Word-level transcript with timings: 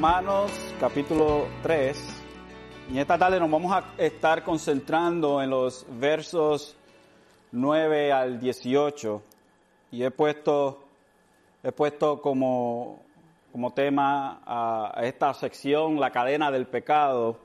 Romanos 0.00 0.50
capítulo 0.80 1.46
3. 1.62 2.22
Y 2.90 2.98
esta 2.98 3.18
tarde 3.18 3.38
nos 3.38 3.50
vamos 3.50 3.70
a 3.70 3.84
estar 3.98 4.42
concentrando 4.42 5.42
en 5.42 5.50
los 5.50 5.84
versos 5.90 6.74
9 7.52 8.10
al 8.10 8.40
18. 8.40 9.22
Y 9.92 10.02
he 10.02 10.10
puesto, 10.10 10.84
he 11.62 11.70
puesto 11.70 12.22
como, 12.22 13.02
como 13.52 13.74
tema 13.74 14.40
a, 14.46 14.98
a 14.98 15.04
esta 15.04 15.34
sección 15.34 16.00
la 16.00 16.10
cadena 16.10 16.50
del 16.50 16.66
pecado. 16.66 17.36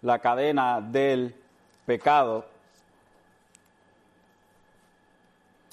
La 0.00 0.20
cadena 0.20 0.80
del 0.80 1.36
pecado. 1.84 2.46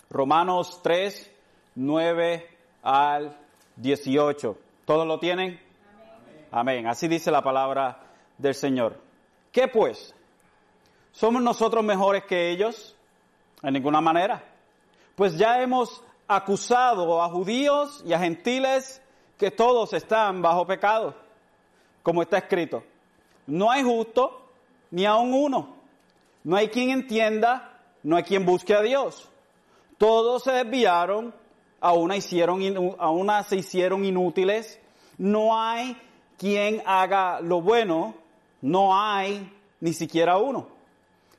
Romanos 0.09 0.81
3, 0.83 1.31
9 1.75 2.49
al 2.83 3.37
18. 3.77 4.57
¿Todos 4.83 5.07
lo 5.07 5.19
tienen? 5.19 5.68
Amén. 6.51 6.87
Así 6.87 7.07
dice 7.07 7.29
la 7.29 7.43
palabra 7.43 7.99
del 8.37 8.55
Señor. 8.55 8.99
¿Qué 9.51 9.67
pues? 9.67 10.15
¿Somos 11.11 11.41
nosotros 11.41 11.83
mejores 11.83 12.23
que 12.25 12.49
ellos? 12.49 12.95
En 13.61 13.73
ninguna 13.73 14.01
manera. 14.01 14.43
Pues 15.15 15.37
ya 15.37 15.61
hemos 15.61 16.03
acusado 16.27 17.21
a 17.21 17.29
judíos 17.29 18.03
y 18.05 18.13
a 18.13 18.19
gentiles 18.19 19.01
que 19.37 19.51
todos 19.51 19.93
están 19.93 20.41
bajo 20.41 20.65
pecado, 20.65 21.15
como 22.03 22.21
está 22.21 22.37
escrito. 22.37 22.83
No 23.47 23.69
hay 23.69 23.83
justo 23.83 24.49
ni 24.91 25.05
aun 25.05 25.33
uno. 25.33 25.75
No 26.43 26.55
hay 26.55 26.69
quien 26.69 26.89
entienda, 26.89 27.79
no 28.01 28.15
hay 28.15 28.23
quien 28.23 28.45
busque 28.45 28.73
a 28.73 28.81
Dios. 28.81 29.29
Todos 29.97 30.43
se 30.43 30.51
desviaron, 30.51 31.33
a 31.81 31.91
una, 31.91 32.19
se 33.43 33.55
hicieron 33.55 34.05
inútiles. 34.05 34.79
No 35.17 35.59
hay 35.59 35.97
quien 36.39 36.81
haga 36.85 37.41
lo 37.41 37.61
bueno, 37.61 38.15
no 38.61 38.97
hay 38.97 39.53
ni 39.81 39.93
siquiera 39.93 40.37
uno. 40.37 40.67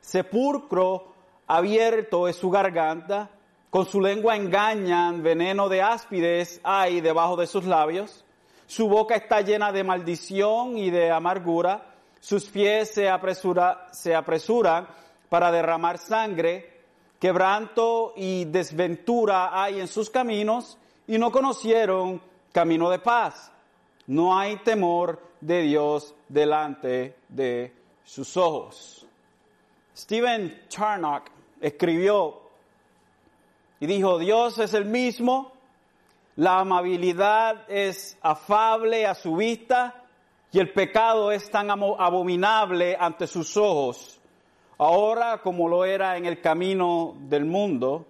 Sepulcro 0.00 1.12
abierto 1.46 2.28
es 2.28 2.36
su 2.36 2.50
garganta, 2.50 3.30
con 3.70 3.86
su 3.86 4.00
lengua 4.00 4.36
engañan, 4.36 5.22
veneno 5.22 5.68
de 5.68 5.80
áspides 5.80 6.60
hay 6.62 7.00
debajo 7.00 7.36
de 7.36 7.46
sus 7.46 7.64
labios. 7.64 8.24
Su 8.66 8.88
boca 8.88 9.14
está 9.16 9.40
llena 9.40 9.72
de 9.72 9.84
maldición 9.84 10.76
y 10.76 10.90
de 10.90 11.10
amargura. 11.10 11.94
Sus 12.20 12.44
pies 12.44 12.92
se, 12.92 13.08
apresura, 13.08 13.88
se 13.92 14.14
apresuran 14.14 14.86
para 15.28 15.50
derramar 15.50 15.98
sangre. 15.98 16.80
Quebranto 17.18 18.12
y 18.16 18.44
desventura 18.44 19.62
hay 19.62 19.80
en 19.80 19.88
sus 19.88 20.10
caminos 20.10 20.78
y 21.06 21.18
no 21.18 21.30
conocieron 21.32 22.20
camino 22.52 22.90
de 22.90 22.98
paz. 22.98 23.50
No 24.10 24.38
hay 24.38 24.56
temor 24.58 25.20
de 25.40 25.62
Dios 25.62 26.14
delante 26.28 27.16
de 27.28 27.72
sus 28.04 28.36
ojos. 28.36 29.06
Stephen 29.96 30.62
Charnock 30.68 31.30
escribió 31.60 32.40
y 33.78 33.86
dijo, 33.86 34.18
Dios 34.18 34.58
es 34.58 34.74
el 34.74 34.84
mismo, 34.84 35.52
la 36.36 36.60
amabilidad 36.60 37.70
es 37.70 38.18
afable 38.22 39.06
a 39.06 39.14
su 39.14 39.36
vista 39.36 40.04
y 40.52 40.58
el 40.58 40.72
pecado 40.72 41.32
es 41.32 41.50
tan 41.50 41.70
abominable 41.70 42.96
ante 42.98 43.26
sus 43.26 43.56
ojos 43.56 44.20
ahora 44.80 45.42
como 45.42 45.68
lo 45.68 45.84
era 45.84 46.16
en 46.16 46.24
el 46.24 46.40
camino 46.40 47.14
del 47.28 47.44
mundo, 47.44 48.06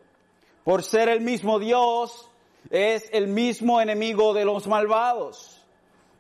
por 0.63 0.85
ser 0.85 1.09
el 1.09 1.21
mismo 1.21 1.59
Dios, 1.59 2.31
es 2.71 3.09
el 3.13 3.27
mismo 3.27 3.81
enemigo 3.81 4.35
de 4.35 4.45
los 4.45 4.69
malvados, 4.69 5.60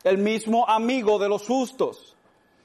el 0.04 0.18
mismo 0.18 0.68
amigo 0.68 1.18
de 1.18 1.28
los 1.28 1.46
justos, 1.46 2.16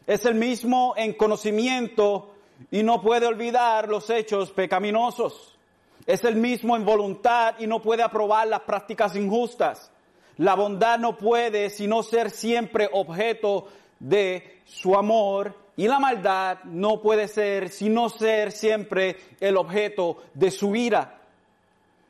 es 0.08 0.26
el 0.26 0.36
mismo 0.36 0.94
en 0.98 1.14
conocimiento 1.14 2.34
y 2.72 2.84
no 2.84 3.02
puede 3.02 3.26
olvidar 3.26 3.90
los 3.90 4.10
hechos 4.10 4.52
pecaminosos, 4.52 5.58
es 6.06 6.24
el 6.24 6.36
mismo 6.36 6.76
en 6.76 6.86
voluntad 6.86 7.56
y 7.60 7.68
no 7.68 7.82
puede 7.82 8.04
aprobar 8.04 8.48
las 8.48 8.62
prácticas 8.62 9.16
injustas. 9.16 9.92
La 10.38 10.54
bondad 10.56 11.00
no 11.00 11.18
puede 11.18 11.70
sino 11.70 12.04
ser 12.04 12.30
siempre 12.30 12.90
objeto 12.92 13.68
de 14.00 14.60
su 14.66 14.96
amor 14.96 15.56
y 15.78 15.88
la 15.88 16.00
maldad 16.00 16.60
no 16.66 17.02
puede 17.02 17.28
ser 17.28 17.70
sino 17.70 18.10
ser 18.10 18.52
siempre 18.52 19.18
el 19.40 19.58
objeto 19.58 20.18
de 20.34 20.52
su 20.52 20.76
ira. 20.76 21.20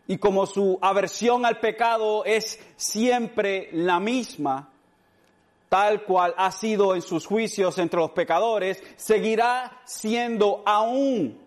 Y 0.07 0.17
como 0.17 0.45
su 0.45 0.77
aversión 0.81 1.45
al 1.45 1.59
pecado 1.59 2.25
es 2.25 2.59
siempre 2.75 3.69
la 3.71 3.99
misma, 3.99 4.69
tal 5.75 6.03
cual 6.03 6.33
ha 6.37 6.53
sido 6.53 6.95
en 6.95 7.01
sus 7.01 7.25
juicios 7.25 7.77
entre 7.79 7.99
los 7.99 8.11
pecadores, 8.11 8.81
seguirá 8.95 9.81
siendo 9.83 10.63
aún, 10.65 11.37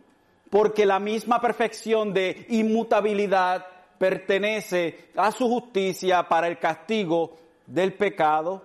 porque 0.51 0.85
la 0.85 0.99
misma 0.99 1.41
perfección 1.41 2.13
de 2.13 2.45
inmutabilidad 2.51 3.65
pertenece 3.97 5.09
a 5.17 5.33
su 5.33 5.49
justicia 5.49 6.29
para 6.29 6.47
el 6.47 6.59
castigo 6.59 7.39
del 7.65 7.95
pecado, 7.95 8.61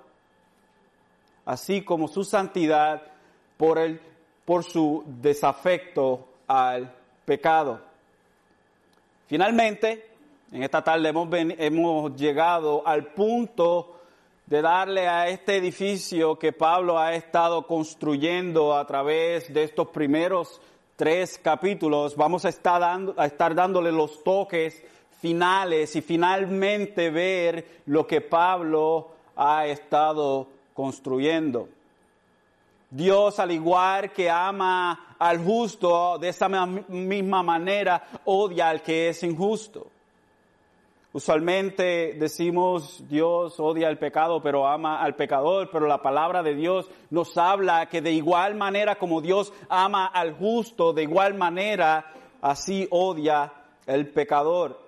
así 1.45 1.81
como 1.81 2.09
su 2.09 2.25
santidad 2.25 3.01
por, 3.55 3.79
el, 3.79 4.01
por 4.43 4.65
su 4.65 5.05
desafecto 5.21 6.27
al 6.45 6.93
pecado. 7.23 7.79
Finalmente, 9.27 10.09
en 10.51 10.61
esta 10.61 10.83
tarde 10.83 11.07
hemos, 11.07 11.29
hemos 11.31 12.17
llegado 12.17 12.85
al 12.85 13.13
punto 13.13 14.01
de 14.53 14.61
darle 14.61 15.07
a 15.07 15.29
este 15.29 15.57
edificio 15.57 16.37
que 16.37 16.53
Pablo 16.53 16.99
ha 16.99 17.15
estado 17.15 17.65
construyendo 17.65 18.77
a 18.77 18.85
través 18.85 19.51
de 19.51 19.63
estos 19.63 19.87
primeros 19.87 20.61
tres 20.95 21.39
capítulos, 21.41 22.15
vamos 22.15 22.45
a 22.45 22.49
estar, 22.49 22.79
dando, 22.79 23.15
a 23.17 23.25
estar 23.25 23.55
dándole 23.55 23.91
los 23.91 24.23
toques 24.23 24.79
finales 25.19 25.95
y 25.95 26.03
finalmente 26.03 27.09
ver 27.09 27.81
lo 27.87 28.05
que 28.05 28.21
Pablo 28.21 29.07
ha 29.35 29.65
estado 29.65 30.45
construyendo. 30.75 31.67
Dios, 32.91 33.39
al 33.39 33.49
igual 33.49 34.11
que 34.11 34.29
ama 34.29 35.15
al 35.17 35.43
justo, 35.43 36.19
de 36.19 36.29
esa 36.29 36.47
misma 36.47 37.41
manera 37.41 38.03
odia 38.25 38.69
al 38.69 38.83
que 38.83 39.09
es 39.09 39.23
injusto. 39.23 39.87
Usualmente 41.13 42.15
decimos 42.17 43.07
Dios 43.07 43.59
odia 43.59 43.87
el 43.87 43.99
pecado, 43.99 44.41
pero 44.41 44.67
ama 44.67 44.99
al 44.99 45.15
pecador, 45.15 45.69
pero 45.71 45.85
la 45.85 46.01
palabra 46.01 46.41
de 46.41 46.55
Dios 46.55 46.89
nos 47.11 47.37
habla 47.37 47.87
que 47.87 48.01
de 48.01 48.11
igual 48.11 48.55
manera 48.55 48.95
como 48.95 49.21
Dios 49.21 49.53
ama 49.69 50.07
al 50.07 50.33
justo, 50.33 50.91
de 50.91 51.03
igual 51.03 51.35
manera 51.35 52.11
así 52.41 52.87
odia 52.89 53.53
el 53.85 54.07
pecador. 54.07 54.81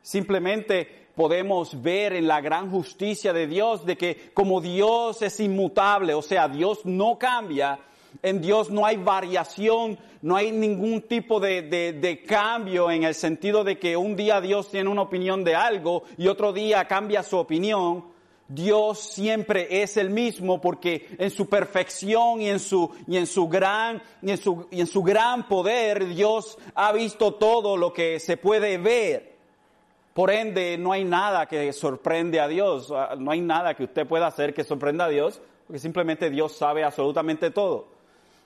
Simplemente 0.00 1.08
podemos 1.14 1.82
ver 1.82 2.14
en 2.14 2.26
la 2.26 2.40
gran 2.40 2.70
justicia 2.70 3.34
de 3.34 3.46
Dios 3.46 3.84
de 3.84 3.98
que 3.98 4.30
como 4.32 4.62
Dios 4.62 5.20
es 5.20 5.38
inmutable, 5.38 6.14
o 6.14 6.22
sea, 6.22 6.48
Dios 6.48 6.86
no 6.86 7.18
cambia, 7.18 7.78
en 8.22 8.40
Dios 8.40 8.70
no 8.70 8.84
hay 8.84 8.96
variación, 8.96 9.98
no 10.22 10.36
hay 10.36 10.52
ningún 10.52 11.02
tipo 11.02 11.40
de, 11.40 11.62
de, 11.62 12.22
cambio 12.22 12.90
en 12.90 13.04
el 13.04 13.14
sentido 13.14 13.64
de 13.64 13.78
que 13.78 13.96
un 13.96 14.16
día 14.16 14.40
Dios 14.40 14.70
tiene 14.70 14.90
una 14.90 15.02
opinión 15.02 15.44
de 15.44 15.54
algo 15.54 16.04
y 16.16 16.28
otro 16.28 16.52
día 16.52 16.86
cambia 16.86 17.22
su 17.22 17.36
opinión. 17.38 18.12
Dios 18.48 18.98
siempre 18.98 19.82
es 19.82 19.96
el 19.96 20.10
mismo 20.10 20.60
porque 20.60 21.08
en 21.18 21.30
su 21.30 21.48
perfección 21.48 22.42
y 22.42 22.50
en 22.50 22.60
su, 22.60 22.90
y 23.06 23.16
en 23.16 23.26
su 23.26 23.48
gran, 23.48 24.02
y 24.20 24.30
en 24.30 24.36
su, 24.36 24.66
y 24.70 24.80
en 24.80 24.86
su 24.86 25.02
gran 25.02 25.48
poder 25.48 26.06
Dios 26.06 26.58
ha 26.74 26.92
visto 26.92 27.34
todo 27.34 27.76
lo 27.76 27.92
que 27.92 28.20
se 28.20 28.36
puede 28.36 28.78
ver. 28.78 29.32
Por 30.12 30.30
ende, 30.30 30.76
no 30.76 30.92
hay 30.92 31.04
nada 31.04 31.46
que 31.46 31.72
sorprende 31.72 32.38
a 32.38 32.48
Dios, 32.48 32.92
ah, 32.94 33.14
no 33.18 33.30
hay 33.30 33.40
nada 33.40 33.74
que 33.74 33.84
usted 33.84 34.06
pueda 34.06 34.26
hacer 34.26 34.52
que 34.52 34.62
sorprenda 34.62 35.06
a 35.06 35.08
Dios, 35.08 35.40
porque 35.66 35.78
simplemente 35.78 36.28
Dios 36.28 36.52
sabe 36.52 36.84
absolutamente 36.84 37.50
todo. 37.50 37.86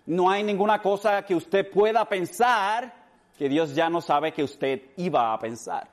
No 0.06 0.30
hay 0.30 0.42
ninguna 0.42 0.80
cosa 0.80 1.22
que 1.24 1.34
usted 1.34 1.70
pueda 1.70 2.04
pensar 2.08 2.92
que 3.36 3.48
Dios 3.48 3.74
ya 3.74 3.90
no 3.90 4.00
sabe 4.00 4.32
que 4.32 4.44
usted 4.44 4.82
iba 4.96 5.32
a 5.32 5.38
pensar. 5.38 5.88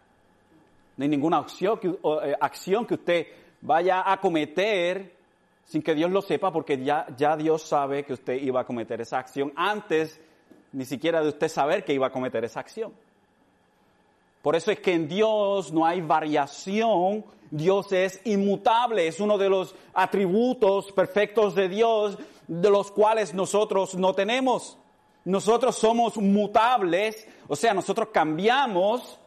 No 0.95 1.03
hay 1.03 1.09
ninguna 1.09 1.39
acción 1.39 1.79
que, 1.79 1.87
eh, 1.87 2.35
acción 2.39 2.85
que 2.85 2.93
usted 2.93 3.27
vaya 3.61 4.03
a 4.05 4.19
cometer 4.19 5.13
sin 5.65 5.81
que 5.81 5.95
Dios 5.95 6.11
lo 6.11 6.21
sepa, 6.21 6.51
porque 6.51 6.83
ya, 6.83 7.07
ya 7.17 7.35
Dios 7.35 7.63
sabe 7.63 8.03
que 8.03 8.13
usted 8.13 8.35
iba 8.35 8.61
a 8.61 8.65
cometer 8.65 9.01
esa 9.01 9.17
acción 9.17 9.51
antes 9.55 10.19
ni 10.73 10.85
siquiera 10.85 11.21
de 11.21 11.29
usted 11.29 11.47
saber 11.47 11.83
que 11.85 11.93
iba 11.93 12.07
a 12.07 12.11
cometer 12.11 12.43
esa 12.43 12.59
acción. 12.59 12.93
Por 14.43 14.57
eso 14.57 14.71
es 14.71 14.79
que 14.81 14.93
en 14.93 15.07
Dios 15.07 15.71
no 15.71 15.85
hay 15.85 16.01
variación, 16.01 17.23
Dios 17.49 17.93
es 17.93 18.19
inmutable, 18.25 19.07
es 19.07 19.21
uno 19.21 19.37
de 19.37 19.47
los 19.47 19.73
atributos 19.93 20.91
perfectos 20.91 21.55
de 21.55 21.69
Dios 21.69 22.17
de 22.45 22.69
los 22.69 22.91
cuales 22.91 23.33
nosotros 23.33 23.95
no 23.95 24.13
tenemos. 24.13 24.77
Nosotros 25.23 25.77
somos 25.77 26.17
mutables, 26.17 27.25
o 27.47 27.55
sea, 27.55 27.73
nosotros 27.73 28.09
cambiamos, 28.11 29.17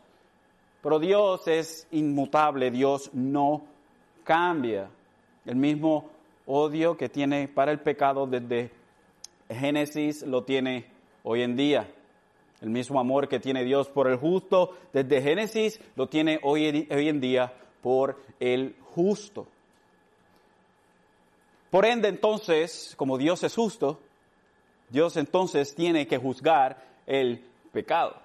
pero 0.83 0.99
Dios 0.99 1.49
es 1.49 1.89
inmutable, 1.93 2.71
Dios 2.71 3.09
no 3.15 3.63
cambia. 4.23 4.91
El 5.47 5.57
mismo 5.57 6.11
odio 6.45 6.95
que 6.95 7.09
tiene 7.09 7.49
para 7.49 7.73
el 7.73 7.81
pecado 7.81 8.27
desde 8.27 8.71
Génesis 9.49 10.21
lo 10.21 10.45
tiene 10.45 10.85
hoy 11.23 11.41
en 11.41 11.57
día. 11.57 11.89
El 12.61 12.71
mismo 12.71 12.99
amor 12.99 13.29
que 13.29 13.39
tiene 13.39 13.65
Dios 13.65 13.89
por 13.89 14.09
el 14.09 14.17
justo 14.17 14.77
desde 14.93 15.21
Génesis 15.21 15.81
lo 15.95 16.09
tiene 16.09 16.41
hoy, 16.43 16.89
hoy 16.91 17.09
en 17.09 17.21
día 17.21 17.53
por 17.83 18.19
el 18.41 18.75
justo. 18.95 19.47
Por 21.71 21.85
ende, 21.85 22.09
entonces, 22.09 22.95
como 22.97 23.19
Dios 23.19 23.43
es 23.45 23.55
justo, 23.55 24.01
Dios 24.89 25.17
entonces 25.17 25.75
tiene 25.75 26.07
que 26.07 26.17
juzgar 26.17 26.83
el 27.07 27.45
pecado. 27.73 28.17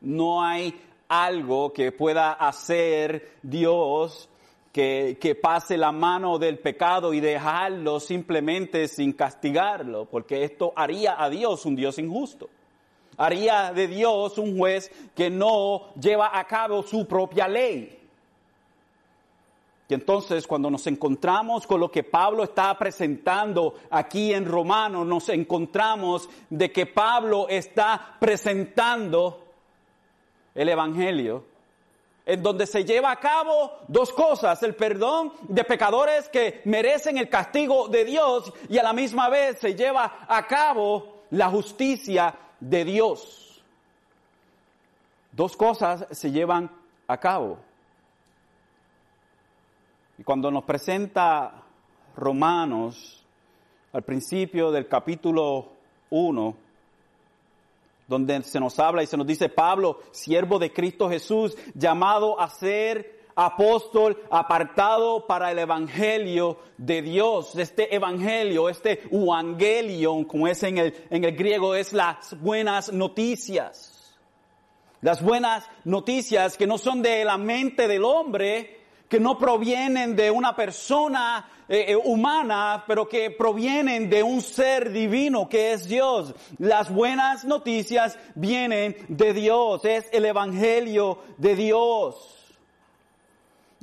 No 0.00 0.44
hay 0.44 0.80
algo 1.08 1.72
que 1.72 1.90
pueda 1.90 2.32
hacer 2.32 3.32
Dios 3.42 4.28
que, 4.72 5.18
que, 5.20 5.34
pase 5.34 5.76
la 5.76 5.92
mano 5.92 6.38
del 6.38 6.58
pecado 6.58 7.14
y 7.14 7.20
dejarlo 7.20 8.00
simplemente 8.00 8.88
sin 8.88 9.12
castigarlo, 9.12 10.04
porque 10.06 10.44
esto 10.44 10.72
haría 10.76 11.22
a 11.22 11.30
Dios 11.30 11.64
un 11.64 11.76
Dios 11.76 11.98
injusto. 11.98 12.48
Haría 13.16 13.72
de 13.72 13.86
Dios 13.86 14.38
un 14.38 14.58
juez 14.58 14.90
que 15.14 15.30
no 15.30 15.92
lleva 15.94 16.38
a 16.38 16.44
cabo 16.44 16.82
su 16.82 17.06
propia 17.06 17.48
ley. 17.48 18.00
Y 19.88 19.94
entonces 19.94 20.46
cuando 20.46 20.70
nos 20.70 20.86
encontramos 20.86 21.66
con 21.66 21.78
lo 21.78 21.90
que 21.90 22.04
Pablo 22.04 22.44
está 22.44 22.76
presentando 22.78 23.74
aquí 23.90 24.32
en 24.32 24.46
Romanos, 24.46 25.06
nos 25.06 25.28
encontramos 25.28 26.28
de 26.48 26.72
que 26.72 26.86
Pablo 26.86 27.46
está 27.48 28.16
presentando 28.18 29.44
el 30.54 30.68
Evangelio, 30.68 31.44
en 32.24 32.42
donde 32.42 32.66
se 32.66 32.84
lleva 32.84 33.10
a 33.10 33.20
cabo 33.20 33.72
dos 33.88 34.10
cosas, 34.12 34.62
el 34.62 34.74
perdón 34.74 35.32
de 35.42 35.64
pecadores 35.64 36.30
que 36.30 36.62
merecen 36.64 37.18
el 37.18 37.28
castigo 37.28 37.88
de 37.88 38.06
Dios 38.06 38.50
y 38.70 38.78
a 38.78 38.82
la 38.82 38.94
misma 38.94 39.28
vez 39.28 39.58
se 39.58 39.74
lleva 39.74 40.24
a 40.26 40.46
cabo 40.46 41.24
la 41.30 41.50
justicia 41.50 42.34
de 42.68 42.84
Dios. 42.84 43.62
Dos 45.32 45.56
cosas 45.56 46.06
se 46.10 46.30
llevan 46.30 46.70
a 47.06 47.18
cabo. 47.18 47.58
Y 50.18 50.22
cuando 50.22 50.50
nos 50.50 50.64
presenta 50.64 51.62
Romanos 52.16 53.24
al 53.92 54.02
principio 54.02 54.70
del 54.70 54.88
capítulo 54.88 55.72
1, 56.10 56.56
donde 58.06 58.42
se 58.42 58.60
nos 58.60 58.78
habla 58.78 59.02
y 59.02 59.06
se 59.06 59.16
nos 59.16 59.26
dice 59.26 59.48
Pablo, 59.48 60.00
siervo 60.12 60.58
de 60.58 60.72
Cristo 60.72 61.08
Jesús, 61.08 61.56
llamado 61.74 62.40
a 62.40 62.48
ser 62.48 63.13
apóstol 63.36 64.22
apartado 64.30 65.26
para 65.26 65.50
el 65.50 65.58
evangelio 65.58 66.58
de 66.78 67.02
Dios. 67.02 67.56
Este 67.56 67.94
evangelio, 67.94 68.68
este 68.68 69.02
evangelion, 69.10 70.24
como 70.24 70.48
es 70.48 70.62
en 70.62 70.78
el, 70.78 70.94
en 71.10 71.24
el 71.24 71.36
griego, 71.36 71.74
es 71.74 71.92
las 71.92 72.40
buenas 72.40 72.92
noticias. 72.92 74.14
Las 75.00 75.22
buenas 75.22 75.68
noticias 75.84 76.56
que 76.56 76.66
no 76.66 76.78
son 76.78 77.02
de 77.02 77.24
la 77.24 77.36
mente 77.36 77.86
del 77.86 78.04
hombre, 78.04 78.80
que 79.08 79.20
no 79.20 79.38
provienen 79.38 80.16
de 80.16 80.30
una 80.30 80.56
persona 80.56 81.46
eh, 81.68 81.86
eh, 81.88 81.96
humana, 81.96 82.84
pero 82.86 83.08
que 83.08 83.30
provienen 83.30 84.10
de 84.10 84.22
un 84.22 84.40
ser 84.40 84.92
divino 84.92 85.48
que 85.48 85.72
es 85.72 85.86
Dios. 85.86 86.34
Las 86.58 86.92
buenas 86.92 87.44
noticias 87.44 88.18
vienen 88.34 88.96
de 89.08 89.32
Dios, 89.32 89.84
es 89.84 90.08
el 90.12 90.24
Evangelio 90.24 91.18
de 91.38 91.56
Dios. 91.56 92.43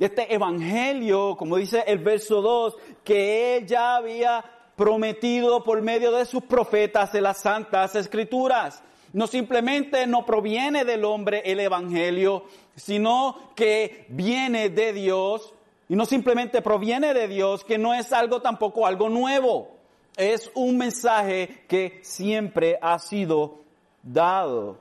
Este 0.04 0.34
Evangelio, 0.34 1.36
como 1.36 1.58
dice 1.58 1.84
el 1.86 1.98
verso 1.98 2.42
2, 2.42 2.76
que 3.04 3.56
Él 3.56 3.66
ya 3.68 3.94
había 3.94 4.44
prometido 4.74 5.62
por 5.62 5.80
medio 5.80 6.10
de 6.10 6.24
sus 6.24 6.42
profetas 6.42 7.12
de 7.12 7.20
las 7.20 7.38
santas 7.38 7.94
escrituras. 7.94 8.82
No 9.12 9.28
simplemente 9.28 10.04
no 10.08 10.26
proviene 10.26 10.84
del 10.84 11.04
hombre 11.04 11.42
el 11.44 11.60
Evangelio, 11.60 12.46
sino 12.74 13.52
que 13.54 14.06
viene 14.08 14.70
de 14.70 14.92
Dios 14.92 15.54
y 15.88 15.94
no 15.94 16.04
simplemente 16.04 16.62
proviene 16.62 17.14
de 17.14 17.28
Dios, 17.28 17.62
que 17.62 17.78
no 17.78 17.94
es 17.94 18.12
algo 18.12 18.42
tampoco 18.42 18.88
algo 18.88 19.08
nuevo. 19.08 19.68
Es 20.16 20.50
un 20.54 20.78
mensaje 20.78 21.62
que 21.68 22.00
siempre 22.02 22.76
ha 22.82 22.98
sido 22.98 23.60
dado. 24.02 24.78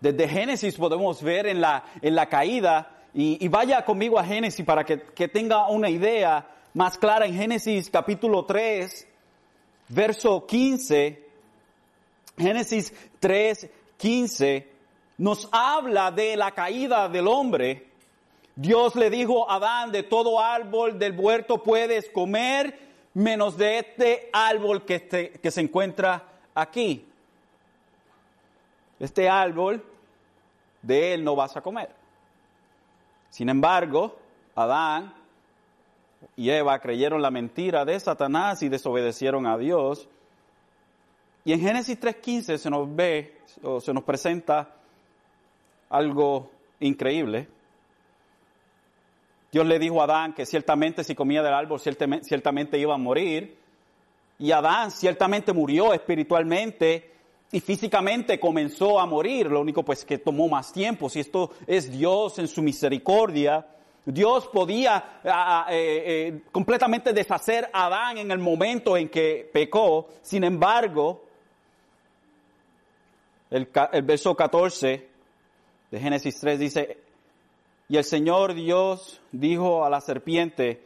Desde 0.00 0.26
Génesis 0.26 0.74
podemos 0.76 1.22
ver 1.22 1.46
en 1.46 1.60
la, 1.60 1.84
en 2.00 2.14
la 2.14 2.26
caída, 2.26 2.96
y, 3.12 3.48
vaya 3.48 3.84
conmigo 3.84 4.18
a 4.18 4.24
Génesis 4.24 4.64
para 4.64 4.84
que, 4.84 5.00
que 5.00 5.28
tenga 5.28 5.68
una 5.68 5.90
idea 5.90 6.46
más 6.74 6.96
clara 6.96 7.26
en 7.26 7.34
Génesis 7.34 7.90
capítulo 7.90 8.44
3, 8.44 9.08
verso 9.88 10.46
15. 10.46 11.28
Génesis 12.38 12.94
3, 13.18 13.68
15 13.96 14.70
nos 15.20 15.50
habla 15.52 16.10
de 16.10 16.34
la 16.34 16.52
caída 16.52 17.06
del 17.10 17.28
hombre. 17.28 17.88
Dios 18.56 18.96
le 18.96 19.10
dijo 19.10 19.50
a 19.50 19.56
Adán, 19.56 19.92
de 19.92 20.02
todo 20.02 20.40
árbol 20.40 20.98
del 20.98 21.18
huerto 21.18 21.62
puedes 21.62 22.08
comer, 22.08 22.78
menos 23.12 23.58
de 23.58 23.80
este 23.80 24.30
árbol 24.32 24.86
que, 24.86 25.38
que 25.42 25.50
se 25.50 25.60
encuentra 25.60 26.26
aquí. 26.54 27.06
Este 28.98 29.28
árbol, 29.28 29.84
de 30.80 31.12
él 31.12 31.22
no 31.22 31.36
vas 31.36 31.54
a 31.54 31.60
comer. 31.60 31.99
Sin 33.30 33.48
embargo, 33.48 34.18
Adán 34.54 35.14
y 36.36 36.50
Eva 36.50 36.78
creyeron 36.80 37.22
la 37.22 37.30
mentira 37.30 37.84
de 37.84 37.98
Satanás 37.98 38.62
y 38.62 38.68
desobedecieron 38.68 39.46
a 39.46 39.56
Dios. 39.56 40.08
Y 41.44 41.52
en 41.52 41.60
Génesis 41.60 41.98
3.15 41.98 42.58
se 42.58 42.70
nos 42.70 42.94
ve 42.94 43.38
o 43.62 43.80
se 43.80 43.94
nos 43.94 44.04
presenta 44.04 44.76
algo 45.88 46.50
increíble. 46.80 47.48
Dios 49.52 49.66
le 49.66 49.78
dijo 49.78 50.00
a 50.00 50.04
Adán 50.04 50.34
que 50.34 50.46
ciertamente 50.46 51.02
si 51.02 51.14
comía 51.14 51.42
del 51.42 51.54
árbol 51.54 51.80
ciertamente 51.80 52.78
iba 52.78 52.94
a 52.94 52.98
morir. 52.98 53.58
Y 54.38 54.52
Adán 54.52 54.90
ciertamente 54.90 55.52
murió 55.52 55.92
espiritualmente 55.92 57.10
y 57.52 57.60
físicamente 57.60 58.38
comenzó 58.38 59.00
a 59.00 59.06
morir. 59.06 59.46
Lo 59.46 59.60
único 59.60 59.82
pues 59.82 60.04
que 60.04 60.18
tomó 60.18 60.48
más 60.48 60.72
tiempo. 60.72 61.08
Si 61.08 61.20
esto 61.20 61.50
es 61.66 61.90
Dios 61.90 62.38
en 62.38 62.48
su 62.48 62.62
misericordia, 62.62 63.66
Dios 64.04 64.48
podía 64.48 65.20
eh, 65.24 65.70
eh, 65.70 66.42
completamente 66.52 67.12
deshacer 67.12 67.68
a 67.72 67.86
Adán 67.86 68.18
en 68.18 68.30
el 68.30 68.38
momento 68.38 68.96
en 68.96 69.08
que 69.08 69.48
pecó. 69.52 70.08
Sin 70.22 70.44
embargo, 70.44 71.24
el, 73.50 73.68
el 73.92 74.02
verso 74.02 74.34
14 74.34 75.08
de 75.90 76.00
Génesis 76.00 76.38
3 76.38 76.58
dice, 76.58 76.98
y 77.88 77.96
el 77.96 78.04
Señor 78.04 78.54
Dios 78.54 79.20
dijo 79.32 79.84
a 79.84 79.90
la 79.90 80.00
serpiente, 80.00 80.84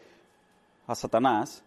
a 0.87 0.95
Satanás, 0.95 1.64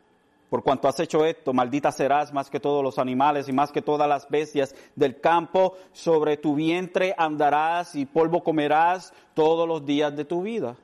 por 0.50 0.64
cuanto 0.64 0.88
has 0.88 1.00
hecho 1.00 1.26
esto, 1.26 1.54
maldita 1.54 1.92
serás 1.92 2.32
más 2.32 2.50
que 2.50 2.60
todos 2.60 2.82
los 2.82 2.98
animales 3.00 3.50
y 3.50 3.52
más 3.52 3.72
que 3.72 3.82
todas 3.82 4.08
las 4.08 4.30
bestias 4.30 4.74
del 4.96 5.20
campo, 5.20 5.76
sobre 5.92 6.38
tu 6.38 6.56
vientre 6.56 7.14
andarás 7.18 7.96
y 7.96 8.06
polvo 8.06 8.44
comerás 8.44 9.14
todos 9.34 9.68
los 9.68 9.86
días 9.86 10.16
de 10.16 10.24
tu 10.24 10.44
vida. 10.44 10.78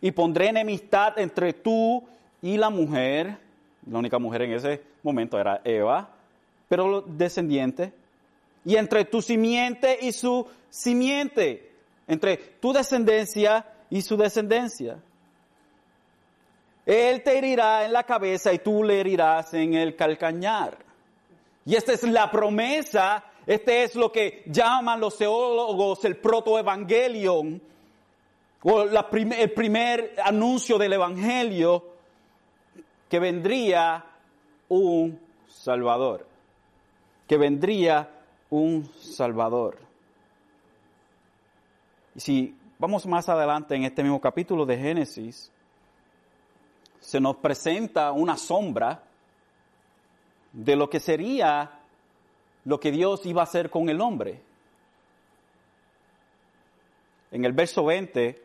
Y 0.00 0.12
pondré 0.12 0.48
enemistad 0.48 1.18
entre 1.18 1.52
tú 1.52 2.04
y 2.42 2.56
la 2.56 2.70
mujer, 2.70 3.38
la 3.90 3.98
única 3.98 4.20
mujer 4.20 4.42
en 4.42 4.52
ese 4.52 4.80
momento 5.02 5.38
era 5.38 5.60
Eva, 5.64 6.08
pero 6.68 7.02
descendiente, 7.02 7.92
y 8.64 8.76
entre 8.76 9.04
tu 9.04 9.20
simiente 9.20 9.98
y 10.00 10.12
su 10.12 10.46
simiente, 10.68 11.72
entre 12.06 12.36
tu 12.36 12.72
descendencia 12.72 13.66
y 13.90 14.02
su 14.02 14.16
descendencia. 14.16 14.98
Él 16.86 17.22
te 17.22 17.38
herirá 17.38 17.84
en 17.84 17.92
la 17.92 18.04
cabeza 18.04 18.52
y 18.52 18.58
tú 18.58 18.82
le 18.82 19.00
herirás 19.00 19.54
en 19.54 19.74
el 19.74 19.96
calcañar. 19.96 20.78
Y 21.64 21.76
esta 21.76 21.92
es 21.92 22.02
la 22.04 22.30
promesa, 22.30 23.24
este 23.46 23.84
es 23.84 23.94
lo 23.94 24.10
que 24.10 24.42
llaman 24.46 25.00
los 25.00 25.16
teólogos 25.18 26.04
el 26.04 26.16
protoevangelium, 26.16 27.60
o 28.62 28.82
el 28.82 29.52
primer 29.52 30.14
anuncio 30.22 30.78
del 30.78 30.94
evangelio, 30.94 31.84
que 33.08 33.18
vendría 33.18 34.04
un 34.68 35.18
Salvador, 35.48 36.26
que 37.26 37.36
vendría 37.36 38.08
un 38.50 38.90
Salvador. 38.98 39.78
Y 42.14 42.20
si 42.20 42.56
vamos 42.78 43.06
más 43.06 43.28
adelante 43.28 43.74
en 43.74 43.84
este 43.84 44.02
mismo 44.02 44.20
capítulo 44.20 44.66
de 44.66 44.76
Génesis, 44.76 45.50
se 47.00 47.20
nos 47.20 47.36
presenta 47.36 48.12
una 48.12 48.36
sombra 48.36 49.02
de 50.52 50.76
lo 50.76 50.90
que 50.90 51.00
sería 51.00 51.80
lo 52.64 52.78
que 52.78 52.92
Dios 52.92 53.24
iba 53.24 53.40
a 53.40 53.44
hacer 53.44 53.70
con 53.70 53.88
el 53.88 54.00
hombre. 54.00 54.42
En 57.32 57.44
el 57.44 57.52
verso 57.52 57.84
20 57.84 58.44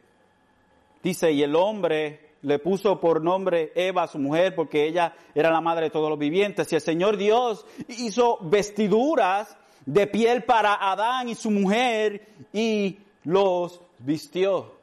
dice, 1.03 1.31
y 1.31 1.43
el 1.43 1.55
hombre 1.55 2.25
le 2.43 2.59
puso 2.59 2.99
por 2.99 3.21
nombre 3.21 3.71
Eva 3.75 4.03
a 4.03 4.07
su 4.07 4.19
mujer 4.19 4.53
porque 4.55 4.87
ella 4.87 5.15
era 5.33 5.51
la 5.51 5.61
madre 5.61 5.85
de 5.85 5.89
todos 5.89 6.09
los 6.09 6.19
vivientes. 6.19 6.71
Y 6.71 6.75
el 6.75 6.81
Señor 6.81 7.17
Dios 7.17 7.65
hizo 7.87 8.37
vestiduras 8.41 9.57
de 9.85 10.07
piel 10.07 10.43
para 10.43 10.75
Adán 10.75 11.29
y 11.29 11.35
su 11.35 11.49
mujer 11.51 12.27
y 12.53 12.99
los 13.23 13.81
vistió. 13.99 14.74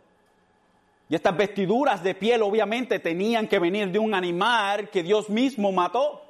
Y 1.08 1.14
estas 1.14 1.36
vestiduras 1.36 2.02
de 2.02 2.14
piel 2.14 2.42
obviamente 2.42 2.98
tenían 2.98 3.46
que 3.46 3.58
venir 3.58 3.90
de 3.90 3.98
un 3.98 4.14
animal 4.14 4.88
que 4.88 5.02
Dios 5.02 5.28
mismo 5.28 5.70
mató. 5.72 6.22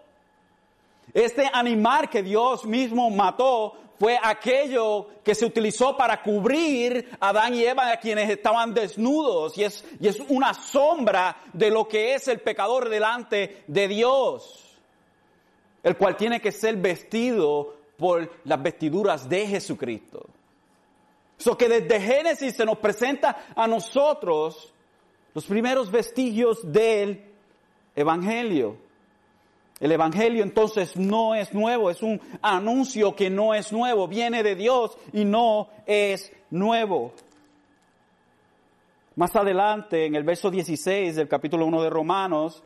Este 1.14 1.48
animal 1.52 2.08
que 2.08 2.22
Dios 2.22 2.64
mismo 2.64 3.10
mató 3.10 3.76
fue 4.02 4.18
aquello 4.20 5.06
que 5.22 5.34
se 5.34 5.46
utilizó 5.46 5.96
para 5.96 6.22
cubrir 6.22 7.08
a 7.20 7.28
Adán 7.28 7.54
y 7.54 7.62
Eva, 7.62 7.92
a 7.92 7.98
quienes 7.98 8.28
estaban 8.28 8.74
desnudos, 8.74 9.56
y 9.56 9.62
es, 9.62 9.84
y 10.00 10.08
es 10.08 10.18
una 10.28 10.54
sombra 10.54 11.36
de 11.52 11.70
lo 11.70 11.86
que 11.86 12.14
es 12.14 12.26
el 12.26 12.40
pecador 12.40 12.88
delante 12.88 13.62
de 13.68 13.86
Dios, 13.86 14.76
el 15.84 15.96
cual 15.96 16.16
tiene 16.16 16.40
que 16.40 16.50
ser 16.50 16.78
vestido 16.78 17.76
por 17.96 18.28
las 18.42 18.60
vestiduras 18.60 19.28
de 19.28 19.46
Jesucristo. 19.46 20.31
Eso 21.42 21.58
que 21.58 21.68
desde 21.68 22.00
Génesis 22.00 22.54
se 22.54 22.64
nos 22.64 22.78
presenta 22.78 23.46
a 23.56 23.66
nosotros 23.66 24.72
los 25.34 25.44
primeros 25.44 25.90
vestigios 25.90 26.60
del 26.70 27.20
Evangelio. 27.96 28.76
El 29.80 29.90
Evangelio 29.90 30.44
entonces 30.44 30.96
no 30.96 31.34
es 31.34 31.52
nuevo, 31.52 31.90
es 31.90 32.00
un 32.00 32.20
anuncio 32.42 33.16
que 33.16 33.28
no 33.28 33.54
es 33.54 33.72
nuevo, 33.72 34.06
viene 34.06 34.44
de 34.44 34.54
Dios 34.54 34.96
y 35.12 35.24
no 35.24 35.68
es 35.84 36.32
nuevo. 36.50 37.12
Más 39.16 39.34
adelante, 39.34 40.06
en 40.06 40.14
el 40.14 40.22
verso 40.22 40.48
16 40.48 41.16
del 41.16 41.26
capítulo 41.26 41.66
1 41.66 41.82
de 41.82 41.90
Romanos, 41.90 42.62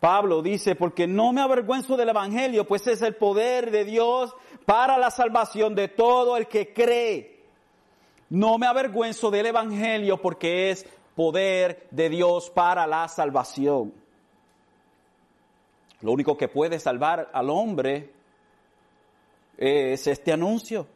Pablo 0.00 0.40
dice, 0.40 0.76
porque 0.76 1.06
no 1.06 1.34
me 1.34 1.42
avergüenzo 1.42 1.98
del 1.98 2.08
Evangelio, 2.08 2.66
pues 2.66 2.86
es 2.86 3.02
el 3.02 3.16
poder 3.16 3.70
de 3.70 3.84
Dios 3.84 4.34
para 4.64 4.96
la 4.96 5.10
salvación 5.10 5.74
de 5.74 5.88
todo 5.88 6.38
el 6.38 6.46
que 6.46 6.72
cree. 6.72 7.31
No 8.32 8.56
me 8.56 8.66
avergüenzo 8.66 9.30
del 9.30 9.44
Evangelio 9.44 10.16
porque 10.16 10.70
es 10.70 10.86
poder 11.14 11.86
de 11.90 12.08
Dios 12.08 12.48
para 12.48 12.86
la 12.86 13.06
salvación. 13.06 13.92
Lo 16.00 16.12
único 16.12 16.34
que 16.38 16.48
puede 16.48 16.80
salvar 16.80 17.28
al 17.30 17.50
hombre 17.50 18.10
es 19.58 20.06
este 20.06 20.32
anuncio. 20.32 20.86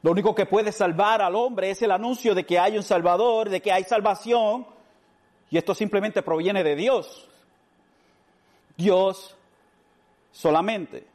Lo 0.00 0.12
único 0.12 0.34
que 0.34 0.46
puede 0.46 0.72
salvar 0.72 1.20
al 1.20 1.34
hombre 1.34 1.68
es 1.68 1.82
el 1.82 1.90
anuncio 1.90 2.34
de 2.34 2.46
que 2.46 2.58
hay 2.58 2.78
un 2.78 2.82
Salvador, 2.82 3.50
de 3.50 3.60
que 3.60 3.70
hay 3.70 3.84
salvación. 3.84 4.66
Y 5.50 5.58
esto 5.58 5.74
simplemente 5.74 6.22
proviene 6.22 6.64
de 6.64 6.76
Dios. 6.76 7.28
Dios 8.74 9.36
solamente. 10.32 11.06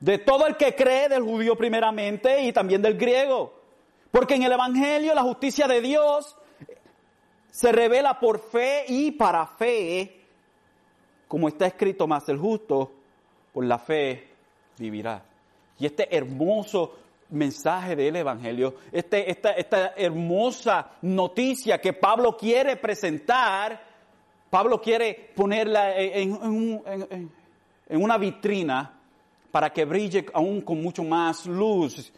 De 0.00 0.18
todo 0.18 0.48
el 0.48 0.56
que 0.56 0.74
cree, 0.74 1.08
del 1.08 1.22
judío 1.22 1.54
primeramente 1.54 2.42
y 2.42 2.52
también 2.52 2.82
del 2.82 2.98
griego. 2.98 3.61
Porque 4.12 4.36
en 4.36 4.44
el 4.44 4.52
Evangelio 4.52 5.12
la 5.14 5.22
justicia 5.22 5.66
de 5.66 5.80
Dios 5.80 6.36
se 7.50 7.72
revela 7.72 8.20
por 8.20 8.38
fe 8.38 8.84
y 8.86 9.10
para 9.10 9.46
fe 9.46 10.22
como 11.32 11.48
está 11.48 11.64
escrito, 11.66 12.06
más 12.06 12.28
el 12.28 12.36
justo 12.36 12.92
por 13.54 13.64
la 13.64 13.78
fe 13.78 14.28
vivirá. 14.76 15.24
Y 15.78 15.86
este 15.86 16.14
hermoso 16.14 16.94
mensaje 17.30 17.96
del 17.96 18.16
Evangelio, 18.16 18.74
este, 18.92 19.30
esta, 19.30 19.94
hermosa 19.96 20.90
noticia 21.00 21.80
que 21.80 21.94
Pablo 21.94 22.36
quiere 22.36 22.76
presentar, 22.76 23.82
Pablo 24.50 24.78
quiere 24.78 25.32
ponerla 25.34 25.96
en 25.96 27.30
una 27.88 28.18
vitrina 28.18 28.92
para 29.50 29.72
que 29.72 29.86
brille 29.86 30.26
aún 30.34 30.60
con 30.60 30.82
mucho 30.82 31.02
más 31.02 31.46
luz 31.46 32.12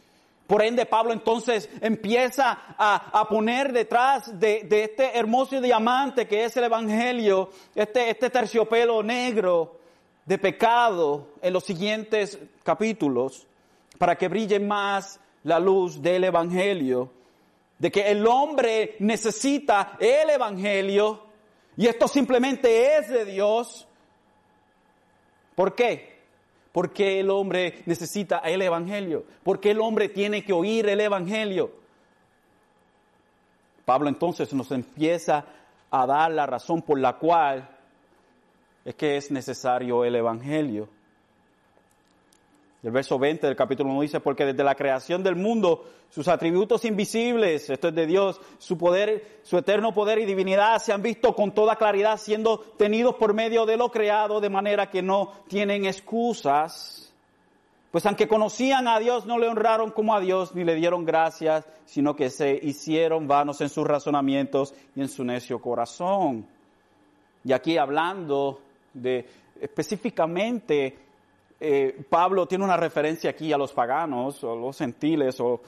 por 0.47 0.63
ende, 0.63 0.85
Pablo 0.85 1.13
entonces 1.13 1.71
empieza 1.81 2.59
a, 2.77 3.27
poner 3.29 3.73
detrás 3.73 4.39
de, 4.39 4.67
este 4.71 5.17
hermoso 5.19 5.61
diamante 5.61 6.27
que 6.27 6.45
es 6.45 6.57
el 6.57 6.65
Evangelio, 6.65 7.51
este, 7.75 8.11
este 8.11 8.29
terciopelo 8.29 9.03
negro 9.03 9.79
de 10.27 10.37
pecado 10.39 11.29
en 11.41 11.53
los 11.53 11.65
siguientes 11.65 12.39
capítulos, 12.63 13.47
para 13.99 14.17
que 14.17 14.29
brille 14.29 14.61
más 14.61 15.19
la 15.45 15.59
luz 15.59 16.03
del 16.03 16.25
Evangelio, 16.25 17.11
de 17.79 17.91
que 17.91 18.11
el 18.11 18.27
hombre 18.27 18.97
necesita 18.99 19.97
el 19.99 20.29
Evangelio 20.29 21.25
y 21.77 21.87
esto 21.87 22.07
simplemente 22.07 22.97
es 22.97 23.09
de 23.09 23.25
Dios. 23.25 23.87
¿Por 25.55 25.75
qué? 25.75 26.14
¿Por 26.75 26.93
qué 26.93 27.21
el 27.21 27.31
hombre 27.31 27.85
necesita 27.87 28.39
el 28.39 28.61
Evangelio? 28.61 29.25
¿Por 29.45 29.61
qué 29.61 29.71
el 29.71 29.81
hombre 29.81 30.09
tiene 30.09 30.45
que 30.45 30.53
oír 30.53 30.89
el 30.89 31.01
Evangelio? 31.01 31.71
Pablo 33.85 34.09
entonces 34.09 34.53
nos 34.53 34.73
empieza 34.73 35.45
a 35.89 36.05
dar 36.05 36.33
la 36.33 36.47
razón 36.47 36.83
por 36.83 36.99
la 36.99 37.13
cual 37.13 37.69
es 38.85 38.97
que 38.97 39.17
es 39.17 39.31
necesario 39.31 40.05
el 40.05 40.17
Evangelio. 40.17 40.89
El 42.85 42.91
verso 42.91 43.19
20 43.19 43.47
del 43.47 43.57
capítulo 43.57 43.91
1 43.93 44.03
dice, 44.03 44.21
porque 44.21 44.45
desde 44.45 44.63
la 44.63 44.75
creación 44.75 45.23
del 45.23 45.37
mundo, 45.37 45.87
sus 46.11 46.29
atributos 46.29 46.85
invisibles, 46.85 47.71
esto 47.71 47.89
es 47.89 47.95
de 47.95 48.07
Dios, 48.07 48.39
su 48.59 48.77
poder, 48.77 49.41
su 49.43 49.57
eterno 49.57 49.95
poder 49.95 50.19
y 50.19 50.27
divinidad 50.27 50.79
se 50.83 50.93
han 50.93 51.01
visto 51.01 51.35
con 51.35 51.53
toda 51.53 51.77
claridad 51.77 52.19
siendo 52.19 52.59
tenidos 52.59 53.15
por 53.15 53.33
medio 53.33 53.65
de 53.65 53.79
lo 53.79 53.91
creado, 53.91 54.39
de 54.39 54.51
manera 54.51 54.91
que 54.91 55.01
no 55.01 55.33
tienen 55.49 55.87
excusas. 55.87 57.11
Pues 57.91 58.05
aunque 58.05 58.29
conocían 58.29 58.87
a 58.87 58.99
Dios, 58.99 59.25
no 59.25 59.39
le 59.39 59.49
honraron 59.49 59.91
como 59.91 60.15
a 60.15 60.21
Dios, 60.21 60.55
ni 60.55 60.63
le 60.63 60.75
dieron 60.75 61.07
gracias, 61.07 61.67
sino 61.87 62.15
que 62.15 62.29
se 62.29 62.53
hicieron 62.63 63.27
vanos 63.27 63.63
en 63.63 63.71
sus 63.71 63.87
razonamientos 63.87 64.75
y 64.95 65.01
en 65.01 65.09
su 65.09 65.25
necio 65.25 65.59
corazón. 65.59 66.47
Y 67.45 67.53
aquí 67.53 67.79
hablando 67.79 68.61
de 68.93 69.27
específicamente 69.59 70.99
eh, 71.67 72.05
Pablo 72.09 72.47
tiene 72.47 72.65
una 72.65 72.77
referencia 72.77 73.31
aquí 73.31 73.53
a 73.53 73.59
los 73.59 73.73
paganos, 73.73 74.45
o 74.45 74.55
los 74.55 74.77
gentiles, 74.77 75.41
o 75.41 75.61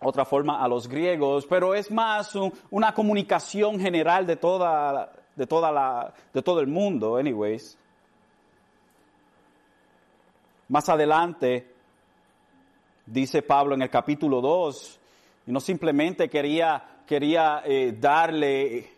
otra 0.00 0.24
forma 0.24 0.62
a 0.62 0.68
los 0.68 0.88
griegos, 0.88 1.46
pero 1.46 1.74
es 1.74 1.90
más 1.90 2.34
una 2.70 2.94
comunicación 2.94 3.78
general 3.80 4.26
de 4.26 4.36
toda, 4.36 5.12
de 5.34 5.46
la, 5.46 6.12
de 6.32 6.42
todo 6.42 6.60
el 6.60 6.66
mundo, 6.66 7.16
anyways. 7.16 7.78
Más 10.68 10.88
adelante, 10.88 11.66
dice 13.06 13.42
Pablo 13.42 13.74
en 13.74 13.82
el 13.82 13.90
capítulo 13.90 14.40
2, 14.40 15.00
y 15.46 15.52
no 15.52 15.60
simplemente 15.60 16.28
quería, 16.28 17.02
quería 17.06 17.62
eh, 17.64 17.96
darle 18.00 18.90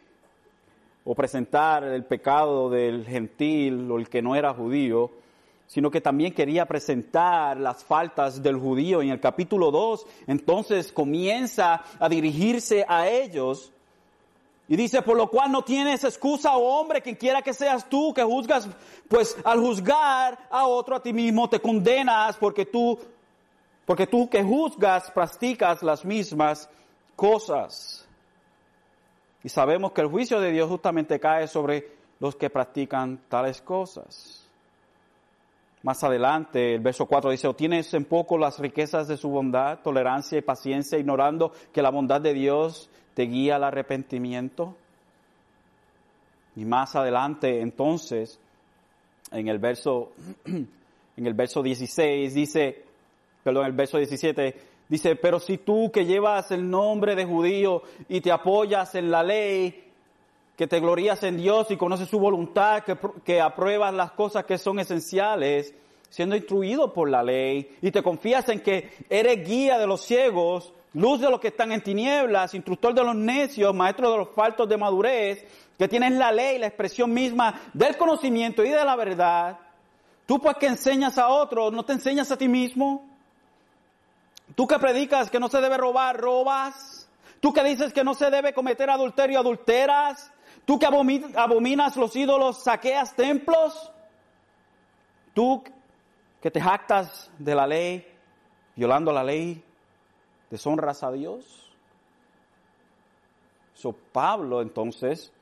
o 1.04 1.14
presentar 1.14 1.85
el 1.85 2.04
pecado 2.04 2.71
del 2.71 3.04
gentil 3.07 3.90
o 3.90 3.99
el 3.99 4.09
que 4.09 4.23
no 4.23 4.37
era 4.37 4.54
judío, 4.54 5.11
sino 5.66 5.90
que 5.90 6.00
también 6.00 6.33
quería 6.33 6.66
presentar 6.66 7.56
las 7.56 7.85
faltas 7.85 8.42
del 8.42 8.56
judío. 8.56 9.02
En 9.02 9.11
el 9.11 9.21
capítulo 9.21 9.71
2, 9.71 10.06
entonces 10.26 10.92
comienza 10.92 11.83
a 11.99 12.09
dirigirse 12.09 12.85
a 12.88 13.09
ellos 13.09 13.73
y 14.66 14.76
dice, 14.76 15.02
por 15.02 15.16
lo 15.16 15.28
cual 15.28 15.52
no 15.52 15.62
tienes 15.62 16.04
excusa, 16.04 16.56
oh 16.56 16.80
hombre, 16.80 17.02
quien 17.02 17.16
quiera 17.16 17.42
que 17.42 17.52
seas 17.52 17.88
tú 17.88 18.14
que 18.14 18.23
juzgas, 18.23 18.66
pues 19.09 19.37
al 19.44 19.61
juzgar 19.61 20.38
a 20.50 20.66
otro 20.66 20.97
a 20.97 21.02
ti 21.02 21.12
mismo 21.12 21.49
te 21.50 21.61
condenas 21.61 22.37
porque 22.37 22.64
tú, 22.64 22.99
porque 23.85 24.06
tú 24.06 24.28
que 24.28 24.42
juzgas 24.42 25.11
practicas 25.11 25.83
las 25.83 26.04
mismas 26.04 26.68
cosas. 27.14 28.09
Y 29.42 29.50
sabemos 29.50 29.92
que 29.92 30.00
el 30.00 30.09
juicio 30.09 30.40
de 30.40 30.50
Dios 30.50 30.71
justamente 30.71 31.21
cae 31.21 31.47
sobre 31.47 31.92
los 32.18 32.35
que 32.35 32.49
practican 32.49 33.18
tales 33.28 33.61
cosas. 33.61 34.44
Más 35.85 36.03
adelante, 36.03 36.76
el 36.76 36.81
verso 36.81 37.05
4 37.05 37.31
dice, 37.31 37.47
o 37.47 37.55
tienes 37.55 37.93
en 37.93 38.07
poco 38.07 38.38
las 38.38 38.59
riquezas 38.59 39.07
de 39.07 39.19
su 39.19 39.29
bondad, 39.29 39.81
tolerancia 39.81 40.38
y 40.38 40.41
paciencia, 40.41 40.99
ignorando 40.99 41.53
que 41.75 41.83
la 41.83 41.91
bondad 41.91 42.23
de 42.23 42.33
Dios 42.33 42.88
te 43.12 43.25
guía 43.25 43.57
al 43.57 43.64
arrepentimiento. 43.64 44.75
Y 46.57 46.64
más 46.64 46.97
adelante, 46.97 47.61
entonces, 47.61 48.41
en 49.31 49.47
el 49.47 49.59
verso, 49.59 50.12
en 50.47 51.26
el 51.26 51.35
verso 51.35 51.62
16 51.62 52.33
dice, 52.33 52.83
perdón, 53.43 53.67
el 53.67 53.73
verso 53.73 53.99
17 53.99 54.57
dice, 54.88 55.17
pero 55.17 55.38
si 55.38 55.59
tú 55.59 55.91
que 55.93 56.07
llevas 56.07 56.50
el 56.50 56.71
nombre 56.71 57.14
de 57.14 57.26
judío 57.26 57.83
y 58.09 58.23
te 58.23 58.33
apoyas 58.33 58.95
en 58.95 59.11
la 59.11 59.23
ley, 59.23 59.84
que 60.56 60.66
te 60.66 60.80
glorías 60.80 61.23
en 61.23 61.37
Dios 61.37 61.70
y 61.70 61.76
conoces 61.76 62.08
su 62.08 62.18
voluntad, 62.18 62.84
que, 62.84 62.96
que 63.25 63.40
apruebas 63.40 63.92
las 63.92 64.12
cosas 64.12 64.44
que 64.44 64.58
son 64.58 64.78
esenciales, 64.78 65.75
siendo 66.11 66.37
instruido 66.37 66.92
por 66.92 67.11
la 67.11 67.23
ley, 67.23 67.76
y 67.82 67.90
te 67.90 68.02
confías 68.02 68.49
en 68.49 68.61
que 68.61 68.90
eres 69.11 69.46
guía 69.46 69.78
de 69.78 69.87
los 69.87 70.02
ciegos, 70.02 70.73
luz 70.92 71.20
de 71.20 71.28
los 71.28 71.40
que 71.40 71.49
están 71.49 71.73
en 71.73 71.82
tinieblas, 71.82 72.54
instructor 72.54 72.94
de 72.94 73.02
los 73.02 73.16
necios, 73.16 73.75
maestro 73.75 74.12
de 74.12 74.18
los 74.18 74.28
faltos 74.30 74.68
de 74.68 74.76
madurez, 74.76 75.44
que 75.76 75.88
tienes 75.88 76.12
la 76.12 76.30
ley, 76.30 76.58
la 76.58 76.68
expresión 76.68 77.12
misma 77.12 77.61
del 77.73 77.96
conocimiento 77.96 78.64
y 78.64 78.68
de 78.68 78.84
la 78.84 78.94
verdad. 78.94 79.58
Tú 80.26 80.38
pues 80.40 80.56
que 80.56 80.66
enseñas 80.66 81.18
a 81.18 81.28
otros, 81.28 81.73
¿no 81.73 81.84
te 81.84 81.92
enseñas 81.92 82.30
a 82.30 82.37
ti 82.37 82.49
mismo? 82.49 83.04
Tú 84.54 84.66
que 84.66 84.78
predicas 84.78 85.30
que 85.30 85.40
no 85.40 85.49
se 85.49 85.61
debe 85.61 85.76
robar, 85.76 86.16
robas. 86.16 87.08
Tú 87.40 87.52
que 87.52 87.64
dices 87.64 87.92
que 87.92 88.04
no 88.04 88.14
se 88.14 88.30
debe 88.30 88.54
cometer 88.54 88.88
adulterio, 88.88 89.40
adulteras. 89.40 90.30
Tú 90.64 90.78
que 90.78 90.87
abominas 90.87 91.97
los 91.97 92.16
ídolos, 92.16 92.62
saqueas 92.62 93.14
templos. 93.14 93.92
Tú 95.35 95.62
que 96.40 96.50
te 96.50 96.61
jactas 96.61 97.30
de 97.38 97.54
la 97.54 97.66
ley, 97.66 98.06
violando 98.76 99.12
la 99.12 99.23
ley, 99.23 99.62
deshonras 100.50 101.02
a 101.02 101.12
Dios. 101.12 101.71
So, 103.75 103.92
Pablo 103.92 104.62
entonces 104.62 105.33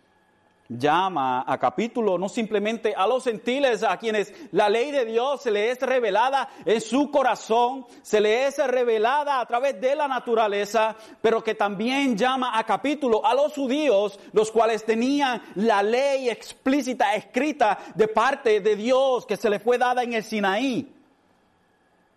llama 0.79 1.45
a 1.47 1.59
capítulo 1.59 2.19
no 2.19 2.29
simplemente 2.29 2.95
a 2.97 3.07
los 3.07 3.25
gentiles 3.25 3.83
a 3.83 3.97
quienes 3.97 4.33
la 4.53 4.69
ley 4.69 4.91
de 4.91 5.05
Dios 5.05 5.43
se 5.43 5.51
le 5.51 5.71
es 5.71 5.81
revelada 5.81 6.49
en 6.65 6.81
su 6.81 7.11
corazón, 7.11 7.87
se 8.03 8.21
le 8.21 8.47
es 8.47 8.59
revelada 8.67 9.41
a 9.41 9.47
través 9.47 9.81
de 9.81 9.95
la 9.95 10.09
naturaleza, 10.09 10.97
pero 11.21 11.43
que 11.43 11.55
también 11.55 12.17
llama 12.17 12.59
a 12.59 12.65
capítulo 12.65 13.25
a 13.25 13.35
los 13.35 13.53
judíos, 13.55 14.19
los 14.33 14.51
cuales 14.51 14.85
tenían 14.85 15.43
la 15.57 15.83
ley 15.83 16.29
explícita 16.29 17.15
escrita 17.15 17.79
de 17.95 18.09
parte 18.09 18.61
de 18.61 18.77
Dios 18.77 19.27
que 19.27 19.37
se 19.37 19.51
le 19.51 19.59
fue 19.59 19.79
dada 19.79 20.03
en 20.03 20.15
el 20.15 20.25
Sinaí. 20.25 20.93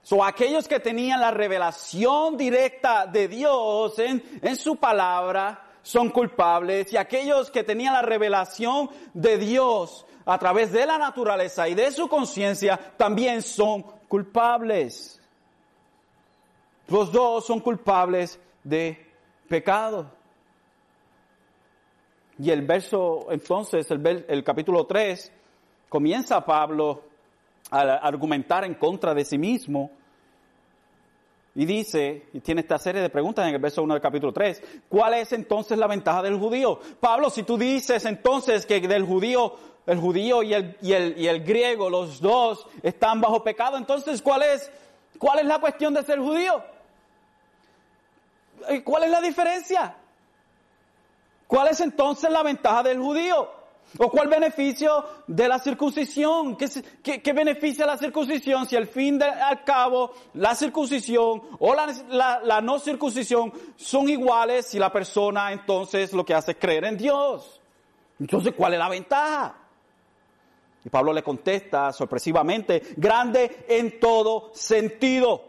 So, 0.01 0.23
aquellos 0.23 0.67
que 0.67 0.79
tenían 0.79 1.19
la 1.19 1.31
revelación 1.31 2.37
directa 2.37 3.07
de 3.07 3.27
Dios 3.27 3.97
en, 3.97 4.23
en 4.43 4.55
su 4.55 4.75
palabra 4.75 5.64
son 5.85 6.09
culpables 6.09 6.91
y 6.91 6.97
aquellos 6.97 7.51
que 7.51 7.63
tenían 7.63 7.93
la 7.93 8.01
revelación 8.01 8.89
de 9.13 9.37
Dios 9.37 10.03
a 10.25 10.39
través 10.39 10.71
de 10.71 10.83
la 10.83 10.97
naturaleza 10.97 11.69
y 11.69 11.75
de 11.75 11.91
su 11.91 12.07
conciencia 12.07 12.75
también 12.97 13.43
son 13.43 13.83
culpables. 14.07 15.21
Los 16.87 17.11
dos 17.11 17.45
son 17.45 17.59
culpables 17.59 18.39
de 18.63 19.11
pecado. 19.47 20.09
Y 22.39 22.49
el 22.49 22.63
verso, 22.63 23.27
entonces, 23.29 23.87
el, 23.91 24.43
capítulo 24.43 24.87
3, 24.87 25.31
comienza 25.87 26.43
Pablo 26.43 27.03
a 27.69 27.81
argumentar 27.81 28.63
en 28.63 28.73
contra 28.73 29.13
de 29.13 29.23
sí 29.23 29.37
mismo. 29.37 29.91
Y 31.57 31.65
dice, 31.65 32.27
y 32.33 32.41
tiene 32.41 32.61
esta 32.61 32.77
serie 32.77 33.01
de 33.01 33.09
preguntas 33.09 33.47
en 33.47 33.55
el 33.55 33.61
verso 33.61 33.81
1 33.81 33.93
del 33.93 34.01
capítulo 34.01 34.33
3, 34.33 34.61
¿cuál 34.89 35.13
es 35.13 35.31
entonces 35.31 35.77
la 35.77 35.87
ventaja 35.87 36.21
del 36.21 36.37
judío? 36.37 36.79
Pablo, 36.99 37.29
si 37.29 37.43
tú 37.43 37.57
dices 37.57 38.03
entonces 38.03 38.65
que 38.65 38.81
del 38.81 39.05
judío, 39.05 39.55
el 39.85 39.97
judío 39.97 40.43
y 40.43 40.53
el, 40.53 40.77
y 40.81 40.91
el, 40.91 41.17
y 41.17 41.27
el 41.27 41.45
griego, 41.45 41.89
los 41.89 42.19
dos 42.19 42.67
están 42.83 43.21
bajo 43.21 43.41
pecado, 43.41 43.77
entonces 43.77 44.21
¿cuál 44.21 44.43
es, 44.43 44.69
cuál 45.17 45.39
es 45.39 45.45
la 45.45 45.59
cuestión 45.59 45.93
de 45.93 46.03
ser 46.03 46.19
judío? 46.19 46.61
¿Cuál 48.83 49.03
es 49.03 49.11
la 49.11 49.21
diferencia? 49.21 49.95
¿Cuál 51.47 51.69
es 51.69 51.79
entonces 51.79 52.29
la 52.29 52.43
ventaja 52.43 52.83
del 52.83 52.99
judío? 52.99 53.49
¿O 53.97 54.09
cuál 54.09 54.27
beneficio 54.27 55.05
de 55.27 55.47
la 55.47 55.57
circuncisión? 55.59 56.57
¿Qué, 56.57 57.33
beneficia 57.33 57.85
la 57.85 57.97
circuncisión 57.97 58.67
si 58.67 58.75
al 58.75 58.87
fin 58.87 59.17
de, 59.17 59.25
al 59.25 59.63
cabo 59.63 60.11
la 60.33 60.53
circuncisión 60.53 61.41
o 61.59 61.73
la, 61.73 62.61
no 62.61 62.79
circuncisión 62.79 63.53
son 63.77 64.09
iguales 64.09 64.67
si 64.67 64.79
la 64.79 64.91
persona 64.91 65.53
entonces 65.53 66.11
lo 66.11 66.25
que 66.25 66.33
hace 66.33 66.51
es 66.51 66.57
creer 66.57 66.85
en 66.85 66.97
Dios? 66.97 67.61
Entonces, 68.19 68.53
¿cuál 68.55 68.73
es 68.73 68.79
la 68.79 68.89
ventaja? 68.89 69.55
Y 70.83 70.89
Pablo 70.89 71.13
le 71.13 71.23
contesta 71.23 71.91
sorpresivamente, 71.93 72.81
grande 72.97 73.65
en 73.67 73.99
todo 73.99 74.51
sentido. 74.53 75.43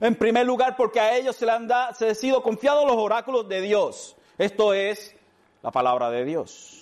En 0.00 0.14
primer 0.14 0.46
lugar, 0.46 0.76
porque 0.76 1.00
a 1.00 1.16
ellos 1.16 1.34
se 1.34 1.44
les 1.44 1.54
han, 1.54 1.68
se 1.94 2.08
han 2.08 2.14
sido 2.14 2.42
confiados 2.42 2.86
los 2.86 2.96
oráculos 2.96 3.48
de 3.48 3.60
Dios. 3.60 4.16
Esto 4.38 4.72
es 4.72 5.14
la 5.62 5.72
palabra 5.72 6.08
de 6.10 6.24
Dios. 6.24 6.77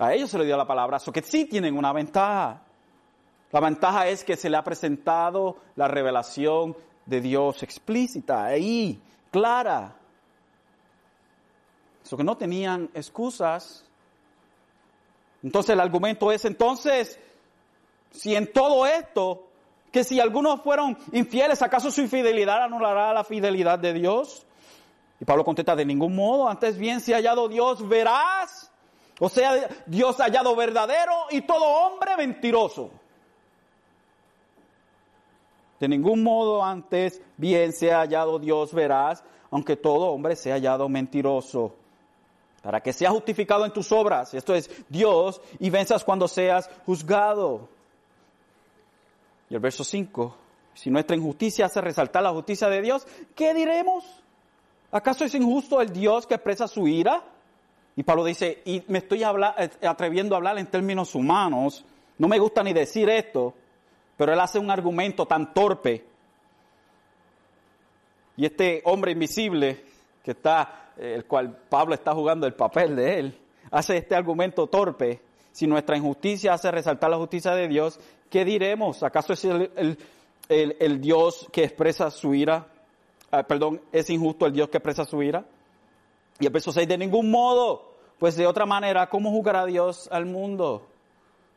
A 0.00 0.14
ellos 0.14 0.30
se 0.30 0.38
les 0.38 0.46
dio 0.46 0.56
la 0.56 0.66
palabra, 0.66 0.96
eso 0.96 1.12
que 1.12 1.20
sí 1.20 1.44
tienen 1.44 1.76
una 1.76 1.92
ventaja. 1.92 2.62
La 3.52 3.60
ventaja 3.60 4.08
es 4.08 4.24
que 4.24 4.34
se 4.34 4.48
le 4.48 4.56
ha 4.56 4.64
presentado 4.64 5.58
la 5.76 5.88
revelación 5.88 6.74
de 7.04 7.20
Dios 7.20 7.62
explícita, 7.62 8.46
ahí, 8.46 8.98
clara. 9.30 9.94
Eso 12.02 12.16
que 12.16 12.24
no 12.24 12.34
tenían 12.38 12.88
excusas. 12.94 13.84
Entonces 15.42 15.74
el 15.74 15.80
argumento 15.80 16.32
es 16.32 16.46
entonces, 16.46 17.20
si 18.10 18.34
en 18.34 18.50
todo 18.50 18.86
esto, 18.86 19.48
que 19.92 20.02
si 20.02 20.18
algunos 20.18 20.62
fueron 20.62 20.96
infieles, 21.12 21.60
¿acaso 21.60 21.90
su 21.90 22.00
infidelidad 22.00 22.64
anulará 22.64 23.12
la 23.12 23.24
fidelidad 23.24 23.78
de 23.78 23.92
Dios? 23.92 24.46
Y 25.20 25.26
Pablo 25.26 25.44
contesta, 25.44 25.76
de 25.76 25.84
ningún 25.84 26.16
modo, 26.16 26.48
antes 26.48 26.78
bien 26.78 27.02
si 27.02 27.12
hallado 27.12 27.48
Dios, 27.48 27.86
verás 27.86 28.69
o 29.20 29.28
sea, 29.28 29.68
Dios 29.86 30.16
hallado 30.16 30.56
verdadero 30.56 31.12
y 31.30 31.42
todo 31.42 31.64
hombre 31.64 32.16
mentiroso. 32.16 32.90
De 35.78 35.88
ningún 35.88 36.22
modo 36.22 36.64
antes 36.64 37.20
bien 37.36 37.72
sea 37.72 38.00
hallado 38.00 38.38
Dios 38.38 38.72
verás, 38.72 39.22
aunque 39.50 39.76
todo 39.76 40.06
hombre 40.06 40.36
sea 40.36 40.54
hallado 40.54 40.88
mentiroso. 40.88 41.74
Para 42.62 42.82
que 42.82 42.92
sea 42.92 43.10
justificado 43.10 43.64
en 43.64 43.72
tus 43.72 43.92
obras, 43.92 44.34
esto 44.34 44.54
es 44.54 44.70
Dios, 44.88 45.40
y 45.58 45.70
venzas 45.70 46.04
cuando 46.04 46.26
seas 46.26 46.68
juzgado. 46.84 47.68
Y 49.48 49.54
el 49.54 49.60
verso 49.60 49.84
5, 49.84 50.36
si 50.74 50.90
nuestra 50.90 51.16
injusticia 51.16 51.66
hace 51.66 51.80
resaltar 51.80 52.22
la 52.22 52.32
justicia 52.32 52.68
de 52.68 52.82
Dios, 52.82 53.06
¿qué 53.34 53.52
diremos? 53.52 54.04
¿Acaso 54.92 55.24
es 55.24 55.34
injusto 55.34 55.80
el 55.80 55.92
Dios 55.92 56.26
que 56.26 56.34
expresa 56.34 56.68
su 56.68 56.86
ira? 56.86 57.22
Y 58.00 58.02
Pablo 58.02 58.24
dice, 58.24 58.62
y 58.64 58.82
me 58.88 59.00
estoy 59.00 59.22
eh, 59.22 59.70
atreviendo 59.86 60.34
a 60.34 60.38
hablar 60.38 60.56
en 60.56 60.68
términos 60.68 61.14
humanos, 61.14 61.84
no 62.16 62.28
me 62.28 62.38
gusta 62.38 62.62
ni 62.62 62.72
decir 62.72 63.10
esto, 63.10 63.52
pero 64.16 64.32
él 64.32 64.40
hace 64.40 64.58
un 64.58 64.70
argumento 64.70 65.26
tan 65.26 65.52
torpe. 65.52 66.06
Y 68.38 68.46
este 68.46 68.80
hombre 68.86 69.12
invisible, 69.12 69.84
que 70.24 70.30
está, 70.30 70.92
eh, 70.96 71.12
el 71.16 71.26
cual 71.26 71.54
Pablo 71.68 71.92
está 71.92 72.14
jugando 72.14 72.46
el 72.46 72.54
papel 72.54 72.96
de 72.96 73.18
él, 73.18 73.38
hace 73.70 73.98
este 73.98 74.14
argumento 74.14 74.66
torpe. 74.66 75.20
Si 75.52 75.66
nuestra 75.66 75.98
injusticia 75.98 76.54
hace 76.54 76.70
resaltar 76.70 77.10
la 77.10 77.18
justicia 77.18 77.54
de 77.54 77.68
Dios, 77.68 78.00
¿qué 78.30 78.46
diremos? 78.46 79.02
¿Acaso 79.02 79.34
es 79.34 79.44
el, 79.44 81.00
Dios 81.02 81.48
que 81.52 81.64
expresa 81.64 82.10
su 82.10 82.32
ira? 82.32 82.66
Ah, 83.30 83.42
perdón, 83.42 83.82
¿es 83.92 84.08
injusto 84.08 84.46
el 84.46 84.54
Dios 84.54 84.70
que 84.70 84.78
expresa 84.78 85.04
su 85.04 85.22
ira? 85.22 85.44
Y 86.38 86.46
el 86.46 86.52
verso 86.52 86.72
6, 86.72 86.88
de 86.88 86.96
ningún 86.96 87.30
modo, 87.30 87.89
pues 88.20 88.36
de 88.36 88.46
otra 88.46 88.66
manera, 88.66 89.08
¿cómo 89.08 89.30
jugará 89.30 89.64
Dios 89.64 90.06
al 90.12 90.26
mundo? 90.26 90.86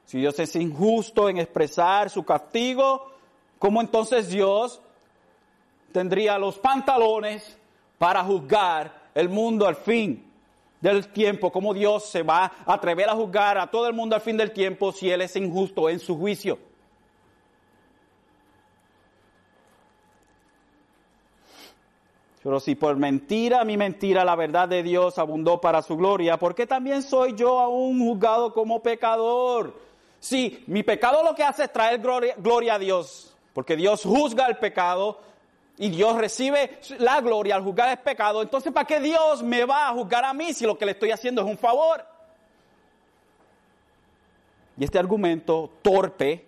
Si 0.05 0.17
Dios 0.17 0.39
es 0.39 0.55
injusto 0.55 1.27
en 1.27 1.37
expresar 1.37 2.09
su 2.09 2.23
castigo, 2.23 3.11
¿cómo 3.59 3.81
entonces 3.81 4.29
Dios 4.29 4.81
tendría 5.91 6.37
los 6.37 6.57
pantalones 6.57 7.57
para 7.97 8.23
juzgar 8.23 9.09
el 9.13 9.27
mundo 9.27 9.67
al 9.67 9.75
fin 9.75 10.25
del 10.79 11.09
tiempo? 11.09 11.51
¿Cómo 11.51 11.73
Dios 11.73 12.05
se 12.05 12.23
va 12.23 12.45
a 12.65 12.73
atrever 12.73 13.09
a 13.09 13.15
juzgar 13.15 13.57
a 13.57 13.69
todo 13.69 13.85
el 13.85 13.93
mundo 13.93 14.15
al 14.15 14.21
fin 14.21 14.37
del 14.37 14.51
tiempo 14.51 14.93
si 14.93 15.09
Él 15.09 15.21
es 15.21 15.35
injusto 15.35 15.89
en 15.89 15.99
su 15.99 16.17
juicio? 16.17 16.57
Pero 22.43 22.59
si 22.59 22.75
por 22.75 22.97
mentira 22.97 23.63
mi 23.63 23.77
mentira 23.77 24.25
la 24.25 24.35
verdad 24.35 24.67
de 24.67 24.83
Dios 24.83 25.17
abundó 25.17 25.61
para 25.61 25.81
su 25.81 25.95
gloria, 25.95 26.37
¿por 26.37 26.53
qué 26.53 26.67
también 26.67 27.01
soy 27.01 27.35
yo 27.35 27.57
aún 27.59 27.97
juzgado 27.99 28.53
como 28.53 28.83
pecador? 28.83 29.73
Si 30.19 30.61
mi 30.67 30.83
pecado 30.83 31.23
lo 31.23 31.33
que 31.35 31.43
hace 31.43 31.63
es 31.63 31.71
traer 31.71 32.01
gloria, 32.01 32.75
a 32.75 32.79
Dios, 32.79 33.33
porque 33.53 33.77
Dios 33.77 34.03
juzga 34.03 34.47
el 34.47 34.57
pecado 34.57 35.21
y 35.77 35.89
Dios 35.89 36.17
recibe 36.17 36.79
la 36.99 37.21
gloria 37.21 37.55
al 37.55 37.63
juzgar 37.63 37.89
el 37.89 37.99
pecado, 37.99 38.41
entonces 38.41 38.73
¿para 38.73 38.87
qué 38.87 38.99
Dios 38.99 39.41
me 39.41 39.63
va 39.63 39.87
a 39.87 39.93
juzgar 39.93 40.25
a 40.25 40.33
mí 40.33 40.53
si 40.53 40.65
lo 40.65 40.77
que 40.77 40.85
le 40.85 40.91
estoy 40.91 41.11
haciendo 41.11 41.41
es 41.41 41.47
un 41.47 41.57
favor? 41.57 42.05
Y 44.77 44.83
este 44.83 44.99
argumento 44.99 45.69
torpe, 45.81 46.45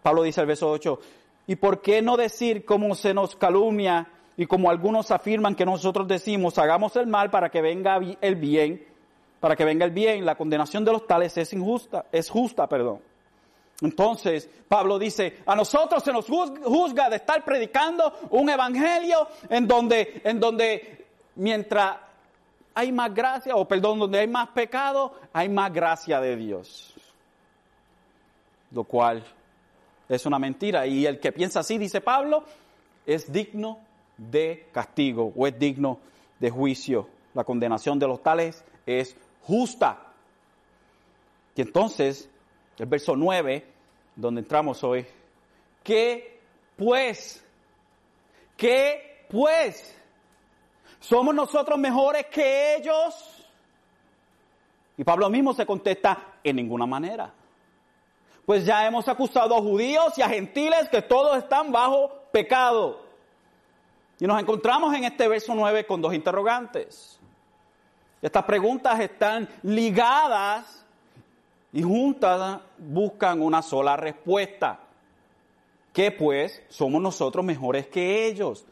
Pablo 0.00 0.22
dice 0.22 0.40
el 0.40 0.46
verso 0.46 0.70
8, 0.70 1.00
¿y 1.48 1.56
por 1.56 1.82
qué 1.82 2.02
no 2.02 2.16
decir 2.16 2.64
cómo 2.64 2.94
se 2.94 3.12
nos 3.12 3.34
calumnia? 3.34 4.08
Y 4.36 4.46
como 4.46 4.70
algunos 4.70 5.10
afirman 5.10 5.54
que 5.54 5.66
nosotros 5.66 6.08
decimos, 6.08 6.58
hagamos 6.58 6.96
el 6.96 7.06
mal 7.06 7.30
para 7.30 7.50
que 7.50 7.60
venga 7.60 8.00
el 8.20 8.36
bien, 8.36 8.86
para 9.40 9.56
que 9.56 9.64
venga 9.64 9.84
el 9.84 9.90
bien, 9.90 10.24
la 10.24 10.36
condenación 10.36 10.84
de 10.84 10.92
los 10.92 11.06
tales 11.06 11.36
es 11.36 11.52
injusta, 11.52 12.06
es 12.12 12.30
justa, 12.30 12.66
perdón. 12.66 13.00
Entonces, 13.82 14.48
Pablo 14.68 14.98
dice, 14.98 15.38
a 15.44 15.56
nosotros 15.56 16.04
se 16.04 16.12
nos 16.12 16.26
juzga 16.26 17.10
de 17.10 17.16
estar 17.16 17.44
predicando 17.44 18.12
un 18.30 18.48
evangelio 18.48 19.26
en 19.50 19.66
donde, 19.66 20.22
en 20.24 20.38
donde 20.38 21.06
mientras 21.34 21.96
hay 22.74 22.92
más 22.92 23.12
gracia, 23.12 23.56
o 23.56 23.66
perdón, 23.66 23.98
donde 23.98 24.20
hay 24.20 24.28
más 24.28 24.48
pecado, 24.50 25.14
hay 25.32 25.48
más 25.48 25.72
gracia 25.72 26.20
de 26.20 26.36
Dios. 26.36 26.94
Lo 28.70 28.84
cual 28.84 29.24
es 30.08 30.24
una 30.26 30.38
mentira. 30.38 30.86
Y 30.86 31.04
el 31.04 31.18
que 31.18 31.32
piensa 31.32 31.60
así, 31.60 31.76
dice 31.76 32.00
Pablo, 32.00 32.44
es 33.04 33.30
digno 33.32 33.80
de 34.30 34.68
castigo 34.72 35.32
o 35.36 35.46
es 35.46 35.58
digno 35.58 35.98
de 36.38 36.50
juicio. 36.50 37.08
La 37.34 37.44
condenación 37.44 37.98
de 37.98 38.06
los 38.06 38.22
tales 38.22 38.64
es 38.86 39.16
justa. 39.42 40.12
Y 41.54 41.62
entonces, 41.62 42.28
el 42.78 42.86
verso 42.86 43.16
9, 43.16 43.66
donde 44.16 44.40
entramos 44.40 44.82
hoy, 44.84 45.06
¿qué 45.82 46.40
pues? 46.76 47.44
¿Qué 48.56 49.26
pues? 49.28 49.96
¿Somos 51.00 51.34
nosotros 51.34 51.78
mejores 51.78 52.26
que 52.26 52.76
ellos? 52.76 53.44
Y 54.96 55.04
Pablo 55.04 55.28
mismo 55.30 55.52
se 55.52 55.66
contesta, 55.66 56.36
en 56.44 56.56
ninguna 56.56 56.86
manera. 56.86 57.32
Pues 58.44 58.64
ya 58.64 58.86
hemos 58.86 59.08
acusado 59.08 59.56
a 59.56 59.60
judíos 59.60 60.16
y 60.18 60.22
a 60.22 60.28
gentiles 60.28 60.88
que 60.90 61.02
todos 61.02 61.38
están 61.38 61.72
bajo 61.72 62.10
pecado. 62.32 63.00
Y 64.18 64.26
nos 64.26 64.40
encontramos 64.40 64.94
en 64.94 65.04
este 65.04 65.28
verso 65.28 65.54
9 65.54 65.86
con 65.86 66.00
dos 66.00 66.14
interrogantes. 66.14 67.18
Estas 68.20 68.44
preguntas 68.44 69.00
están 69.00 69.48
ligadas 69.62 70.86
y 71.72 71.82
juntas 71.82 72.60
buscan 72.78 73.42
una 73.42 73.62
sola 73.62 73.96
respuesta. 73.96 74.78
¿Qué 75.92 76.10
pues 76.10 76.62
somos 76.68 77.02
nosotros 77.02 77.44
mejores 77.44 77.88
que 77.88 78.26
ellos? 78.26 78.64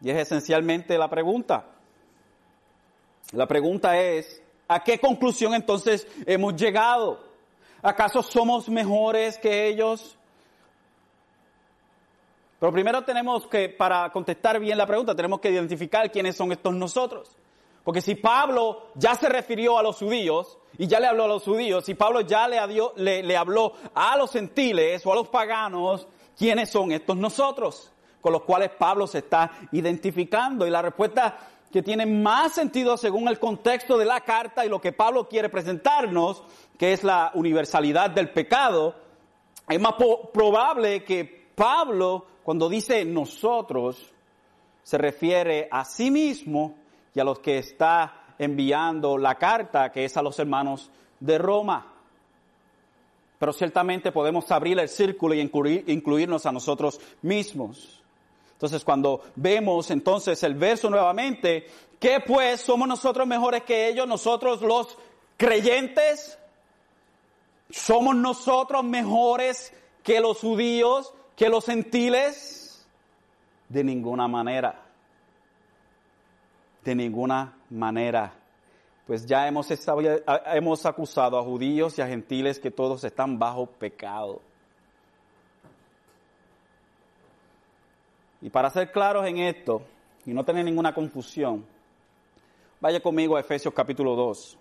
Y 0.00 0.10
es 0.10 0.18
esencialmente 0.18 0.98
la 0.98 1.08
pregunta. 1.08 1.64
La 3.32 3.46
pregunta 3.46 3.98
es, 3.98 4.42
¿a 4.68 4.84
qué 4.84 4.98
conclusión 4.98 5.54
entonces 5.54 6.06
hemos 6.26 6.54
llegado? 6.54 7.24
¿Acaso 7.82 8.22
somos 8.22 8.68
mejores 8.68 9.38
que 9.38 9.66
ellos? 9.68 10.18
Pero 12.64 12.72
primero 12.72 13.04
tenemos 13.04 13.46
que, 13.46 13.68
para 13.68 14.10
contestar 14.10 14.58
bien 14.58 14.78
la 14.78 14.86
pregunta, 14.86 15.14
tenemos 15.14 15.38
que 15.38 15.50
identificar 15.50 16.10
quiénes 16.10 16.34
son 16.34 16.50
estos 16.50 16.74
nosotros. 16.74 17.36
Porque 17.84 18.00
si 18.00 18.14
Pablo 18.14 18.86
ya 18.94 19.14
se 19.16 19.28
refirió 19.28 19.78
a 19.78 19.82
los 19.82 19.98
judíos 19.98 20.56
y 20.78 20.86
ya 20.86 20.98
le 20.98 21.06
habló 21.06 21.24
a 21.24 21.28
los 21.28 21.42
judíos, 21.42 21.84
si 21.84 21.92
Pablo 21.92 22.22
ya 22.22 22.48
le, 22.48 23.36
habló 23.36 23.74
a 23.94 24.16
los 24.16 24.32
gentiles 24.32 25.04
o 25.04 25.12
a 25.12 25.16
los 25.16 25.28
paganos, 25.28 26.08
¿quiénes 26.38 26.70
son 26.70 26.92
estos 26.92 27.18
nosotros? 27.18 27.90
con 28.22 28.32
los 28.32 28.44
cuales 28.44 28.70
Pablo 28.70 29.06
se 29.06 29.18
está 29.18 29.50
identificando. 29.72 30.66
Y 30.66 30.70
la 30.70 30.80
respuesta 30.80 31.36
que 31.70 31.82
tiene 31.82 32.06
más 32.06 32.54
sentido 32.54 32.96
según 32.96 33.28
el 33.28 33.38
contexto 33.38 33.98
de 33.98 34.06
la 34.06 34.22
carta 34.22 34.64
y 34.64 34.70
lo 34.70 34.80
que 34.80 34.92
Pablo 34.92 35.28
quiere 35.28 35.50
presentarnos, 35.50 36.42
que 36.78 36.94
es 36.94 37.04
la 37.04 37.30
universalidad 37.34 38.08
del 38.08 38.30
pecado, 38.30 38.94
es 39.68 39.78
más 39.78 39.96
probable 40.32 41.04
que 41.04 41.44
Pablo, 41.54 42.24
cuando 42.44 42.68
dice 42.68 43.04
nosotros, 43.04 44.12
se 44.82 44.98
refiere 44.98 45.66
a 45.70 45.84
sí 45.84 46.10
mismo 46.10 46.76
y 47.14 47.20
a 47.20 47.24
los 47.24 47.38
que 47.38 47.58
está 47.58 48.34
enviando 48.38 49.16
la 49.16 49.36
carta, 49.36 49.90
que 49.90 50.04
es 50.04 50.16
a 50.16 50.22
los 50.22 50.38
hermanos 50.38 50.90
de 51.20 51.38
Roma. 51.38 51.90
Pero 53.38 53.52
ciertamente 53.52 54.12
podemos 54.12 54.50
abrir 54.50 54.78
el 54.78 54.88
círculo 54.88 55.34
y 55.34 55.40
incluirnos 55.40 56.44
a 56.44 56.52
nosotros 56.52 57.00
mismos. 57.22 58.02
Entonces, 58.52 58.84
cuando 58.84 59.22
vemos 59.36 59.90
entonces 59.90 60.42
el 60.42 60.54
verso 60.54 60.90
nuevamente, 60.90 61.66
¿qué 61.98 62.20
pues 62.20 62.60
somos 62.60 62.86
nosotros 62.86 63.26
mejores 63.26 63.62
que 63.62 63.88
ellos? 63.88 64.06
Nosotros 64.06 64.60
los 64.60 64.96
creyentes, 65.36 66.38
somos 67.70 68.14
nosotros 68.14 68.84
mejores 68.84 69.72
que 70.02 70.20
los 70.20 70.38
judíos, 70.38 71.12
que 71.36 71.48
los 71.48 71.64
gentiles? 71.66 72.86
De 73.68 73.82
ninguna 73.82 74.28
manera. 74.28 74.82
De 76.84 76.94
ninguna 76.94 77.56
manera. 77.70 78.32
Pues 79.06 79.26
ya 79.26 79.46
hemos, 79.46 79.68
hemos 80.46 80.86
acusado 80.86 81.38
a 81.38 81.42
judíos 81.42 81.98
y 81.98 82.02
a 82.02 82.06
gentiles 82.06 82.58
que 82.58 82.70
todos 82.70 83.04
están 83.04 83.38
bajo 83.38 83.66
pecado. 83.66 84.40
Y 88.40 88.50
para 88.50 88.70
ser 88.70 88.92
claros 88.92 89.26
en 89.26 89.38
esto 89.38 89.82
y 90.26 90.32
no 90.32 90.44
tener 90.44 90.64
ninguna 90.64 90.94
confusión, 90.94 91.64
vaya 92.80 93.00
conmigo 93.00 93.36
a 93.36 93.40
Efesios 93.40 93.72
capítulo 93.72 94.14
2. 94.14 94.58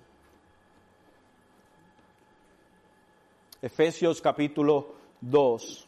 Efesios 3.61 4.21
capítulo 4.21 4.95
2. 5.21 5.87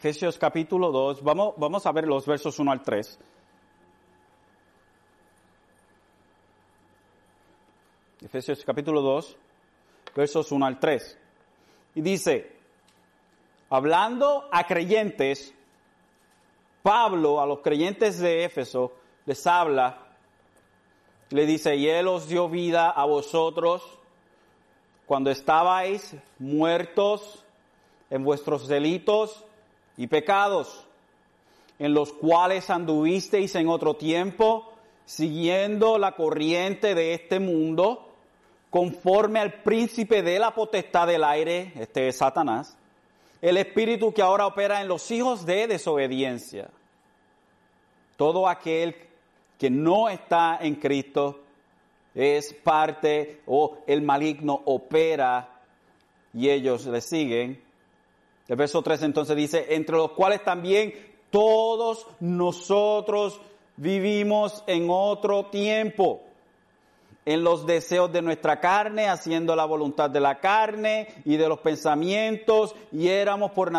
Efesios 0.00 0.38
capítulo 0.38 0.90
2, 0.90 1.22
vamos, 1.22 1.52
vamos 1.58 1.84
a 1.84 1.92
ver 1.92 2.06
los 2.06 2.24
versos 2.24 2.58
1 2.58 2.72
al 2.72 2.82
3. 2.82 3.18
Efesios 8.22 8.64
capítulo 8.64 9.02
2, 9.02 9.36
versos 10.16 10.52
1 10.52 10.64
al 10.64 10.80
3. 10.80 11.18
Y 11.96 12.00
dice, 12.00 12.50
hablando 13.68 14.48
a 14.50 14.66
creyentes, 14.66 15.52
Pablo 16.82 17.38
a 17.38 17.44
los 17.44 17.58
creyentes 17.58 18.18
de 18.20 18.44
Éfeso 18.44 18.94
les 19.26 19.46
habla, 19.46 19.98
le 21.28 21.44
dice, 21.44 21.76
y 21.76 21.86
Él 21.88 22.08
os 22.08 22.26
dio 22.26 22.48
vida 22.48 22.88
a 22.88 23.04
vosotros 23.04 23.82
cuando 25.04 25.30
estabais 25.30 26.16
muertos 26.38 27.44
en 28.08 28.24
vuestros 28.24 28.66
delitos 28.66 29.44
y 30.00 30.06
pecados, 30.06 30.86
en 31.78 31.92
los 31.92 32.10
cuales 32.14 32.70
anduvisteis 32.70 33.54
en 33.54 33.68
otro 33.68 33.96
tiempo, 33.96 34.72
siguiendo 35.04 35.98
la 35.98 36.12
corriente 36.12 36.94
de 36.94 37.12
este 37.12 37.38
mundo, 37.38 38.08
conforme 38.70 39.40
al 39.40 39.62
príncipe 39.62 40.22
de 40.22 40.38
la 40.38 40.54
potestad 40.54 41.06
del 41.06 41.22
aire, 41.22 41.74
este 41.74 42.08
es 42.08 42.16
Satanás, 42.16 42.78
el 43.42 43.58
espíritu 43.58 44.14
que 44.14 44.22
ahora 44.22 44.46
opera 44.46 44.80
en 44.80 44.88
los 44.88 45.10
hijos 45.10 45.44
de 45.44 45.66
desobediencia. 45.66 46.70
Todo 48.16 48.48
aquel 48.48 48.96
que 49.58 49.68
no 49.68 50.08
está 50.08 50.56
en 50.62 50.76
Cristo 50.76 51.40
es 52.14 52.54
parte 52.54 53.42
o 53.44 53.76
el 53.86 54.00
maligno 54.00 54.62
opera 54.64 55.60
y 56.32 56.48
ellos 56.48 56.86
le 56.86 57.02
siguen. 57.02 57.69
El 58.50 58.56
verso 58.56 58.82
3 58.82 59.04
entonces 59.04 59.36
dice, 59.36 59.76
entre 59.76 59.96
los 59.96 60.10
cuales 60.10 60.42
también 60.42 60.92
todos 61.30 62.04
nosotros 62.18 63.40
vivimos 63.76 64.64
en 64.66 64.88
otro 64.90 65.46
tiempo 65.46 66.22
en 67.24 67.44
los 67.44 67.64
deseos 67.64 68.10
de 68.10 68.22
nuestra 68.22 68.58
carne, 68.58 69.08
haciendo 69.08 69.54
la 69.54 69.66
voluntad 69.66 70.10
de 70.10 70.18
la 70.18 70.40
carne 70.40 71.06
y 71.24 71.36
de 71.36 71.48
los 71.48 71.60
pensamientos, 71.60 72.74
y 72.90 73.06
éramos 73.06 73.52
por, 73.52 73.70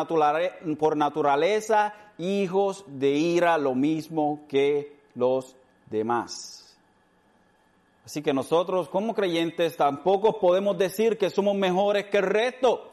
por 0.77 0.95
naturaleza 0.95 1.93
hijos 2.17 2.86
de 2.88 3.10
ira, 3.10 3.57
lo 3.57 3.75
mismo 3.75 4.45
que 4.47 4.95
los 5.15 5.53
demás. 5.89 6.77
Así 8.05 8.21
que 8.21 8.34
nosotros 8.34 8.88
como 8.88 9.13
creyentes 9.13 9.75
tampoco 9.75 10.39
podemos 10.39 10.77
decir 10.77 11.17
que 11.17 11.29
somos 11.29 11.55
mejores 11.55 12.05
que 12.05 12.19
el 12.19 12.23
resto. 12.23 12.90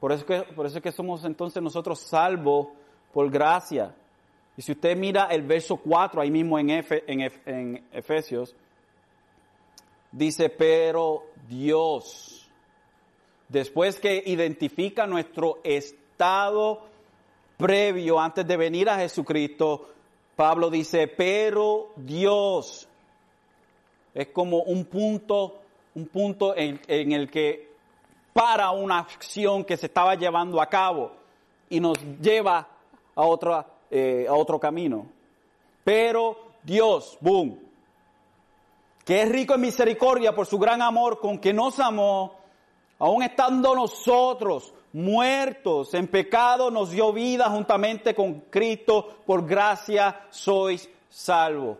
Por 0.00 0.12
eso 0.12 0.24
que, 0.24 0.42
por 0.42 0.66
eso 0.66 0.80
que 0.80 0.92
somos 0.92 1.24
entonces 1.24 1.62
nosotros 1.62 1.98
salvos 2.00 2.68
por 3.12 3.30
gracia. 3.30 3.94
Y 4.56 4.62
si 4.62 4.72
usted 4.72 4.96
mira 4.96 5.26
el 5.26 5.42
verso 5.42 5.76
4 5.76 6.20
ahí 6.20 6.30
mismo 6.30 6.58
en, 6.58 6.70
en, 6.70 7.84
Efesios, 7.92 8.54
dice, 10.10 10.50
pero 10.50 11.26
Dios, 11.48 12.48
después 13.48 13.98
que 13.98 14.22
identifica 14.26 15.06
nuestro 15.06 15.58
estado 15.62 16.86
previo 17.56 18.20
antes 18.20 18.46
de 18.46 18.56
venir 18.56 18.88
a 18.88 18.98
Jesucristo, 18.98 19.88
Pablo 20.34 20.70
dice, 20.70 21.08
pero 21.08 21.90
Dios, 21.96 22.88
es 24.14 24.28
como 24.28 24.62
un 24.62 24.84
punto, 24.84 25.60
un 25.94 26.06
punto 26.06 26.56
en, 26.56 26.80
en 26.86 27.12
el 27.12 27.30
que 27.30 27.67
para 28.38 28.70
una 28.70 29.00
acción 29.00 29.64
que 29.64 29.76
se 29.76 29.86
estaba 29.86 30.14
llevando 30.14 30.60
a 30.62 30.66
cabo 30.68 31.10
y 31.68 31.80
nos 31.80 31.98
lleva 32.20 32.68
a, 33.16 33.22
otra, 33.22 33.66
eh, 33.90 34.26
a 34.28 34.32
otro 34.32 34.60
camino. 34.60 35.06
Pero 35.82 36.52
Dios, 36.62 37.18
boom, 37.20 37.58
que 39.04 39.22
es 39.22 39.28
rico 39.28 39.54
en 39.54 39.62
misericordia 39.62 40.36
por 40.36 40.46
su 40.46 40.56
gran 40.56 40.82
amor 40.82 41.18
con 41.18 41.40
que 41.40 41.52
nos 41.52 41.80
amó, 41.80 42.36
aun 43.00 43.24
estando 43.24 43.74
nosotros 43.74 44.72
muertos 44.92 45.92
en 45.94 46.06
pecado, 46.06 46.70
nos 46.70 46.92
dio 46.92 47.12
vida 47.12 47.50
juntamente 47.50 48.14
con 48.14 48.42
Cristo, 48.42 49.16
por 49.26 49.44
gracia 49.44 50.26
sois 50.30 50.88
salvos. 51.10 51.76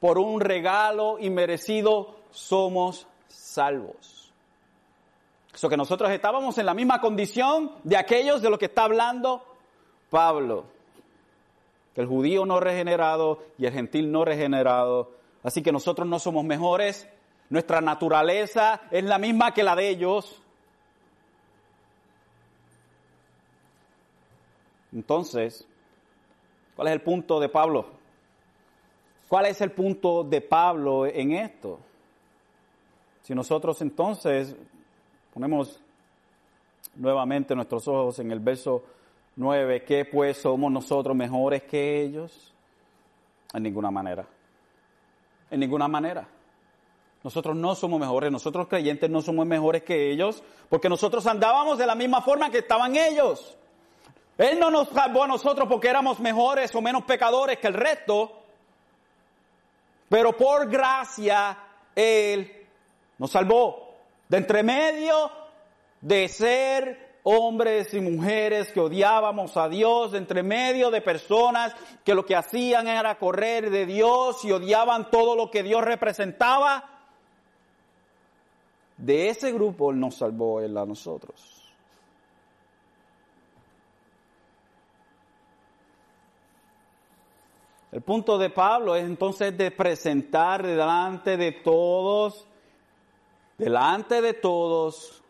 Por 0.00 0.16
un 0.16 0.40
regalo 0.40 1.18
inmerecido 1.18 2.14
somos 2.30 3.06
salvos. 3.28 4.19
Eso 5.60 5.68
que 5.68 5.76
nosotros 5.76 6.10
estábamos 6.10 6.56
en 6.56 6.64
la 6.64 6.72
misma 6.72 7.02
condición 7.02 7.72
de 7.84 7.98
aquellos 7.98 8.40
de 8.40 8.48
los 8.48 8.58
que 8.58 8.64
está 8.64 8.84
hablando 8.84 9.44
Pablo. 10.08 10.64
El 11.94 12.06
judío 12.06 12.46
no 12.46 12.60
regenerado 12.60 13.42
y 13.58 13.66
el 13.66 13.74
gentil 13.74 14.10
no 14.10 14.24
regenerado 14.24 15.10
Así 15.42 15.62
que 15.62 15.70
nosotros 15.70 16.08
no 16.08 16.18
somos 16.18 16.46
mejores, 16.46 17.06
nuestra 17.50 17.82
naturaleza 17.82 18.80
es 18.90 19.04
la 19.04 19.18
misma 19.18 19.52
que 19.52 19.62
la 19.62 19.76
de 19.76 19.90
ellos. 19.90 20.40
Entonces, 24.94 25.68
¿cuál 26.74 26.88
es 26.88 26.94
el 26.94 27.02
punto 27.02 27.38
de 27.38 27.50
Pablo? 27.50 27.84
¿Cuál 29.28 29.44
es 29.44 29.60
el 29.60 29.72
punto 29.72 30.24
de 30.24 30.40
Pablo 30.40 31.04
en 31.04 31.32
esto? 31.32 31.78
Si 33.24 33.34
nosotros 33.34 33.82
entonces 33.82 34.56
ponemos 35.32 35.80
nuevamente 36.96 37.54
nuestros 37.54 37.86
ojos 37.88 38.18
en 38.18 38.30
el 38.30 38.40
verso 38.40 38.82
9, 39.36 39.84
¿qué 39.84 40.04
pues 40.04 40.38
somos 40.38 40.70
nosotros 40.70 41.16
mejores 41.16 41.62
que 41.64 42.02
ellos? 42.02 42.52
En 43.52 43.62
ninguna 43.62 43.90
manera 43.90 44.26
en 45.50 45.60
ninguna 45.60 45.88
manera. 45.88 46.26
Nosotros 47.22 47.54
no 47.54 47.74
somos 47.74 48.00
mejores, 48.00 48.32
nosotros 48.32 48.66
creyentes 48.66 49.10
no 49.10 49.20
somos 49.20 49.46
mejores 49.46 49.82
que 49.82 50.10
ellos, 50.10 50.42
porque 50.68 50.88
nosotros 50.88 51.26
andábamos 51.26 51.76
de 51.76 51.86
la 51.86 51.94
misma 51.94 52.22
forma 52.22 52.50
que 52.50 52.58
estaban 52.58 52.96
ellos. 52.96 53.56
Él 54.38 54.58
no 54.58 54.70
nos 54.70 54.88
salvó 54.88 55.24
a 55.24 55.26
nosotros 55.26 55.68
porque 55.68 55.88
éramos 55.88 56.18
mejores 56.18 56.74
o 56.74 56.80
menos 56.80 57.04
pecadores 57.04 57.58
que 57.58 57.66
el 57.66 57.74
resto, 57.74 58.32
pero 60.08 60.34
por 60.34 60.68
gracia 60.70 61.58
Él 61.94 62.66
nos 63.18 63.30
salvó 63.30 63.89
de 64.30 64.36
entre 64.36 64.62
medio 64.62 65.30
de 66.00 66.28
ser 66.28 67.18
hombres 67.24 67.92
y 67.92 68.00
mujeres 68.00 68.70
que 68.72 68.78
odiábamos 68.78 69.56
a 69.56 69.68
Dios 69.68 70.14
entre 70.14 70.44
medio 70.44 70.90
de 70.92 71.02
personas 71.02 71.74
que 72.04 72.14
lo 72.14 72.24
que 72.24 72.36
hacían 72.36 72.86
era 72.86 73.18
correr 73.18 73.70
de 73.70 73.86
Dios 73.86 74.44
y 74.44 74.52
odiaban 74.52 75.10
todo 75.10 75.34
lo 75.34 75.50
que 75.50 75.64
Dios 75.64 75.82
representaba. 75.82 76.84
De 78.96 79.30
ese 79.30 79.50
grupo 79.52 79.92
nos 79.92 80.14
salvó 80.14 80.60
Él 80.60 80.78
a 80.78 80.86
nosotros. 80.86 81.60
El 87.90 88.02
punto 88.02 88.38
de 88.38 88.50
Pablo 88.50 88.94
es 88.94 89.04
entonces 89.04 89.58
de 89.58 89.72
presentar 89.72 90.64
delante 90.64 91.36
de 91.36 91.50
todos, 91.50 92.46
delante 93.60 94.22
de 94.22 94.32
todos, 94.32 95.22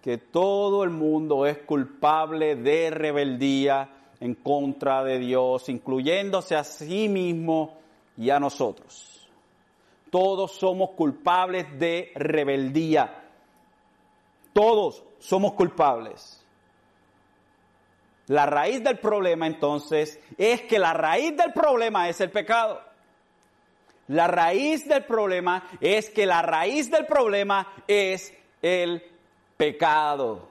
que 0.00 0.16
todo 0.16 0.84
el 0.84 0.90
mundo 0.90 1.44
es 1.44 1.58
culpable 1.58 2.54
de 2.54 2.90
rebeldía 2.90 3.90
en 4.20 4.34
contra 4.36 5.02
de 5.02 5.18
Dios, 5.18 5.68
incluyéndose 5.68 6.54
a 6.54 6.62
sí 6.62 7.08
mismo 7.08 7.76
y 8.16 8.30
a 8.30 8.38
nosotros. 8.38 9.28
Todos 10.10 10.52
somos 10.52 10.90
culpables 10.90 11.66
de 11.78 12.12
rebeldía. 12.14 13.24
Todos 14.52 15.02
somos 15.18 15.52
culpables. 15.52 16.42
La 18.28 18.46
raíz 18.46 18.84
del 18.84 18.98
problema 18.98 19.46
entonces 19.46 20.20
es 20.36 20.62
que 20.62 20.78
la 20.78 20.94
raíz 20.94 21.36
del 21.36 21.52
problema 21.52 22.08
es 22.08 22.20
el 22.20 22.30
pecado. 22.30 22.87
La 24.08 24.26
raíz 24.26 24.88
del 24.88 25.04
problema 25.04 25.68
es 25.80 26.08
que 26.08 26.24
la 26.24 26.40
raíz 26.40 26.90
del 26.90 27.06
problema 27.06 27.74
es 27.86 28.34
el 28.62 29.02
pecado. 29.56 30.48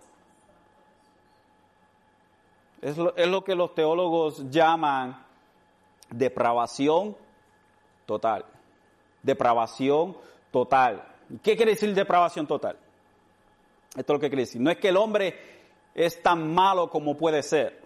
Es 2.81 2.97
lo, 2.97 3.43
que 3.43 3.55
los 3.55 3.73
teólogos 3.73 4.49
llaman 4.51 5.25
depravación 6.11 7.17
total. 8.05 8.45
Depravación 9.23 10.15
total. 10.51 11.03
¿Qué 11.41 11.55
quiere 11.55 11.71
decir 11.71 11.93
depravación 11.95 12.45
total? 12.45 12.77
Esto 13.89 14.13
es 14.13 14.15
lo 14.15 14.19
que 14.19 14.29
quiere 14.29 14.43
decir. 14.43 14.61
No 14.61 14.69
es 14.69 14.77
que 14.77 14.89
el 14.89 14.97
hombre 14.97 15.35
es 15.95 16.21
tan 16.21 16.53
malo 16.53 16.91
como 16.91 17.17
puede 17.17 17.41
ser. 17.41 17.81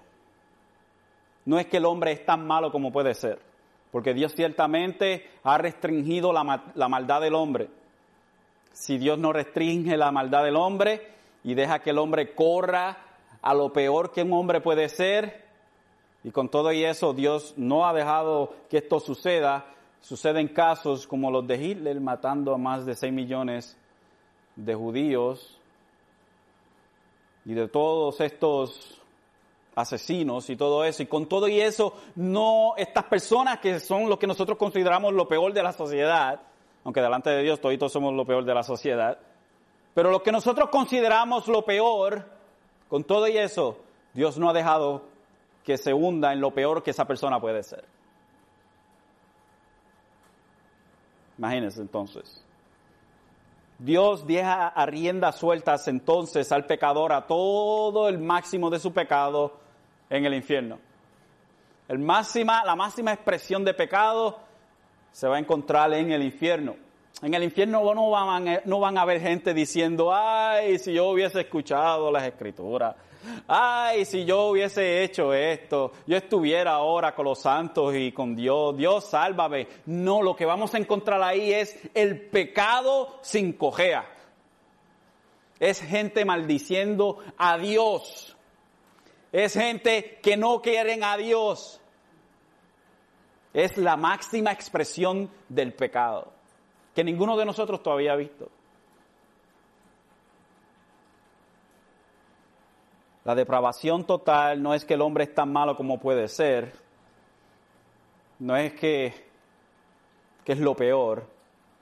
No 1.45 1.57
es 1.57 1.65
que 1.67 1.77
el 1.77 1.86
hombre 1.86 2.12
es 2.12 2.25
tan 2.25 2.45
malo 2.45 2.71
como 2.71 2.91
puede 2.91 3.13
ser. 3.13 3.50
Porque 3.91 4.13
Dios 4.13 4.34
ciertamente 4.34 5.30
ha 5.43 5.58
restringido 5.58 6.32
la, 6.32 6.63
la 6.75 6.88
maldad 6.88 7.21
del 7.21 7.36
hombre. 7.36 7.69
Si 8.71 8.97
Dios 8.97 9.19
no 9.19 9.34
restringe 9.34 9.97
la 9.97 10.12
maldad 10.12 10.43
del 10.43 10.56
hombre 10.56 11.10
y 11.43 11.54
deja 11.54 11.80
que 11.80 11.89
el 11.89 11.97
hombre 11.97 12.34
corra 12.34 12.97
a 13.41 13.54
lo 13.54 13.73
peor 13.73 14.12
que 14.12 14.23
un 14.23 14.34
hombre 14.34 14.62
puede 14.62 14.88
ser, 14.88 15.43
y 16.23 16.32
con 16.32 16.49
todo 16.49 16.71
y 16.71 16.84
eso 16.84 17.13
Dios 17.13 17.56
no 17.58 17.88
ha 17.88 17.93
dejado 17.93 18.54
que 18.69 18.77
esto 18.77 18.99
suceda, 18.99 19.65
suceden 20.01 20.47
casos 20.49 21.08
como 21.08 21.32
los 21.32 21.47
de 21.47 21.56
Hitler 21.56 21.99
matando 21.99 22.54
a 22.54 22.58
más 22.58 22.86
de 22.86 22.95
6 22.95 23.12
millones 23.12 23.77
de 24.56 24.75
judíos 24.75 25.58
y 27.45 27.54
de 27.54 27.67
todos 27.67 28.21
estos 28.21 29.00
asesinos 29.75 30.49
y 30.49 30.55
todo 30.55 30.84
eso. 30.84 31.03
Y 31.03 31.07
con 31.07 31.27
todo 31.27 31.47
y 31.47 31.60
eso, 31.60 31.93
no 32.15 32.73
estas 32.77 33.05
personas 33.05 33.60
que 33.60 33.79
son 33.79 34.10
los 34.10 34.17
que 34.17 34.27
nosotros 34.27 34.57
consideramos 34.57 35.13
lo 35.13 35.27
peor 35.27 35.53
de 35.53 35.63
la 35.63 35.73
sociedad, 35.73 36.41
aunque 36.84 37.01
delante 37.01 37.29
de 37.29 37.43
Dios 37.43 37.62
todos 37.62 37.91
somos 37.91 38.13
lo 38.13 38.25
peor 38.25 38.43
de 38.45 38.53
la 38.53 38.63
sociedad. 38.63 39.17
Pero 39.93 40.12
lo 40.12 40.23
que 40.23 40.31
nosotros 40.31 40.69
consideramos 40.69 41.47
lo 41.47 41.63
peor, 41.63 42.25
con 42.88 43.03
todo 43.03 43.27
y 43.27 43.38
eso, 43.38 43.77
Dios 44.13 44.38
no 44.38 44.49
ha 44.49 44.53
dejado 44.53 45.03
que 45.63 45.77
se 45.77 45.93
hunda 45.93 46.34
en 46.34 46.41
lo 46.41 46.51
peor 46.51 46.81
que 46.84 46.91
esa 46.91 47.05
persona 47.05 47.39
puede 47.39 47.63
ser. 47.63 47.86
Imagínense 51.38 51.81
entonces. 51.81 52.43
Dios 53.79 54.27
deja 54.27 54.67
a 54.67 54.86
riendas 54.86 55.38
sueltas 55.38 55.88
entonces 55.88 56.51
al 56.51 56.67
pecador 56.67 57.12
a 57.13 57.25
todo 57.25 58.07
el 58.07 58.19
máximo 58.19 58.69
de 58.69 58.77
su 58.77 58.93
pecado 58.93 59.61
en 60.12 60.26
el 60.26 60.36
infierno. 60.36 60.78
El 61.88 62.00
máxima, 62.00 62.63
la 62.63 62.76
máxima 62.76 63.13
expresión 63.13 63.65
de 63.65 63.74
pecado 63.74 64.39
se 65.12 65.28
va 65.28 65.38
a 65.38 65.39
encontrar 65.39 65.91
en 65.93 66.12
el 66.12 66.21
infierno. 66.21 66.76
En 67.21 67.34
el 67.34 67.43
infierno 67.43 67.93
no 67.93 68.10
van, 68.10 68.47
a, 68.47 68.62
no 68.65 68.80
van 68.80 68.97
a 68.97 69.02
haber 69.02 69.21
gente 69.21 69.54
diciendo, 69.54 70.13
ay, 70.13 70.80
si 70.80 70.93
yo 70.93 71.10
hubiese 71.10 71.41
escuchado 71.41 72.12
las 72.12 72.24
escrituras, 72.24 72.95
ay, 73.47 74.06
si 74.06 74.26
yo 74.26 74.47
hubiese 74.47 75.04
hecho 75.04 75.34
esto, 75.34 75.91
yo 76.08 76.17
estuviera 76.17 76.74
ahora 76.74 77.13
con 77.13 77.26
los 77.26 77.39
santos 77.39 77.93
y 77.95 78.12
con 78.12 78.36
Dios, 78.36 78.76
Dios 78.76 79.06
sálvame. 79.06 79.67
No, 79.86 80.21
lo 80.21 80.36
que 80.36 80.45
vamos 80.45 80.74
a 80.74 80.78
encontrar 80.78 81.21
ahí 81.21 81.54
es 81.54 81.78
el 81.93 82.21
pecado 82.21 83.19
sin 83.21 83.54
cojea. 83.54 84.06
Es 85.60 85.82
gente 85.82 86.26
maldiciendo 86.26 87.19
a 87.38 87.58
Dios. 87.58 88.36
Es 89.32 89.54
gente 89.54 90.20
que 90.22 90.36
no 90.36 90.62
quieren 90.62 91.04
a 91.04 91.17
Dios 91.17 91.82
es 93.54 93.78
la 93.78 93.98
máxima 93.98 94.52
expresión 94.52 95.30
del 95.50 95.74
pecado, 95.74 96.32
que 96.96 97.04
ninguno 97.04 97.36
de 97.38 97.46
nosotros 97.46 97.84
todavía 97.84 98.13
ha 98.13 98.15
visto. 98.15 98.50
La 103.24 103.36
depravación 103.36 104.06
total 104.06 104.62
no 104.62 104.74
es 104.74 104.84
que 104.84 104.96
el 104.96 105.02
hombre 105.02 105.26
es 105.26 105.36
tan 105.36 105.52
malo 105.52 105.76
como 105.76 106.00
puede 106.00 106.28
ser, 106.28 106.74
no 108.39 108.56
es 108.56 108.74
que, 108.74 109.13
que 110.44 110.54
es 110.54 110.60
lo 110.60 110.76
peor, 110.76 111.28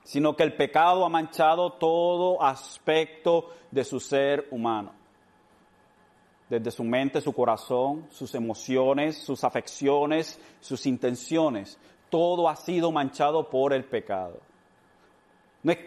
sino 0.02 0.36
que 0.36 0.42
el 0.42 0.54
pecado 0.54 1.04
ha 1.04 1.08
manchado 1.08 1.72
todo 1.74 2.42
aspecto 2.42 3.50
de 3.70 3.84
su 3.84 4.00
ser 4.00 4.48
humano 4.50 4.99
desde 6.50 6.72
su 6.72 6.82
mente, 6.82 7.20
su 7.20 7.32
corazón, 7.32 8.08
sus 8.10 8.34
emociones, 8.34 9.16
sus 9.16 9.44
afecciones, 9.44 10.38
sus 10.60 10.84
intenciones. 10.84 11.78
Todo 12.10 12.48
ha 12.48 12.56
sido 12.56 12.90
manchado 12.90 13.48
por 13.48 13.72
el 13.72 13.84
pecado. 13.84 14.40
No 15.62 15.70
es 15.70 15.78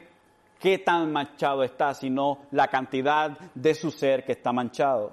qué 0.59 0.79
tan 0.79 1.11
manchado 1.11 1.63
está, 1.63 1.93
sino 1.93 2.39
la 2.51 2.69
cantidad 2.69 3.37
de 3.53 3.75
su 3.75 3.91
ser 3.91 4.23
que 4.23 4.31
está 4.31 4.53
manchado. 4.53 5.11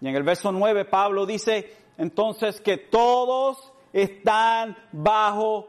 Y 0.00 0.06
en 0.08 0.14
el 0.14 0.22
verso 0.22 0.52
9 0.52 0.84
Pablo 0.84 1.26
dice 1.26 1.76
entonces 1.98 2.60
que 2.60 2.76
todos 2.76 3.72
están 3.92 4.76
bajo 4.92 5.66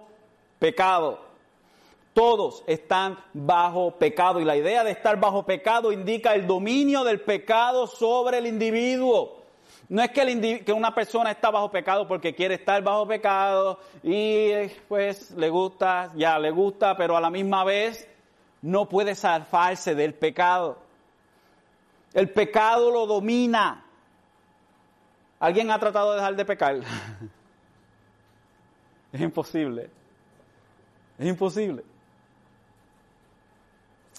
pecado. 0.60 1.33
Todos 2.14 2.64
están 2.68 3.18
bajo 3.34 3.92
pecado. 3.92 4.40
Y 4.40 4.46
la 4.46 4.56
idea 4.56 4.84
de 4.84 4.92
estar 4.92 5.20
bajo 5.20 5.46
pecado 5.46 5.92
indica 5.92 6.36
el 6.36 6.46
dominio 6.46 7.04
del 7.04 7.22
pecado 7.22 7.88
sobre 7.88 8.38
el 8.38 8.48
individuo. 8.48 9.44
No 9.90 10.02
es 10.02 10.12
que, 10.12 10.74
una 10.74 10.96
persona 10.96 11.32
está 11.32 11.52
bajo 11.52 11.70
pecado 11.70 12.08
porque 12.08 12.34
quiere 12.34 12.56
estar 12.56 12.82
bajo 12.82 13.08
pecado 13.08 13.80
y 14.02 14.52
pues 14.88 15.32
le 15.32 15.50
gusta, 15.50 16.12
ya 16.16 16.40
le 16.40 16.52
gusta, 16.52 16.96
pero 16.96 17.18
a 17.18 17.22
la 17.22 17.30
misma 17.30 17.64
vez 17.64 18.08
no 18.62 18.88
puede 18.88 19.14
zafarse 19.14 19.94
del 19.94 20.14
pecado. 20.14 20.78
El 22.14 22.30
pecado 22.30 22.92
lo 22.92 23.06
domina. 23.06 23.84
¿Alguien 25.40 25.70
ha 25.72 25.80
tratado 25.80 26.12
de 26.12 26.18
dejar 26.18 26.36
de 26.38 26.46
pecar? 26.46 26.76
es 29.12 29.22
imposible. 29.22 29.90
Es 31.20 31.28
imposible. 31.28 31.84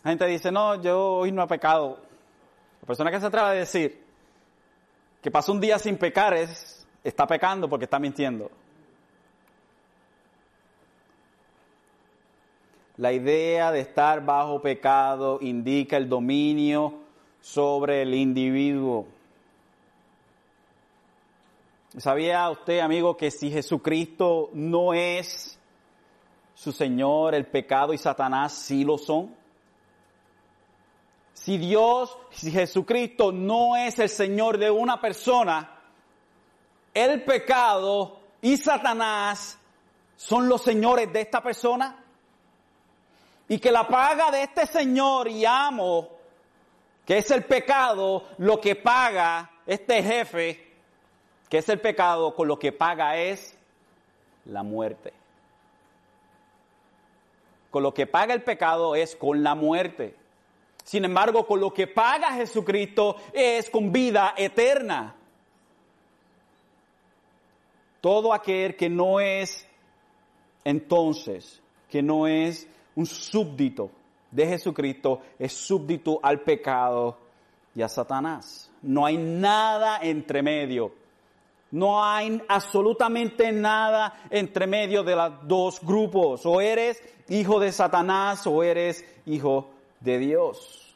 La 0.04 0.10
gente 0.10 0.26
dice, 0.26 0.52
no, 0.52 0.80
yo 0.82 1.14
hoy 1.14 1.32
no 1.32 1.42
he 1.42 1.46
pecado. 1.46 1.98
La 2.82 2.86
persona 2.86 3.10
que 3.10 3.18
se 3.18 3.26
atreve 3.26 3.46
a 3.46 3.52
decir 3.52 4.04
que 5.22 5.30
pasa 5.30 5.50
un 5.50 5.58
día 5.58 5.78
sin 5.78 5.96
pecar 5.96 6.34
es, 6.34 6.86
está 7.02 7.26
pecando 7.26 7.66
porque 7.70 7.86
está 7.86 7.98
mintiendo. 7.98 8.50
La 12.98 13.14
idea 13.14 13.72
de 13.72 13.80
estar 13.80 14.22
bajo 14.22 14.60
pecado 14.60 15.38
indica 15.40 15.96
el 15.96 16.06
dominio 16.06 17.00
sobre 17.40 18.02
el 18.02 18.14
individuo. 18.14 19.06
¿Sabía 21.96 22.50
usted, 22.50 22.80
amigo, 22.80 23.16
que 23.16 23.30
si 23.30 23.50
Jesucristo 23.50 24.50
no 24.52 24.92
es 24.92 25.58
su 26.54 26.72
Señor, 26.72 27.34
el 27.34 27.46
pecado 27.46 27.94
y 27.94 27.98
Satanás 27.98 28.52
sí 28.52 28.84
lo 28.84 28.98
son? 28.98 29.43
Si 31.34 31.58
Dios, 31.58 32.16
si 32.30 32.50
Jesucristo 32.50 33.32
no 33.32 33.76
es 33.76 33.98
el 33.98 34.08
Señor 34.08 34.56
de 34.56 34.70
una 34.70 35.00
persona, 35.00 35.78
el 36.94 37.24
pecado 37.24 38.20
y 38.40 38.56
Satanás 38.56 39.58
son 40.16 40.48
los 40.48 40.62
señores 40.62 41.12
de 41.12 41.20
esta 41.20 41.42
persona. 41.42 42.02
Y 43.48 43.58
que 43.58 43.72
la 43.72 43.86
paga 43.86 44.30
de 44.30 44.44
este 44.44 44.66
Señor 44.66 45.28
y 45.28 45.44
amo, 45.44 46.08
que 47.04 47.18
es 47.18 47.30
el 47.30 47.44
pecado, 47.44 48.28
lo 48.38 48.60
que 48.60 48.76
paga 48.76 49.50
este 49.66 50.02
jefe, 50.02 50.72
que 51.50 51.58
es 51.58 51.68
el 51.68 51.80
pecado, 51.80 52.34
con 52.34 52.48
lo 52.48 52.58
que 52.58 52.72
paga 52.72 53.18
es 53.18 53.58
la 54.46 54.62
muerte. 54.62 55.12
Con 57.70 57.82
lo 57.82 57.92
que 57.92 58.06
paga 58.06 58.32
el 58.32 58.42
pecado 58.42 58.94
es 58.94 59.16
con 59.16 59.42
la 59.42 59.54
muerte. 59.54 60.16
Sin 60.84 61.04
embargo, 61.06 61.46
con 61.46 61.60
lo 61.60 61.72
que 61.72 61.86
paga 61.86 62.34
Jesucristo 62.34 63.16
es 63.32 63.70
con 63.70 63.90
vida 63.90 64.34
eterna. 64.36 65.16
Todo 68.02 68.34
aquel 68.34 68.76
que 68.76 68.90
no 68.90 69.18
es 69.18 69.66
entonces, 70.62 71.62
que 71.90 72.02
no 72.02 72.26
es 72.26 72.68
un 72.96 73.06
súbdito 73.06 73.90
de 74.30 74.46
Jesucristo, 74.46 75.22
es 75.38 75.54
súbdito 75.54 76.20
al 76.22 76.40
pecado 76.40 77.16
y 77.74 77.80
a 77.80 77.88
Satanás. 77.88 78.70
No 78.82 79.06
hay 79.06 79.16
nada 79.16 80.00
entre 80.02 80.42
medio. 80.42 80.92
No 81.70 82.04
hay 82.04 82.42
absolutamente 82.46 83.50
nada 83.52 84.26
entre 84.30 84.66
medio 84.66 85.02
de 85.02 85.16
los 85.16 85.48
dos 85.48 85.80
grupos. 85.80 86.44
O 86.44 86.60
eres 86.60 87.02
hijo 87.30 87.58
de 87.58 87.72
Satanás 87.72 88.46
o 88.46 88.62
eres 88.62 89.02
hijo 89.24 89.73
de 90.04 90.18
Dios. 90.18 90.94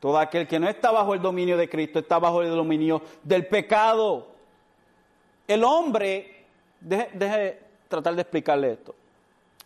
Todo 0.00 0.18
aquel 0.18 0.46
que 0.46 0.58
no 0.58 0.68
está 0.68 0.90
bajo 0.90 1.14
el 1.14 1.20
dominio 1.20 1.56
de 1.56 1.68
Cristo 1.68 1.98
está 1.98 2.18
bajo 2.18 2.42
el 2.42 2.50
dominio 2.50 3.02
del 3.22 3.46
pecado. 3.46 4.28
El 5.46 5.64
hombre, 5.64 6.46
deje, 6.80 7.60
tratar 7.88 8.14
de 8.14 8.22
explicarle 8.22 8.72
esto. 8.72 8.94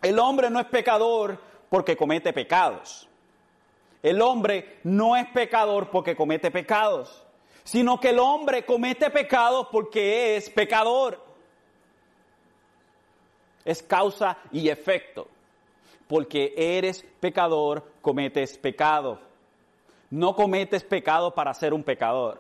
El 0.01 0.19
hombre 0.19 0.51
no 0.51 0.59
es 0.59 0.67
pecador 0.67 1.39
porque 1.69 1.97
comete 1.97 2.33
pecados. 2.33 3.09
El 4.03 4.21
hombre 4.21 4.81
no 4.83 5.17
es 5.17 5.29
pecador 5.29 5.91
porque 5.91 6.17
comete 6.17 6.51
pecados, 6.51 7.25
sino 7.63 8.01
que 8.01 8.09
el 8.09 8.19
hombre 8.19 8.65
comete 8.65 9.11
pecados 9.11 9.69
porque 9.71 10.37
es 10.37 10.51
pecador. 10.51 11.23
Es 13.65 13.81
causa 13.81 14.39
y 14.51 14.69
efecto 14.69 15.29
porque 16.13 16.53
eres 16.59 17.03
pecador, 17.21 17.91
cometes 18.03 18.59
pecado. 18.59 19.19
No 20.11 20.37
cometes 20.37 20.85
pecado 20.85 21.35
para 21.35 21.55
ser 21.55 21.73
un 21.73 21.83
pecador. 21.83 22.39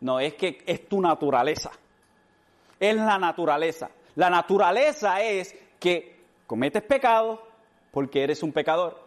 No, 0.00 0.20
es 0.20 0.34
que 0.34 0.62
es 0.64 0.88
tu 0.88 1.00
naturaleza. 1.00 1.72
Es 2.78 2.94
la 2.94 3.18
naturaleza. 3.18 3.90
La 4.14 4.30
naturaleza 4.30 5.20
es 5.20 5.52
que 5.80 6.16
cometes 6.46 6.80
pecado 6.84 7.42
porque 7.90 8.22
eres 8.22 8.44
un 8.44 8.52
pecador. 8.52 9.02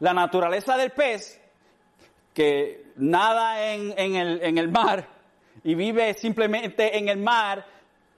La 0.00 0.14
naturaleza 0.14 0.78
del 0.78 0.92
pez, 0.92 1.38
que 2.32 2.86
nada 2.96 3.70
en, 3.74 4.16
el, 4.16 4.40
el 4.56 4.68
mar 4.70 5.06
y 5.62 5.74
vive 5.74 6.14
simplemente 6.14 6.96
en 6.96 7.10
el 7.10 7.18
mar, 7.18 7.66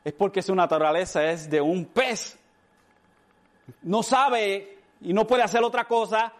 es 0.05 0.13
porque 0.13 0.43
su 0.43 0.55
naturaleza 0.55 1.29
es 1.29 1.51
de 1.51 1.61
un 1.61 1.87
pez. 1.87 2.39
No 3.83 4.05
sabe 4.05 4.74
y 5.05 5.13
no 5.13 5.27
puede 5.27 5.43
hacer 5.43 5.63
otra 5.63 5.85
cosa 5.85 6.33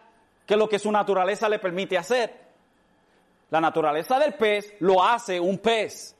que 0.45 0.57
lo 0.57 0.67
que 0.67 0.79
su 0.79 0.91
naturaleza 0.91 1.47
le 1.47 1.59
permite 1.59 1.97
hacer. 1.97 2.45
La 3.51 3.61
naturaleza 3.61 4.19
del 4.19 4.33
pez 4.33 4.73
lo 4.79 5.03
hace 5.03 5.39
un 5.39 5.59
pez, 5.59 6.15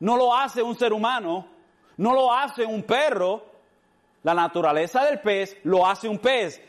no 0.00 0.16
lo 0.16 0.34
hace 0.34 0.62
un 0.62 0.76
ser 0.76 0.92
humano, 0.92 1.48
no 1.96 2.14
lo 2.14 2.32
hace 2.32 2.64
un 2.64 2.82
perro. 2.82 3.44
La 4.22 4.34
naturaleza 4.34 5.04
del 5.04 5.20
pez 5.20 5.56
lo 5.64 5.86
hace 5.86 6.08
un 6.08 6.18
pez. 6.18 6.60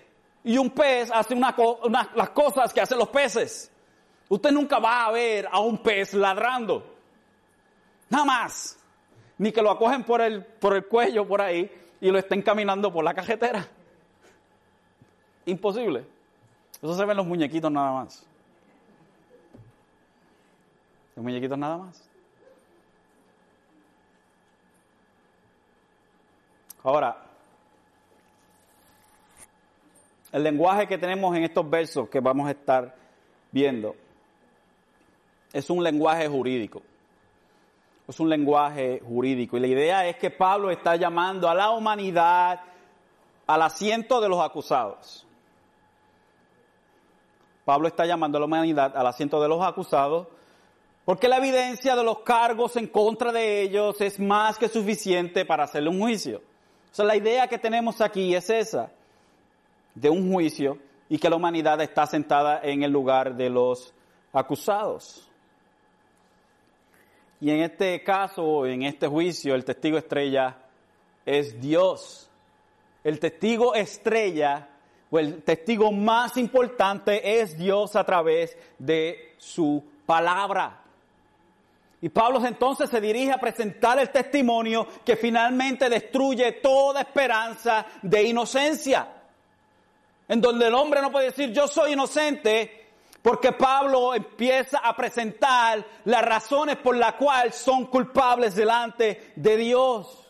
Y 0.44 0.58
un 0.58 0.70
pez 0.70 1.12
hace 1.12 1.34
una, 1.34 1.54
las 2.16 2.30
cosas 2.30 2.74
que 2.74 2.80
hacen 2.80 2.98
los 2.98 3.10
peces. 3.10 3.70
Usted 4.30 4.52
nunca 4.52 4.80
va 4.80 5.06
a 5.06 5.12
ver 5.12 5.48
a 5.52 5.60
un 5.60 5.78
pez 5.80 6.13
ladrando. 6.13 6.96
Nada 8.10 8.26
más. 8.26 8.80
Ni 9.40 9.52
que 9.52 9.62
lo 9.62 9.72
acogen 9.72 10.04
por 10.04 10.22
el, 10.22 10.44
por 10.44 10.74
el 10.74 10.88
cuello 10.88 11.28
por 11.28 11.42
ahí 11.42 11.70
y 12.00 12.10
lo 12.10 12.18
estén 12.18 12.42
caminando 12.42 12.92
por 12.92 13.04
la 13.04 13.13
cajetera. 13.13 13.68
Imposible. 15.48 16.06
Eso 16.82 16.94
se 16.94 17.06
ve 17.06 17.12
en 17.12 17.18
los 17.18 17.26
muñequitos 17.26 17.72
nada 17.72 17.94
más. 17.94 18.28
Los 21.16 21.24
muñequitos 21.24 21.58
nada 21.58 21.78
más. 21.78 22.08
Ahora, 26.84 27.18
el 30.34 30.44
lenguaje 30.44 30.86
que 30.86 30.98
tenemos 30.98 31.36
en 31.36 31.44
estos 31.46 31.68
versos 31.70 32.10
que 32.10 32.20
vamos 32.20 32.48
a 32.48 32.52
estar 32.52 32.94
viendo 33.50 33.96
es 35.54 35.70
un 35.70 35.82
lenguaje 35.82 36.28
jurídico. 36.28 36.82
Es 38.06 38.20
un 38.20 38.30
lenguaje 38.30 39.02
jurídico. 39.06 39.56
Y 39.56 39.62
la 39.62 39.68
idea 39.68 40.08
es 40.08 40.18
que 40.18 40.30
Pablo 40.30 40.71
está 40.71 40.98
llamando 40.98 41.50
a 41.50 41.56
la 41.56 41.71
humanidad 41.71 42.60
al 43.48 43.62
asiento 43.62 44.19
de 44.19 44.28
los 44.28 44.42
acusados. 44.42 45.27
Pablo 47.68 47.90
está 47.90 48.06
llamando 48.06 48.38
a 48.38 48.40
la 48.40 48.46
humanidad 48.46 48.96
al 48.96 49.08
asiento 49.08 49.42
de 49.42 49.50
los 49.50 49.62
acusados, 49.62 50.26
porque 51.04 51.28
la 51.28 51.36
evidencia 51.36 51.98
de 51.98 52.04
los 52.06 52.20
cargos 52.20 52.78
en 52.78 52.88
contra 52.88 53.34
de 53.34 53.62
ellos 53.62 54.00
es 54.00 54.22
más 54.22 54.58
que 54.58 54.70
suficiente 54.70 55.44
para 55.44 55.65
hacerle 55.65 55.90
un 55.90 56.00
juicio. 56.00 56.38
O 56.38 56.96
sea, 56.96 57.04
la 57.04 57.18
idea 57.18 57.46
que 57.50 57.58
tenemos 57.58 58.00
aquí 58.00 58.34
es 58.34 58.50
esa, 58.50 58.90
de 59.94 60.10
un 60.10 60.32
juicio 60.32 60.78
y 61.10 61.18
que 61.18 61.30
la 61.30 61.36
humanidad 61.36 61.82
está 61.82 62.06
sentada 62.08 62.62
en 62.63 62.84
el 62.84 62.92
lugar 62.94 63.36
de 63.36 63.50
los 63.50 63.94
acusados. 64.32 65.30
Y 67.42 67.50
en 67.50 67.63
este 67.63 68.02
caso, 68.02 68.65
en 68.65 68.84
este 68.84 69.08
juicio, 69.08 69.56
el 69.56 69.65
testigo 69.65 69.98
estrella 69.98 70.56
es 71.26 71.60
Dios. 71.60 72.30
El 73.04 73.20
testigo 73.20 73.76
estrella 73.76 74.70
o 75.10 75.20
el 75.20 75.42
testigo 75.44 75.92
más 75.92 76.38
importante 76.38 77.40
es 77.40 77.58
Dios 77.58 77.96
a 77.96 78.04
través 78.04 78.58
de 78.78 79.36
su 79.38 79.84
palabra. 80.06 80.82
Y 82.02 82.10
Pablo 82.10 82.46
entonces 82.46 82.90
se 82.90 83.02
dirige 83.02 83.32
a 83.32 83.40
presentar 83.40 83.98
el 84.00 84.10
testimonio 84.10 84.88
que 85.04 85.16
finalmente 85.16 85.90
destruye 85.90 86.52
toda 86.54 87.02
esperanza 87.02 87.86
de 88.02 88.24
inocencia. 88.24 89.14
en 90.30 90.42
donde 90.42 90.68
el 90.68 90.74
hombre 90.74 91.02
no 91.02 91.10
puede 91.10 91.28
decir 91.28 91.54
yo 91.54 91.70
soy 91.70 91.94
inocente, 91.94 92.86
porque 93.22 93.54
Pablo 93.54 94.14
empieza 94.14 94.80
a 94.80 94.96
presentar 94.96 95.84
las 96.06 96.22
razones 96.22 96.76
por 96.78 96.98
las 96.98 97.14
cuales 97.14 97.56
son 97.56 97.86
culpables 97.86 98.56
delante 98.56 99.34
de 99.36 99.58
Dios. 99.58 100.27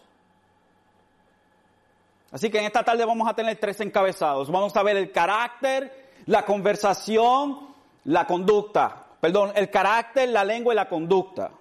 Así 2.32 2.50
que 2.50 2.60
en 2.60 2.66
esta 2.66 2.84
tarde 2.84 3.06
vamos 3.06 3.28
a 3.28 3.34
tener 3.34 3.58
tres 3.58 3.80
encabezados. 3.80 4.52
Vamos 4.52 4.76
a 4.76 4.84
ver 4.84 4.98
el 4.98 5.12
carácter, 5.12 6.12
la 6.26 6.44
conversación, 6.44 7.60
la 8.06 8.26
conducta. 8.26 9.06
Perdón, 9.22 9.52
el 9.56 9.70
carácter, 9.70 10.30
la 10.30 10.44
lengua 10.44 10.74
y 10.74 10.76
la 10.76 10.90
conducta. 10.90 11.52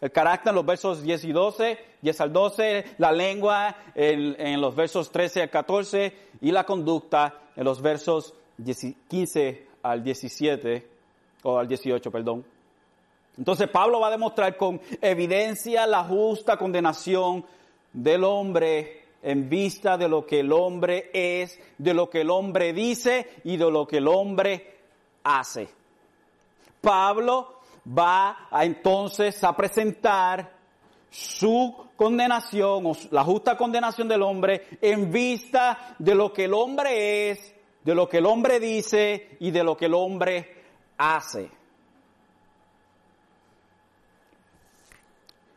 El 0.00 0.12
carácter 0.12 0.50
en 0.50 0.56
los 0.56 0.64
versos 0.64 1.02
10 1.02 1.24
y 1.24 1.32
12, 1.32 1.78
10 2.02 2.20
al 2.20 2.32
12, 2.32 2.84
la 2.98 3.12
lengua 3.12 3.76
en, 3.94 4.60
los 4.60 4.74
versos 4.74 5.10
13 5.10 5.42
al 5.42 5.50
14 5.50 6.16
y 6.40 6.52
la 6.52 6.64
conducta 6.64 7.34
en 7.56 7.64
los 7.64 7.82
versos 7.82 8.32
15 9.08 9.66
al 9.82 10.02
17, 10.02 10.88
o 11.42 11.58
al 11.58 11.66
18, 11.66 12.10
perdón. 12.10 12.44
Entonces 13.36 13.68
Pablo 13.68 14.00
va 14.00 14.08
a 14.08 14.12
demostrar 14.12 14.56
con 14.56 14.80
evidencia 15.00 15.86
la 15.86 16.04
justa 16.04 16.56
condenación 16.56 17.44
del 17.92 18.24
hombre 18.24 19.07
en 19.22 19.48
vista 19.48 19.96
de 19.96 20.08
lo 20.08 20.26
que 20.26 20.40
el 20.40 20.52
hombre 20.52 21.10
es, 21.12 21.58
de 21.76 21.94
lo 21.94 22.08
que 22.08 22.20
el 22.20 22.30
hombre 22.30 22.72
dice 22.72 23.28
y 23.44 23.56
de 23.56 23.70
lo 23.70 23.86
que 23.86 23.98
el 23.98 24.08
hombre 24.08 24.78
hace. 25.24 25.68
Pablo 26.80 27.60
va 27.86 28.48
a 28.50 28.64
entonces 28.64 29.42
a 29.42 29.56
presentar 29.56 30.52
su 31.10 31.74
condenación 31.96 32.92
la 33.10 33.24
justa 33.24 33.56
condenación 33.56 34.08
del 34.08 34.22
hombre 34.22 34.66
en 34.80 35.10
vista 35.10 35.96
de 35.98 36.14
lo 36.14 36.32
que 36.32 36.44
el 36.44 36.54
hombre 36.54 37.30
es, 37.30 37.54
de 37.82 37.94
lo 37.94 38.08
que 38.08 38.18
el 38.18 38.26
hombre 38.26 38.60
dice 38.60 39.36
y 39.40 39.50
de 39.50 39.64
lo 39.64 39.76
que 39.76 39.86
el 39.86 39.94
hombre 39.94 40.62
hace. 40.96 41.50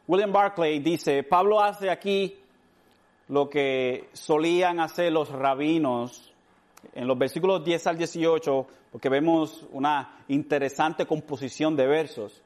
William 0.08 0.32
Barclay 0.32 0.80
dice, 0.80 1.24
Pablo 1.24 1.62
hace 1.62 1.90
aquí 1.90 2.41
lo 3.32 3.50
que 3.50 4.10
solían 4.12 4.82
hacer 4.82 5.14
los 5.14 5.30
rabinos 5.30 6.34
en 6.94 7.08
los 7.08 7.18
versículos 7.18 7.64
10 7.64 7.88
al 7.88 7.98
18, 7.98 8.68
porque 8.92 9.08
vemos 9.08 9.66
una 9.72 10.18
interesante 10.28 11.06
composición 11.06 11.78
de 11.78 11.88
versos. 11.88 12.42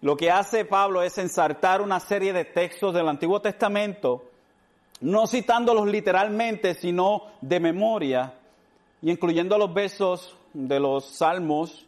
Lo 0.00 0.16
que 0.16 0.30
hace 0.30 0.64
Pablo 0.64 1.02
es 1.02 1.18
ensartar 1.18 1.82
una 1.82 2.00
serie 2.00 2.32
de 2.32 2.46
textos 2.46 2.94
del 2.94 3.06
Antiguo 3.06 3.42
Testamento, 3.42 4.24
no 5.02 5.26
citándolos 5.26 5.86
literalmente, 5.88 6.72
sino 6.72 7.24
de 7.42 7.60
memoria, 7.60 8.32
y 9.02 9.10
incluyendo 9.10 9.58
los 9.58 9.74
versos 9.74 10.38
de 10.54 10.80
los 10.80 11.04
Salmos 11.04 11.86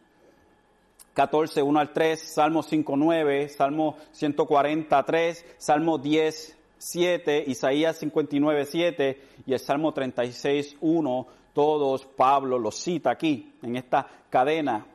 14, 1.14 1.62
1 1.62 1.80
al 1.80 1.92
3, 1.94 2.20
Salmo 2.20 2.62
5, 2.62 2.96
9, 2.98 3.48
Salmo 3.48 3.96
143, 4.12 5.46
Salmo 5.56 5.96
10, 5.96 6.57
7, 6.78 7.44
Isaías 7.46 7.96
59, 7.98 8.64
7 8.64 9.22
y 9.46 9.52
el 9.52 9.58
Salmo 9.58 9.92
36, 9.92 10.76
1, 10.80 11.26
todos 11.52 12.06
Pablo 12.06 12.58
los 12.58 12.76
cita 12.76 13.10
aquí, 13.10 13.54
en 13.62 13.76
esta 13.76 14.06
cadena. 14.30 14.86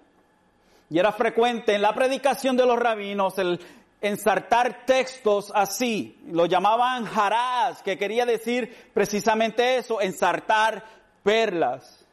Y 0.89 0.99
era 0.99 1.11
frecuente 1.11 1.75
en 1.75 1.81
la 1.81 1.93
predicación 1.93 2.55
de 2.55 2.65
los 2.65 2.79
rabinos 2.79 3.37
el 3.37 3.59
ensartar 4.01 4.85
textos 4.85 5.51
así, 5.55 6.19
lo 6.27 6.45
llamaban 6.45 7.07
harás, 7.07 7.81
que 7.81 7.97
quería 7.97 8.25
decir 8.25 8.91
precisamente 8.93 9.77
eso, 9.77 10.01
ensartar 10.01 10.83
perlas. 11.23 12.05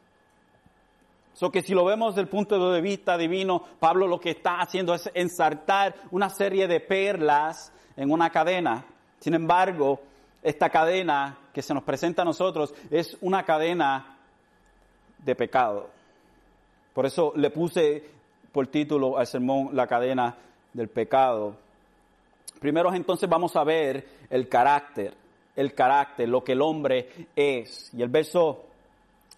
So 1.34 1.50
que 1.50 1.62
si 1.62 1.74
lo 1.74 1.84
vemos 1.84 2.14
desde 2.14 2.22
el 2.22 2.28
punto 2.28 2.70
de 2.70 2.80
vista 2.80 3.16
divino, 3.16 3.62
Pablo 3.80 4.06
lo 4.06 4.20
que 4.20 4.30
está 4.30 4.60
haciendo 4.60 4.94
es 4.94 5.10
ensartar 5.14 5.94
una 6.10 6.28
serie 6.28 6.68
de 6.68 6.80
perlas 6.80 7.72
en 7.96 8.12
una 8.12 8.30
cadena. 8.30 8.84
Sin 9.20 9.34
embargo, 9.34 10.00
esta 10.42 10.70
cadena 10.70 11.38
que 11.52 11.62
se 11.62 11.74
nos 11.74 11.82
presenta 11.82 12.22
a 12.22 12.24
nosotros 12.24 12.74
es 12.90 13.16
una 13.20 13.44
cadena 13.44 14.16
de 15.18 15.34
pecado. 15.34 15.90
Por 16.94 17.06
eso 17.06 17.32
le 17.36 17.50
puse 17.50 18.02
por 18.50 18.66
título 18.66 19.18
al 19.18 19.26
sermón 19.26 19.70
La 19.72 19.86
cadena 19.86 20.36
del 20.72 20.88
pecado. 20.88 21.54
Primero 22.58 22.92
entonces 22.92 23.28
vamos 23.28 23.54
a 23.56 23.64
ver 23.64 24.06
el 24.28 24.48
carácter, 24.48 25.14
el 25.56 25.74
carácter, 25.74 26.28
lo 26.28 26.42
que 26.42 26.52
el 26.52 26.62
hombre 26.62 27.28
es. 27.36 27.90
Y 27.94 28.02
el 28.02 28.08
verso, 28.08 28.64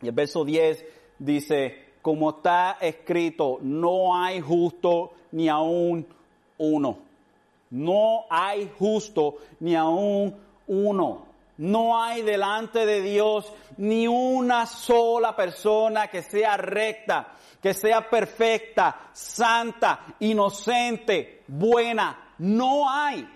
y 0.01 0.09
el 0.09 0.13
verso 0.13 0.45
10 0.45 0.85
dice, 1.19 1.93
como 2.01 2.31
está 2.31 2.79
escrito, 2.81 3.59
no 3.63 4.17
hay 4.17 4.41
justo 4.41 5.13
ni 5.33 5.49
aún 5.49 6.07
uno. 6.59 7.12
No 7.73 8.27
hay 8.29 8.71
justo 8.79 9.37
ni 9.61 9.75
aún 9.75 10.37
uno. 10.67 11.27
No 11.57 12.03
hay 12.03 12.21
delante 12.21 12.85
de 12.85 13.01
Dios 13.01 13.51
ni 13.79 14.07
una 14.07 14.67
sola 14.67 15.35
persona 15.35 16.09
que 16.09 16.23
sea 16.23 16.59
recta, 16.59 17.33
que 17.63 17.73
sea 17.73 18.11
perfecta, 18.11 19.11
santa, 19.15 20.17
inocente, 20.21 21.45
buena. 21.49 22.35
No 22.39 22.91
hay. 22.91 23.27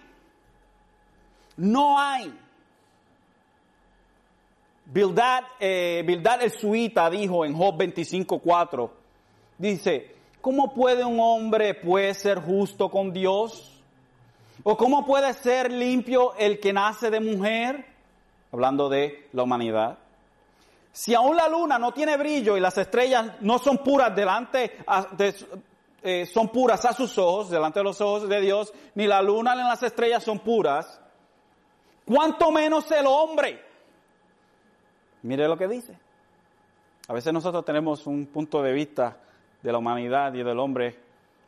No 1.57 1.99
hay. 1.99 2.39
Bildad, 4.85 5.45
eh, 5.59 6.03
Bildad 6.07 6.43
el 6.43 6.51
Suita 6.51 7.09
dijo 7.09 7.43
en 7.45 7.55
Job 7.55 7.79
25.4, 7.79 8.91
dice, 9.57 10.15
¿cómo 10.43 10.75
puede 10.75 11.07
un 11.07 11.19
hombre 11.21 11.73
pues 11.73 12.19
ser 12.19 12.39
justo 12.41 12.91
con 12.91 13.15
Dios? 13.15 13.76
¿O 14.69 14.77
cómo 14.77 15.07
puede 15.07 15.33
ser 15.33 15.71
limpio 15.71 16.35
el 16.37 16.59
que 16.59 16.73
nace 16.73 17.09
de 17.09 17.21
mujer? 17.21 17.87
Hablando 18.51 18.89
de 18.89 19.29
la 19.33 19.45
humanidad. 19.45 19.97
Si 20.91 21.15
aún 21.15 21.37
la 21.37 21.49
luna 21.49 21.79
no 21.79 21.93
tiene 21.93 22.17
brillo 22.17 22.57
y 22.57 22.61
las 22.61 22.77
estrellas 22.77 23.35
no 23.43 23.61
son 23.61 23.79
puras 23.79 24.17
delante, 24.17 24.79
eh, 26.03 26.27
son 26.27 26.49
puras 26.49 26.85
a 26.85 26.93
sus 26.93 27.17
ojos, 27.17 27.49
delante 27.49 27.79
de 27.79 27.85
los 27.85 28.01
ojos 28.01 28.29
de 28.29 28.41
Dios, 28.41 28.73
ni 28.97 29.07
la 29.07 29.23
luna 29.23 29.55
ni 29.55 29.63
las 29.63 29.85
estrellas 29.85 30.25
son 30.25 30.41
puras, 30.41 31.01
¿cuánto 32.05 32.51
menos 32.51 32.91
el 32.91 33.07
hombre? 33.07 33.63
Mire 35.23 35.47
lo 35.47 35.57
que 35.57 35.69
dice. 35.69 35.97
A 37.07 37.13
veces 37.13 37.33
nosotros 37.33 37.65
tenemos 37.65 38.05
un 38.09 38.27
punto 38.27 38.61
de 38.63 38.73
vista 38.73 39.17
de 39.63 39.71
la 39.71 39.79
humanidad 39.79 40.35
y 40.35 40.43
del 40.43 40.59
hombre 40.59 40.99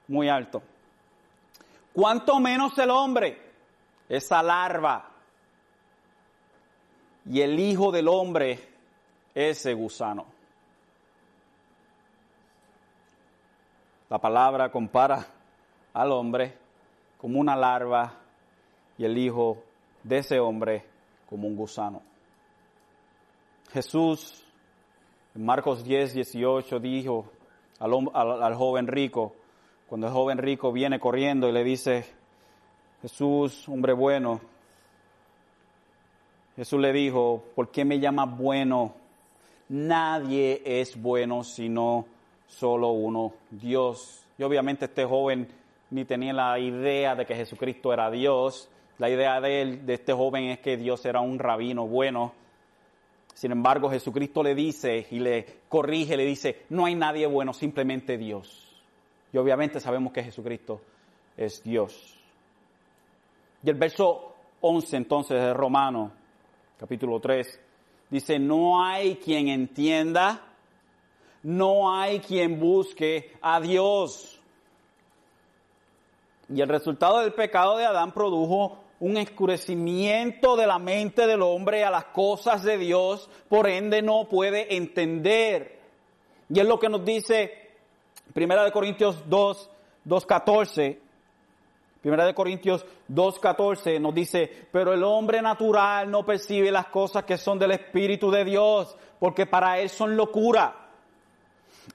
muy 0.07 0.29
alto 0.29 0.63
cuanto 1.99 2.39
menos 2.39 2.79
el 2.79 2.91
hombre, 2.91 3.37
esa 4.09 4.41
larva, 4.41 5.11
y 7.27 7.41
el 7.41 7.59
hijo 7.59 7.91
del 7.91 8.07
hombre, 8.07 8.69
ese 9.35 9.75
gusano. 9.75 10.25
La 14.09 14.21
palabra 14.21 14.71
compara 14.71 15.27
al 15.93 16.13
hombre 16.13 16.57
como 17.21 17.41
una 17.41 17.57
larva 17.57 18.15
y 18.97 19.05
el 19.05 19.19
hijo 19.19 19.65
de 20.05 20.19
ese 20.19 20.39
hombre 20.39 20.87
como 21.29 21.49
un 21.49 21.57
gusano. 21.57 22.01
Jesús 23.73 24.47
en 25.35 25.45
Marcos 25.45 25.83
10, 25.83 26.15
18 26.15 26.79
dijo 26.79 27.29
al, 27.81 27.93
al 28.15 28.55
joven 28.55 28.87
rico, 28.87 29.35
cuando 29.89 30.07
el 30.07 30.13
joven 30.13 30.39
rico 30.39 30.71
viene 30.71 31.01
corriendo 31.01 31.49
y 31.49 31.53
le 31.53 31.65
dice, 31.65 32.05
Jesús, 33.01 33.67
hombre 33.69 33.95
bueno, 33.95 34.41
Jesús 36.57 36.79
le 36.79 36.93
dijo, 36.93 37.45
¿por 37.55 37.71
qué 37.71 37.85
me 37.85 37.99
llamas 37.99 38.37
bueno? 38.37 38.95
Nadie 39.71 40.61
es 40.65 41.01
bueno 41.01 41.43
sino 41.43 42.05
solo 42.47 42.91
uno, 42.91 43.33
Dios. 43.51 44.27
Y 44.37 44.43
obviamente 44.43 44.87
este 44.87 45.05
joven 45.05 45.49
ni 45.91 46.05
tenía 46.05 46.33
la 46.33 46.59
idea 46.59 47.15
de 47.15 47.25
que 47.25 47.35
Jesucristo 47.35 47.93
era 47.93 48.11
Dios. 48.11 48.69
La 48.99 49.09
idea 49.09 49.41
de 49.41 49.63
él, 49.63 49.87
de 49.87 49.95
este 49.95 50.13
joven, 50.13 50.45
es 50.51 50.59
que 50.59 50.77
Dios 50.77 51.07
era 51.07 51.21
un 51.21 51.39
rabino 51.39 51.87
bueno. 51.87 52.33
Sin 53.33 53.53
embargo, 53.53 53.89
Jesucristo 53.89 54.43
le 54.43 54.55
dice 54.55 55.07
y 55.11 55.21
le 55.21 55.47
corrige, 55.69 56.17
le 56.17 56.27
dice, 56.27 56.65
no 56.71 56.85
hay 56.85 56.97
nadie 56.97 57.27
bueno, 57.27 57.53
simplemente 57.53 58.19
Dios. 58.19 58.68
Y 59.33 59.37
obviamente 59.37 59.81
sabemos 59.81 60.13
que 60.13 60.23
Jesucristo 60.23 60.81
es 61.37 61.63
Dios. 61.63 62.19
Y 63.63 63.71
el 63.71 63.77
verso 63.77 64.35
11 64.61 64.97
entonces 64.97 65.41
de 65.41 65.55
Romano, 65.55 66.13
capítulo 66.79 67.21
3, 67.21 67.61
dice, 68.11 68.39
no 68.39 68.83
hay 68.83 69.17
quien 69.17 69.49
entienda, 69.49 70.41
no 71.43 71.95
hay 71.95 72.21
quien 72.21 72.59
busque 72.59 73.33
a 73.41 73.61
Dios. 73.61 74.41
Y 76.49 76.61
el 76.61 76.69
resultado 76.69 77.19
del 77.19 77.35
pecado 77.35 77.77
de 77.77 77.85
Adán 77.85 78.13
produjo 78.13 78.79
un 79.01 79.17
escurecimiento 79.17 80.57
de 80.57 80.67
la 80.67 80.79
mente 80.79 81.27
del 81.27 81.43
hombre 81.43 81.85
a 81.85 81.91
las 81.91 82.07
cosas 82.07 82.65
de 82.65 82.79
Dios, 82.79 83.29
por 83.49 83.69
ende 83.69 84.03
no 84.03 84.29
puede 84.29 84.75
entender. 84.77 85.79
Y 86.49 86.59
es 86.59 86.67
lo 86.67 86.79
que 86.79 86.89
nos 86.89 87.05
dice 87.05 87.68
Primera 88.33 88.65
de 88.65 88.73
Corintios 88.73 89.29
2, 89.29 89.71
2.14. 90.07 90.99
Primera 92.01 92.27
de 92.27 92.35
Corintios 92.35 92.87
2.14 93.13 94.01
nos 94.01 94.15
dice, 94.15 94.69
pero 94.71 94.93
el 94.93 95.03
hombre 95.03 95.43
natural 95.43 96.11
no 96.11 96.25
percibe 96.25 96.71
las 96.71 96.87
cosas 96.87 97.25
que 97.25 97.37
son 97.37 97.59
del 97.59 97.73
Espíritu 97.73 98.31
de 98.31 98.45
Dios, 98.45 98.97
porque 99.19 99.47
para 99.47 99.81
él 99.81 99.91
son 99.91 100.17
locura 100.17 100.89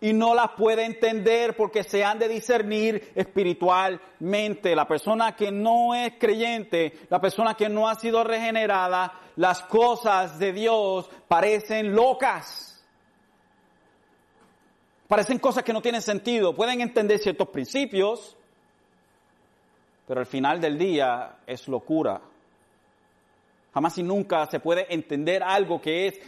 y 0.02 0.14
no 0.14 0.34
las 0.34 0.52
puede 0.52 0.86
entender 0.86 1.56
porque 1.56 1.84
se 1.84 2.04
han 2.04 2.20
de 2.20 2.28
discernir 2.28 3.12
espiritualmente. 3.16 4.76
La 4.76 4.88
persona 4.88 5.36
que 5.36 5.52
no 5.52 5.96
es 5.96 6.14
creyente, 6.20 6.94
la 7.10 7.22
persona 7.22 7.56
que 7.56 7.70
no 7.70 7.88
ha 7.88 7.96
sido 7.96 8.24
regenerada, 8.24 9.14
las 9.36 9.62
cosas 9.64 10.40
de 10.40 10.52
Dios 10.54 11.10
parecen 11.28 11.96
locas. 11.96 12.73
Parecen 15.14 15.38
cosas 15.38 15.64
que 15.64 15.74
no 15.74 15.80
tienen 15.80 16.02
sentido. 16.02 16.56
Pueden 16.56 16.82
entender 16.82 17.20
ciertos 17.20 17.50
principios, 17.50 18.36
pero 20.08 20.22
al 20.22 20.26
final 20.26 20.60
del 20.60 20.76
día 20.76 21.36
es 21.46 21.68
locura. 21.68 22.20
Jamás 23.76 23.96
y 24.00 24.02
nunca 24.02 24.48
se 24.48 24.60
puede 24.60 24.92
entender 24.92 25.44
algo 25.44 25.80
que 25.80 26.08
es 26.08 26.20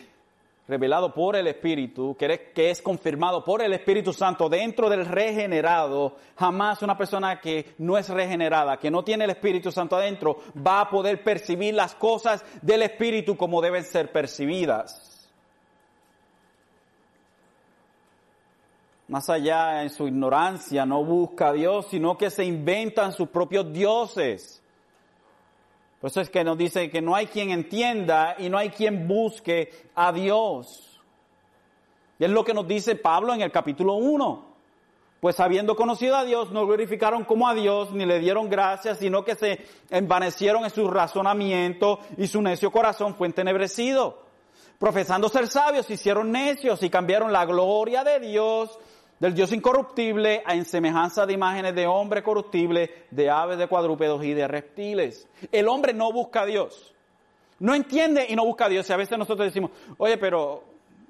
revelado 0.67 1.11
por 1.11 1.36
el 1.36 1.47
Espíritu, 1.47 2.15
que 2.15 2.69
es 2.69 2.79
confirmado 2.83 3.43
por 3.43 3.63
el 3.63 3.73
Espíritu 3.73 4.13
Santo 4.13 4.49
dentro 4.49 4.88
del 4.88 5.07
regenerado, 5.07 6.17
jamás 6.38 6.83
una 6.83 6.95
persona 6.95 7.41
que 7.41 7.73
no 7.79 7.97
es 7.97 8.07
regenerada, 8.09 8.77
que 8.77 8.91
no 8.91 9.03
tiene 9.03 9.23
el 9.23 9.31
Espíritu 9.31 9.71
Santo 9.71 9.95
adentro, 9.95 10.41
va 10.55 10.81
a 10.81 10.89
poder 10.91 11.23
percibir 11.23 11.73
las 11.73 11.95
cosas 11.95 12.45
del 12.61 12.83
Espíritu 12.83 13.36
como 13.36 13.63
deben 13.63 13.83
ser 13.83 14.11
percibidas. 14.11 15.14
Más 19.08 19.30
allá 19.30 19.84
en 19.84 19.89
su 19.91 20.08
ignorancia, 20.08 20.86
no 20.86 21.03
busca 21.03 21.49
a 21.49 21.53
Dios, 21.53 21.88
sino 21.89 22.18
que 22.18 22.32
se 22.32 22.43
inventan 22.43 23.14
sus 23.14 23.30
propios 23.30 23.72
dioses. 23.72 24.64
Por 26.01 26.10
eso 26.10 26.22
es 26.22 26.30
que 26.30 26.43
nos 26.43 26.58
dice 26.58 26.89
que 26.89 27.01
no 27.01 27.16
hay 27.16 27.28
quien 27.28 27.51
entienda 27.51 28.36
y 28.39 28.49
no 28.49 28.58
hay 28.58 28.70
quien 28.70 29.08
busque 29.08 29.70
a 29.93 30.12
Dios. 30.12 31.01
Y 32.18 32.26
es 32.26 32.32
lo 32.32 32.43
que 32.43 32.53
nos 32.53 32.68
dice 32.68 32.95
Pablo 32.95 33.34
en 33.34 33.41
el 33.41 33.51
capítulo 33.51 33.95
1. 33.95 34.56
Pues 35.20 35.39
habiendo 35.39 35.76
conocido 35.76 36.16
a 36.16 36.24
Dios, 36.24 36.51
no 36.51 36.66
glorificaron 36.66 37.26
como 37.26 37.47
a 37.47 37.53
Dios, 37.53 37.91
ni 37.91 38.06
le 38.06 38.20
dieron 38.20 38.49
gracias, 38.49 38.99
sino 38.99 39.24
que 39.24 39.36
se 39.36 39.66
envanecieron 39.89 40.64
en 40.64 40.70
su 40.70 40.88
razonamiento 40.89 41.99
y 42.18 42.28
su 42.28 42.41
necio 42.41 42.72
corazón 42.72 43.16
fue 43.16 43.28
entenebrecido. 43.28 44.24
Profesando 44.78 45.30
ser 45.30 45.47
sabios, 45.47 45.89
hicieron 45.89 46.32
necios 46.32 46.84
y 46.84 46.89
cambiaron 46.89 47.32
la 47.32 47.45
gloria 47.45 48.03
de 48.03 48.20
Dios 48.20 48.78
del 49.20 49.34
Dios 49.34 49.51
incorruptible 49.51 50.43
en 50.47 50.66
semejanza 50.66 51.26
de 51.26 51.34
imágenes 51.34 51.74
de 51.76 51.88
hombre 51.88 52.22
corruptible, 52.22 53.05
de 53.11 53.30
aves, 53.30 53.57
de 53.57 53.68
cuadrúpedos 53.68 54.24
y 54.24 54.34
de 54.34 54.47
reptiles. 54.47 55.28
El 55.51 55.68
hombre 55.68 55.93
no 55.93 56.11
busca 56.11 56.41
a 56.41 56.45
Dios. 56.45 56.93
No 57.59 57.74
entiende 57.74 58.26
y 58.28 58.36
no 58.36 58.45
busca 58.45 58.66
a 58.66 58.70
Dios. 58.70 58.89
Y 58.89 58.93
a 58.93 58.97
veces 58.97 59.18
nosotros 59.18 59.47
decimos, 59.47 59.72
oye, 59.97 60.18
pero 60.18 60.63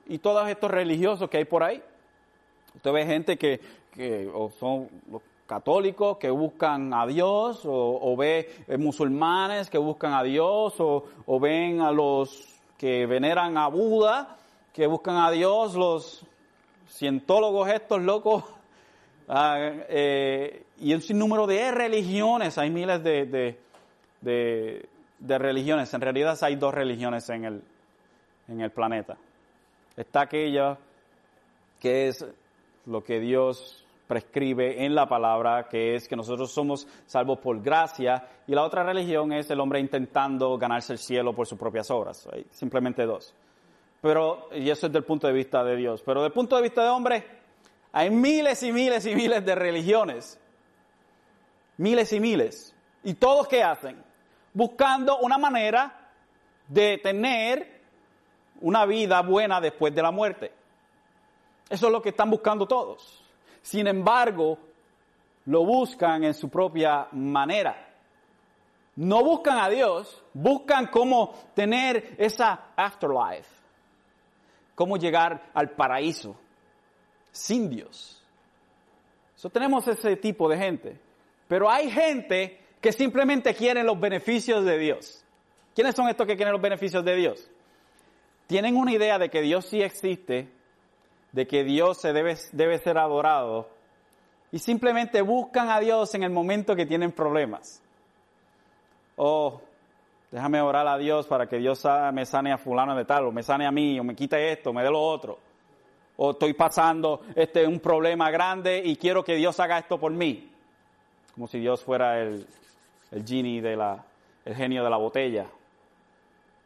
¿y 0.08 0.20
todos 0.20 0.48
estos 0.48 0.70
religiosos 0.70 1.30
que 1.30 1.38
hay 1.38 1.46
por 1.46 1.64
ahí? 1.64 1.82
Usted 2.76 2.92
ve 2.92 3.06
gente 3.06 3.38
que, 3.38 3.60
que 3.92 4.30
o 4.32 4.52
son 4.52 4.88
los 5.10 5.22
católicos 5.48 6.18
que 6.18 6.30
buscan 6.30 6.94
a 6.94 7.06
Dios, 7.08 7.62
o, 7.66 8.16
ve 8.18 8.50
eh, 8.68 8.78
musulmanes 8.78 9.70
que 9.70 9.78
buscan 9.78 10.14
a 10.14 10.24
Dios, 10.24 10.80
o, 10.80 11.06
o 11.26 11.40
ven 11.40 11.82
a 11.82 11.92
los 11.92 12.48
que 12.78 13.06
veneran 13.06 13.58
a 13.58 13.68
Buda, 13.68 14.38
que 14.74 14.88
buscan 14.88 15.18
a 15.18 15.32
Dios, 15.32 15.76
los 15.76 16.25
cientólogos 16.96 17.70
estos 17.70 18.02
locos, 18.02 18.44
ah, 19.28 19.58
eh, 19.90 20.64
y 20.80 20.94
un 20.94 21.02
sinnúmero 21.02 21.46
de 21.48 21.72
religiones, 21.72 22.58
hay 22.58 22.70
miles 22.70 23.04
de, 23.04 23.58
de, 24.22 25.38
religiones, 25.38 25.94
en 25.94 26.02
realidad 26.02 26.38
hay 26.42 26.56
dos 26.56 26.74
religiones 26.74 27.30
en 27.30 27.46
el, 27.46 27.62
en 28.48 28.62
el 28.62 28.72
planeta. 28.72 29.18
Está 29.96 30.22
aquella 30.22 30.78
que 31.80 32.08
es 32.08 32.26
lo 32.86 33.04
que 33.04 33.20
Dios 33.20 33.86
prescribe 34.08 34.86
en 34.86 34.94
la 34.94 35.08
palabra, 35.08 35.68
que 35.68 35.96
es 35.96 36.08
que 36.08 36.16
nosotros 36.16 36.52
somos 36.52 36.88
salvos 37.06 37.40
por 37.40 37.62
gracia, 37.62 38.28
y 38.48 38.54
la 38.54 38.64
otra 38.64 38.84
religión 38.84 39.34
es 39.34 39.50
el 39.50 39.60
hombre 39.60 39.80
intentando 39.80 40.58
ganarse 40.58 40.94
el 40.94 41.00
cielo 41.00 41.34
por 41.34 41.48
sus 41.48 41.58
propias 41.58 41.90
obras. 41.90 42.28
Hay 42.32 42.46
simplemente 42.52 43.06
dos. 43.06 43.34
Pero, 44.06 44.50
y 44.52 44.70
eso 44.70 44.86
es 44.86 44.94
del 44.94 45.04
punto 45.04 45.26
de 45.26 45.34
vista 45.34 45.64
de 45.64 45.76
Dios. 45.76 46.04
Pero 46.06 46.22
del 46.22 46.32
punto 46.32 46.56
de 46.56 46.62
vista 46.62 46.84
de 46.84 46.90
hombre, 46.90 47.26
hay 47.92 48.12
miles 48.12 48.62
y 48.62 48.72
miles 48.72 49.04
y 49.08 49.16
miles 49.16 49.44
de 49.44 49.56
religiones. 49.56 50.40
Miles 51.78 52.14
y 52.14 52.20
miles. 52.20 52.76
¿Y 53.04 53.16
todos 53.16 53.48
qué 53.48 53.64
hacen? 53.64 54.04
Buscando 54.54 55.18
una 55.18 55.40
manera 55.40 56.12
de 56.68 57.00
tener 57.00 57.82
una 58.62 58.86
vida 58.86 59.24
buena 59.24 59.60
después 59.60 59.96
de 59.96 60.04
la 60.04 60.12
muerte. 60.12 60.52
Eso 61.68 61.88
es 61.88 61.92
lo 61.92 62.00
que 62.00 62.10
están 62.10 62.30
buscando 62.30 62.68
todos. 62.68 63.24
Sin 63.64 63.88
embargo, 63.88 64.60
lo 65.46 65.66
buscan 65.66 66.24
en 66.26 66.36
su 66.36 66.48
propia 66.48 67.08
manera. 67.14 67.88
No 68.98 69.24
buscan 69.24 69.58
a 69.58 69.68
Dios, 69.68 70.24
buscan 70.32 70.92
cómo 70.92 71.34
tener 71.56 72.14
esa 72.20 72.66
afterlife 72.76 73.65
cómo 74.76 74.98
llegar 74.98 75.50
al 75.54 75.72
paraíso 75.72 76.36
sin 77.32 77.70
Dios. 77.70 78.22
So, 79.36 79.50
tenemos 79.50 79.88
ese 79.88 80.16
tipo 80.16 80.48
de 80.50 80.58
gente. 80.58 81.00
Pero 81.48 81.70
hay 81.70 81.90
gente 81.90 82.60
que 82.82 82.92
simplemente 82.92 83.54
quiere 83.54 83.84
los 83.84 84.00
beneficios 84.00 84.64
de 84.66 84.78
Dios. 84.78 85.24
¿Quiénes 85.74 85.96
son 85.96 86.08
estos 86.08 86.26
que 86.26 86.36
quieren 86.36 86.54
los 86.54 86.62
beneficios 86.62 87.04
de 87.04 87.16
Dios? 87.16 87.50
Tienen 88.48 88.76
una 88.76 88.94
idea 88.94 89.18
de 89.18 89.30
que 89.30 89.42
Dios 89.42 89.66
sí 89.66 89.82
existe, 89.82 90.48
de 91.32 91.48
que 91.48 91.64
Dios 91.64 92.00
se 92.00 92.14
debe, 92.14 92.38
debe 92.54 92.78
ser 92.78 92.98
adorado, 92.98 93.70
y 94.52 94.60
simplemente 94.60 95.22
buscan 95.22 95.70
a 95.70 95.80
Dios 95.80 96.14
en 96.16 96.24
el 96.24 96.30
momento 96.30 96.76
que 96.76 96.86
tienen 96.86 97.12
problemas. 97.12 97.82
Oh, 99.18 99.62
Déjame 100.32 100.62
orar 100.62 100.88
a 100.88 100.98
Dios 100.98 101.28
para 101.28 101.48
que 101.48 101.58
Dios 101.58 101.84
me 102.14 102.26
sane 102.26 102.52
a 102.52 102.58
fulano 102.58 102.96
de 102.96 103.06
tal, 103.06 103.26
o 103.26 103.32
me 103.32 103.44
sane 103.44 103.66
a 103.66 103.72
mí, 103.72 104.00
o 104.00 104.04
me 104.04 104.16
quite 104.16 104.52
esto, 104.52 104.74
me 104.74 104.84
dé 104.84 104.90
lo 104.90 105.02
otro. 105.02 105.40
O 106.18 106.32
estoy 106.32 106.54
pasando 106.54 107.22
este, 107.36 107.66
un 107.68 107.80
problema 107.80 108.32
grande 108.32 108.82
y 108.84 108.96
quiero 108.96 109.24
que 109.24 109.36
Dios 109.36 109.60
haga 109.60 109.80
esto 109.80 110.00
por 110.00 110.12
mí. 110.12 110.52
Como 111.34 111.48
si 111.48 111.60
Dios 111.60 111.84
fuera 111.84 112.22
el, 112.22 112.46
el 113.12 113.26
genie 113.26 113.62
de 113.62 113.76
la, 113.76 114.04
el 114.46 114.56
genio 114.56 114.84
de 114.84 114.90
la 114.90 114.98
botella. 114.98 115.48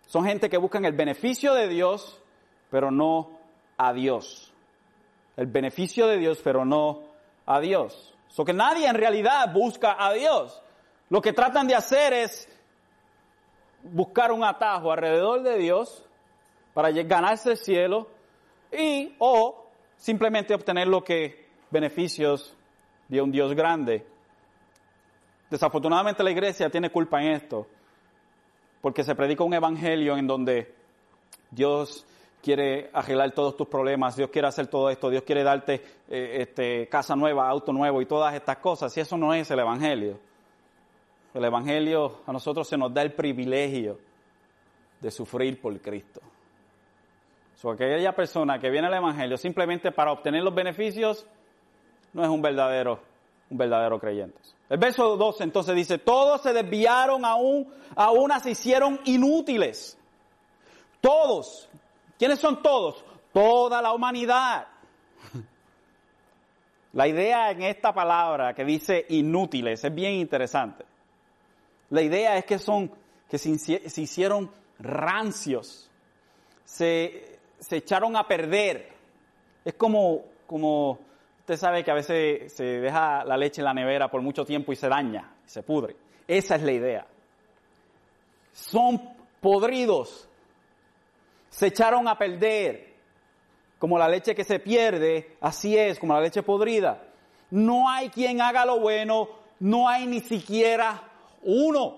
Son 0.08 0.26
gente 0.26 0.50
que 0.50 0.58
buscan 0.58 0.86
el 0.86 0.94
beneficio 0.94 1.54
de 1.54 1.68
Dios, 1.68 2.20
pero 2.70 2.92
no 2.92 3.32
a 3.78 3.94
Dios. 3.94 4.52
El 5.38 5.48
beneficio 5.48 6.08
de 6.08 6.18
Dios, 6.18 6.40
pero 6.44 6.66
no 6.66 7.02
a 7.46 7.60
Dios. 7.60 8.14
So 8.28 8.46
que 8.46 8.54
nadie 8.54 8.88
en 8.88 8.96
realidad 8.96 9.52
busca 9.54 9.96
a 9.98 10.14
Dios. 10.14 10.62
Lo 11.10 11.22
que 11.22 11.34
tratan 11.34 11.68
de 11.68 11.76
hacer 11.76 12.14
es 12.14 12.48
buscar 13.84 14.32
un 14.32 14.44
atajo 14.44 14.92
alrededor 14.92 15.44
de 15.44 15.58
Dios 15.58 16.06
para 16.74 16.92
ganarse 16.92 17.52
el 17.52 17.58
cielo 17.58 18.08
y 18.72 19.16
o 19.20 19.66
simplemente 19.98 20.54
obtener 20.54 20.88
lo 20.88 21.04
que 21.04 21.48
beneficios 21.72 22.56
de 23.08 23.22
un 23.22 23.32
Dios 23.32 23.54
grande. 23.54 24.06
Desafortunadamente 25.50 26.24
la 26.24 26.32
iglesia 26.32 26.70
tiene 26.70 26.92
culpa 26.92 27.22
en 27.22 27.32
esto, 27.32 27.68
porque 28.82 29.04
se 29.04 29.16
predica 29.16 29.44
un 29.44 29.54
evangelio 29.54 30.16
en 30.16 30.28
donde 30.28 30.76
Dios 31.50 32.06
quiere 32.42 32.90
arreglar 32.94 33.32
todos 33.32 33.58
tus 33.58 33.68
problemas, 33.68 34.16
Dios 34.16 34.30
quiere 34.30 34.48
hacer 34.48 34.68
todo 34.68 34.90
esto, 34.90 35.10
Dios 35.10 35.24
quiere 35.24 35.44
darte 35.44 35.82
eh, 36.08 36.38
este, 36.42 36.88
casa 36.88 37.16
nueva, 37.16 37.50
auto 37.50 37.74
nuevo 37.74 38.02
y 38.02 38.06
todas 38.06 38.34
estas 38.34 38.58
cosas, 38.58 38.96
y 38.96 39.02
eso 39.02 39.18
no 39.18 39.34
es 39.34 39.50
el 39.52 39.60
evangelio. 39.60 40.20
El 41.34 41.46
Evangelio 41.46 42.22
a 42.26 42.34
nosotros 42.34 42.68
se 42.68 42.78
nos 42.78 42.94
da 42.94 43.02
el 43.02 43.14
privilegio 43.14 44.00
de 45.00 45.12
sufrir 45.12 45.62
por 45.62 45.80
Cristo. 45.80 46.22
So, 47.56 47.72
aquella 47.72 48.16
persona 48.16 48.60
que 48.60 48.70
viene 48.70 48.88
al 48.88 48.94
Evangelio 48.94 49.38
simplemente 49.38 49.92
para 49.92 50.12
obtener 50.12 50.44
los 50.44 50.56
beneficios 50.56 51.26
no 52.14 52.24
es 52.24 52.30
un 52.30 52.42
verdadero, 52.42 53.00
un 53.50 53.58
verdadero 53.58 54.00
creyente. 54.00 54.40
El 54.70 54.78
verso 54.78 55.18
12 55.18 55.44
entonces 55.44 55.76
dice, 55.76 55.98
todos 55.98 56.42
se 56.42 56.54
desviaron 56.54 57.26
aún, 57.26 57.72
a 57.96 58.12
una 58.12 58.40
se 58.40 58.52
hicieron 58.52 59.00
inútiles. 59.06 59.98
Todos. 61.02 61.70
¿Quiénes 62.18 62.40
son 62.40 62.62
todos? 62.62 63.04
Toda 63.34 63.82
la 63.82 63.94
humanidad. 63.94 64.68
La 66.94 67.08
idea 67.08 67.52
en 67.52 67.62
esta 67.62 67.94
palabra 67.94 68.54
que 68.54 68.66
dice 68.66 69.06
inútiles 69.10 69.84
es 69.84 69.94
bien 69.94 70.14
interesante. 70.14 70.86
La 71.90 72.02
idea 72.02 72.38
es 72.38 72.46
que 72.46 72.60
son, 72.60 72.92
que 73.28 73.38
se, 73.38 73.50
hicieron 74.02 74.52
rancios, 74.78 75.90
se, 76.64 77.40
se, 77.60 77.78
echaron 77.78 78.16
a 78.16 78.28
perder. 78.28 78.90
Es 79.66 79.74
como, 79.74 80.24
como, 80.46 81.00
usted 81.40 81.58
sabe 81.58 81.84
que 81.84 81.92
a 81.92 81.96
veces 81.96 82.54
se 82.54 82.64
deja 82.64 83.24
la 83.24 83.38
leche 83.38 83.62
en 83.62 83.66
la 83.66 83.74
nevera 83.74 84.10
por 84.10 84.22
mucho 84.22 84.46
tiempo 84.46 84.72
y 84.72 84.76
se 84.76 84.88
daña, 84.88 85.34
se 85.46 85.64
pudre. 85.64 85.96
Esa 86.28 86.56
es 86.56 86.64
la 86.64 86.72
idea. 86.72 87.08
Son 88.54 89.02
podridos, 89.42 90.28
se 91.50 91.68
echaron 91.68 92.08
a 92.08 92.18
perder. 92.18 92.90
Como 93.80 93.98
la 93.98 94.10
leche 94.10 94.36
que 94.36 94.44
se 94.44 94.60
pierde, 94.60 95.38
así 95.40 95.78
es, 95.78 96.00
como 96.00 96.14
la 96.14 96.20
leche 96.20 96.44
podrida. 96.44 97.02
No 97.50 97.90
hay 97.90 98.10
quien 98.10 98.42
haga 98.42 98.66
lo 98.66 98.80
bueno, 98.80 99.30
no 99.60 99.88
hay 99.88 100.06
ni 100.06 100.20
siquiera 100.20 101.09
uno. 101.44 101.98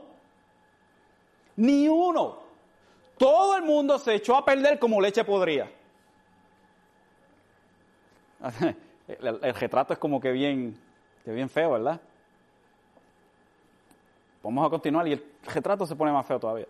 Ni 1.57 1.87
uno. 1.87 2.39
Todo 3.17 3.55
el 3.57 3.63
mundo 3.63 3.99
se 3.99 4.15
echó 4.15 4.35
a 4.35 4.43
perder 4.43 4.79
como 4.79 4.99
leche 4.99 5.23
podrida. 5.23 5.69
El, 9.07 9.53
retrato 9.53 9.93
es 9.93 9.99
como 9.99 10.19
que 10.19 10.31
bien, 10.31 10.77
que 11.23 11.31
bien 11.31 11.49
feo, 11.49 11.71
¿verdad? 11.71 11.99
Vamos 14.41 14.65
a 14.65 14.69
continuar 14.69 15.07
y 15.07 15.13
el 15.13 15.23
retrato 15.53 15.85
se 15.85 15.95
pone 15.95 16.11
más 16.11 16.25
feo 16.25 16.39
todavía. 16.39 16.67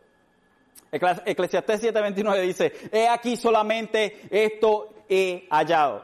Eclesiastés 0.91 1.83
7:29 1.83 2.41
dice, 2.41 2.73
he 2.91 3.07
aquí 3.07 3.37
solamente 3.37 4.27
esto 4.29 4.89
he 5.07 5.47
hallado, 5.49 6.03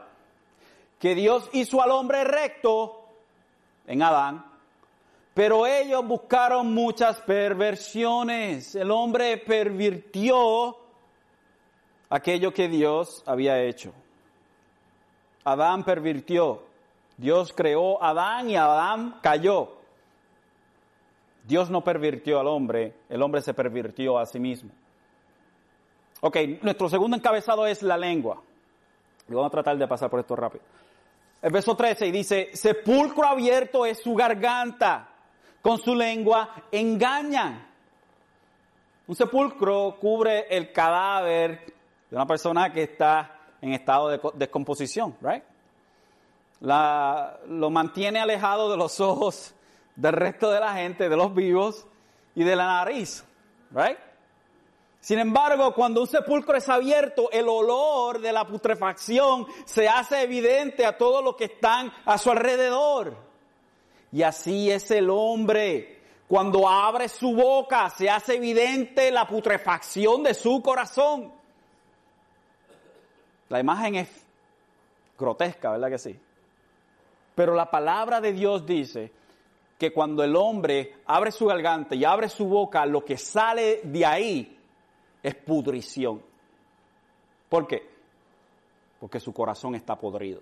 que 0.98 1.14
Dios 1.14 1.50
hizo 1.52 1.82
al 1.82 1.90
hombre 1.90 2.24
recto 2.24 3.04
en 3.86 4.02
Adán, 4.02 4.44
pero 5.38 5.68
ellos 5.68 6.04
buscaron 6.04 6.74
muchas 6.74 7.20
perversiones. 7.20 8.74
El 8.74 8.90
hombre 8.90 9.36
pervirtió 9.36 10.76
aquello 12.10 12.52
que 12.52 12.66
Dios 12.66 13.22
había 13.24 13.62
hecho. 13.62 13.92
Adán 15.44 15.84
pervirtió. 15.84 16.64
Dios 17.16 17.52
creó 17.54 18.02
a 18.02 18.08
Adán 18.08 18.50
y 18.50 18.56
Adán 18.56 19.20
cayó. 19.22 19.76
Dios 21.44 21.70
no 21.70 21.84
pervirtió 21.84 22.40
al 22.40 22.48
hombre, 22.48 22.94
el 23.08 23.22
hombre 23.22 23.40
se 23.40 23.54
pervirtió 23.54 24.18
a 24.18 24.26
sí 24.26 24.40
mismo. 24.40 24.70
Ok, 26.20 26.36
nuestro 26.62 26.88
segundo 26.88 27.16
encabezado 27.16 27.64
es 27.64 27.84
la 27.84 27.96
lengua. 27.96 28.42
Y 29.28 29.34
vamos 29.34 29.46
a 29.46 29.52
tratar 29.52 29.78
de 29.78 29.86
pasar 29.86 30.10
por 30.10 30.18
esto 30.18 30.34
rápido. 30.34 30.64
El 31.40 31.52
verso 31.52 31.76
13 31.76 32.10
dice, 32.10 32.50
sepulcro 32.54 33.24
abierto 33.24 33.86
es 33.86 34.02
su 34.02 34.16
garganta, 34.16 35.07
con 35.62 35.78
su 35.78 35.94
lengua 35.94 36.64
engañan. 36.70 37.66
Un 39.06 39.16
sepulcro 39.16 39.96
cubre 40.00 40.46
el 40.50 40.72
cadáver 40.72 41.74
de 42.10 42.16
una 42.16 42.26
persona 42.26 42.72
que 42.72 42.82
está 42.82 43.38
en 43.60 43.72
estado 43.72 44.08
de 44.08 44.20
descomposición, 44.34 45.16
right? 45.20 45.42
La, 46.60 47.38
lo 47.46 47.70
mantiene 47.70 48.20
alejado 48.20 48.70
de 48.70 48.76
los 48.76 49.00
ojos 49.00 49.54
del 49.96 50.12
resto 50.12 50.50
de 50.50 50.60
la 50.60 50.74
gente, 50.74 51.08
de 51.08 51.16
los 51.16 51.34
vivos 51.34 51.86
y 52.34 52.44
de 52.44 52.56
la 52.56 52.66
nariz. 52.66 53.24
Right? 53.70 53.98
Sin 55.00 55.18
embargo, 55.18 55.74
cuando 55.74 56.00
un 56.00 56.06
sepulcro 56.06 56.56
es 56.56 56.68
abierto, 56.68 57.30
el 57.30 57.48
olor 57.48 58.20
de 58.20 58.32
la 58.32 58.46
putrefacción 58.46 59.46
se 59.64 59.88
hace 59.88 60.22
evidente 60.22 60.84
a 60.84 60.96
todos 60.96 61.22
los 61.22 61.36
que 61.36 61.44
están 61.44 61.92
a 62.04 62.18
su 62.18 62.30
alrededor. 62.30 63.27
Y 64.12 64.22
así 64.22 64.70
es 64.70 64.90
el 64.90 65.10
hombre. 65.10 65.98
Cuando 66.26 66.68
abre 66.68 67.08
su 67.08 67.34
boca, 67.34 67.88
se 67.90 68.10
hace 68.10 68.36
evidente 68.36 69.10
la 69.10 69.26
putrefacción 69.26 70.22
de 70.22 70.34
su 70.34 70.62
corazón. 70.62 71.32
La 73.48 73.60
imagen 73.60 73.94
es 73.94 74.26
grotesca, 75.18 75.70
¿verdad 75.70 75.88
que 75.88 75.98
sí? 75.98 76.20
Pero 77.34 77.54
la 77.54 77.70
palabra 77.70 78.20
de 78.20 78.32
Dios 78.32 78.66
dice 78.66 79.10
que 79.78 79.92
cuando 79.92 80.22
el 80.22 80.36
hombre 80.36 80.96
abre 81.06 81.30
su 81.30 81.46
garganta 81.46 81.94
y 81.94 82.04
abre 82.04 82.28
su 82.28 82.46
boca, 82.46 82.84
lo 82.84 83.04
que 83.04 83.16
sale 83.16 83.80
de 83.84 84.04
ahí 84.04 84.58
es 85.22 85.34
pudrición. 85.34 86.22
¿Por 87.48 87.66
qué? 87.66 87.88
Porque 89.00 89.20
su 89.20 89.32
corazón 89.32 89.74
está 89.74 89.96
podrido. 89.96 90.40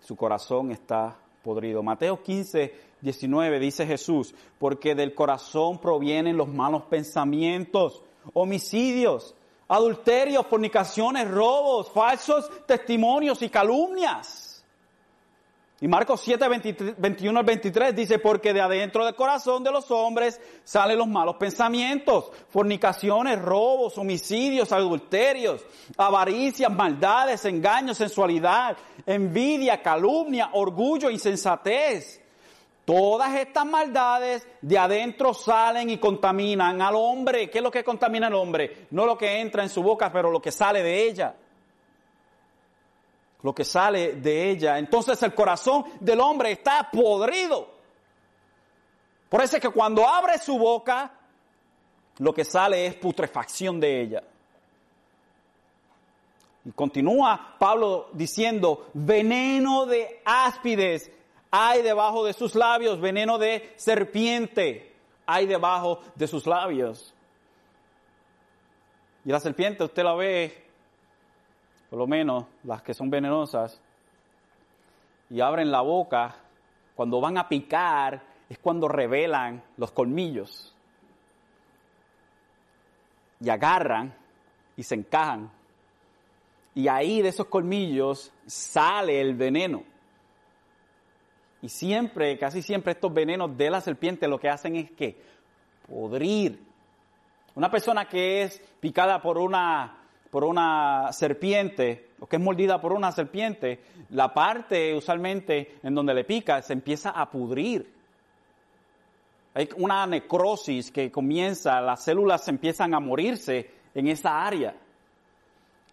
Su 0.00 0.16
corazón 0.16 0.72
está 0.72 1.16
podrido. 1.42 1.82
Mateo 1.82 2.22
15, 2.22 2.74
19 3.00 3.58
dice 3.58 3.86
Jesús, 3.86 4.34
porque 4.58 4.94
del 4.94 5.14
corazón 5.14 5.78
provienen 5.78 6.36
los 6.36 6.48
malos 6.48 6.82
pensamientos, 6.84 8.02
homicidios, 8.32 9.34
adulterios, 9.68 10.46
fornicaciones, 10.46 11.30
robos, 11.30 11.90
falsos 11.90 12.50
testimonios 12.66 13.42
y 13.42 13.48
calumnias. 13.48 14.51
Y 15.82 15.88
Marcos 15.88 16.20
7, 16.20 16.46
21 16.96 17.40
al 17.40 17.44
23 17.44 17.96
dice, 17.96 18.20
porque 18.20 18.52
de 18.52 18.60
adentro 18.60 19.04
del 19.04 19.16
corazón 19.16 19.64
de 19.64 19.72
los 19.72 19.90
hombres 19.90 20.40
salen 20.62 20.96
los 20.96 21.08
malos 21.08 21.34
pensamientos, 21.40 22.30
fornicaciones, 22.50 23.42
robos, 23.42 23.98
homicidios, 23.98 24.70
adulterios, 24.70 25.66
avaricias, 25.96 26.70
maldades, 26.70 27.44
engaños, 27.46 27.98
sensualidad, 27.98 28.76
envidia, 29.04 29.82
calumnia, 29.82 30.50
orgullo, 30.52 31.10
insensatez. 31.10 32.20
Todas 32.84 33.34
estas 33.34 33.66
maldades 33.66 34.46
de 34.60 34.78
adentro 34.78 35.34
salen 35.34 35.90
y 35.90 35.98
contaminan 35.98 36.80
al 36.80 36.94
hombre. 36.94 37.50
¿Qué 37.50 37.58
es 37.58 37.64
lo 37.64 37.72
que 37.72 37.82
contamina 37.82 38.28
al 38.28 38.34
hombre? 38.34 38.86
No 38.92 39.04
lo 39.04 39.18
que 39.18 39.40
entra 39.40 39.64
en 39.64 39.68
su 39.68 39.82
boca, 39.82 40.12
pero 40.12 40.30
lo 40.30 40.40
que 40.40 40.52
sale 40.52 40.80
de 40.80 41.08
ella 41.08 41.34
lo 43.42 43.54
que 43.54 43.64
sale 43.64 44.14
de 44.14 44.50
ella. 44.50 44.78
Entonces 44.78 45.22
el 45.22 45.34
corazón 45.34 45.84
del 46.00 46.20
hombre 46.20 46.52
está 46.52 46.88
podrido. 46.90 47.68
Por 49.28 49.42
eso 49.42 49.56
es 49.56 49.62
que 49.62 49.70
cuando 49.70 50.06
abre 50.06 50.38
su 50.38 50.58
boca, 50.58 51.10
lo 52.18 52.32
que 52.34 52.44
sale 52.44 52.86
es 52.86 52.94
putrefacción 52.94 53.80
de 53.80 54.00
ella. 54.02 54.22
Y 56.64 56.70
continúa 56.72 57.56
Pablo 57.58 58.08
diciendo, 58.12 58.88
veneno 58.92 59.86
de 59.86 60.20
áspides 60.24 61.10
hay 61.50 61.82
debajo 61.82 62.24
de 62.24 62.32
sus 62.32 62.54
labios, 62.54 63.00
veneno 63.00 63.38
de 63.38 63.72
serpiente 63.76 64.92
hay 65.26 65.46
debajo 65.46 66.00
de 66.14 66.26
sus 66.26 66.46
labios. 66.46 67.12
Y 69.24 69.30
la 69.30 69.40
serpiente 69.40 69.84
usted 69.84 70.02
la 70.02 70.14
ve 70.14 70.61
por 71.92 71.98
lo 71.98 72.06
menos 72.06 72.46
las 72.64 72.80
que 72.80 72.94
son 72.94 73.10
venenosas, 73.10 73.78
y 75.28 75.42
abren 75.42 75.70
la 75.70 75.82
boca, 75.82 76.34
cuando 76.96 77.20
van 77.20 77.36
a 77.36 77.50
picar 77.50 78.22
es 78.48 78.56
cuando 78.56 78.88
revelan 78.88 79.62
los 79.76 79.92
colmillos. 79.92 80.74
Y 83.40 83.50
agarran 83.50 84.14
y 84.74 84.82
se 84.82 84.94
encajan. 84.94 85.50
Y 86.74 86.88
ahí 86.88 87.20
de 87.20 87.28
esos 87.28 87.48
colmillos 87.48 88.32
sale 88.46 89.20
el 89.20 89.34
veneno. 89.34 89.84
Y 91.60 91.68
siempre, 91.68 92.38
casi 92.38 92.62
siempre 92.62 92.92
estos 92.92 93.12
venenos 93.12 93.54
de 93.54 93.68
la 93.68 93.82
serpiente 93.82 94.26
lo 94.28 94.40
que 94.40 94.48
hacen 94.48 94.76
es 94.76 94.90
que 94.92 95.22
podrir. 95.86 96.58
Una 97.54 97.70
persona 97.70 98.08
que 98.08 98.44
es 98.44 98.62
picada 98.80 99.20
por 99.20 99.36
una 99.36 100.01
por 100.32 100.44
una 100.44 101.12
serpiente, 101.12 102.08
o 102.18 102.26
que 102.26 102.36
es 102.36 102.42
mordida 102.42 102.80
por 102.80 102.94
una 102.94 103.12
serpiente, 103.12 103.80
la 104.08 104.32
parte 104.32 104.94
usualmente 104.94 105.78
en 105.82 105.94
donde 105.94 106.14
le 106.14 106.24
pica 106.24 106.62
se 106.62 106.72
empieza 106.72 107.10
a 107.10 107.30
pudrir. 107.30 107.92
Hay 109.52 109.68
una 109.76 110.06
necrosis 110.06 110.90
que 110.90 111.12
comienza, 111.12 111.82
las 111.82 112.02
células 112.02 112.48
empiezan 112.48 112.94
a 112.94 112.98
morirse 112.98 113.70
en 113.94 114.08
esa 114.08 114.42
área. 114.42 114.74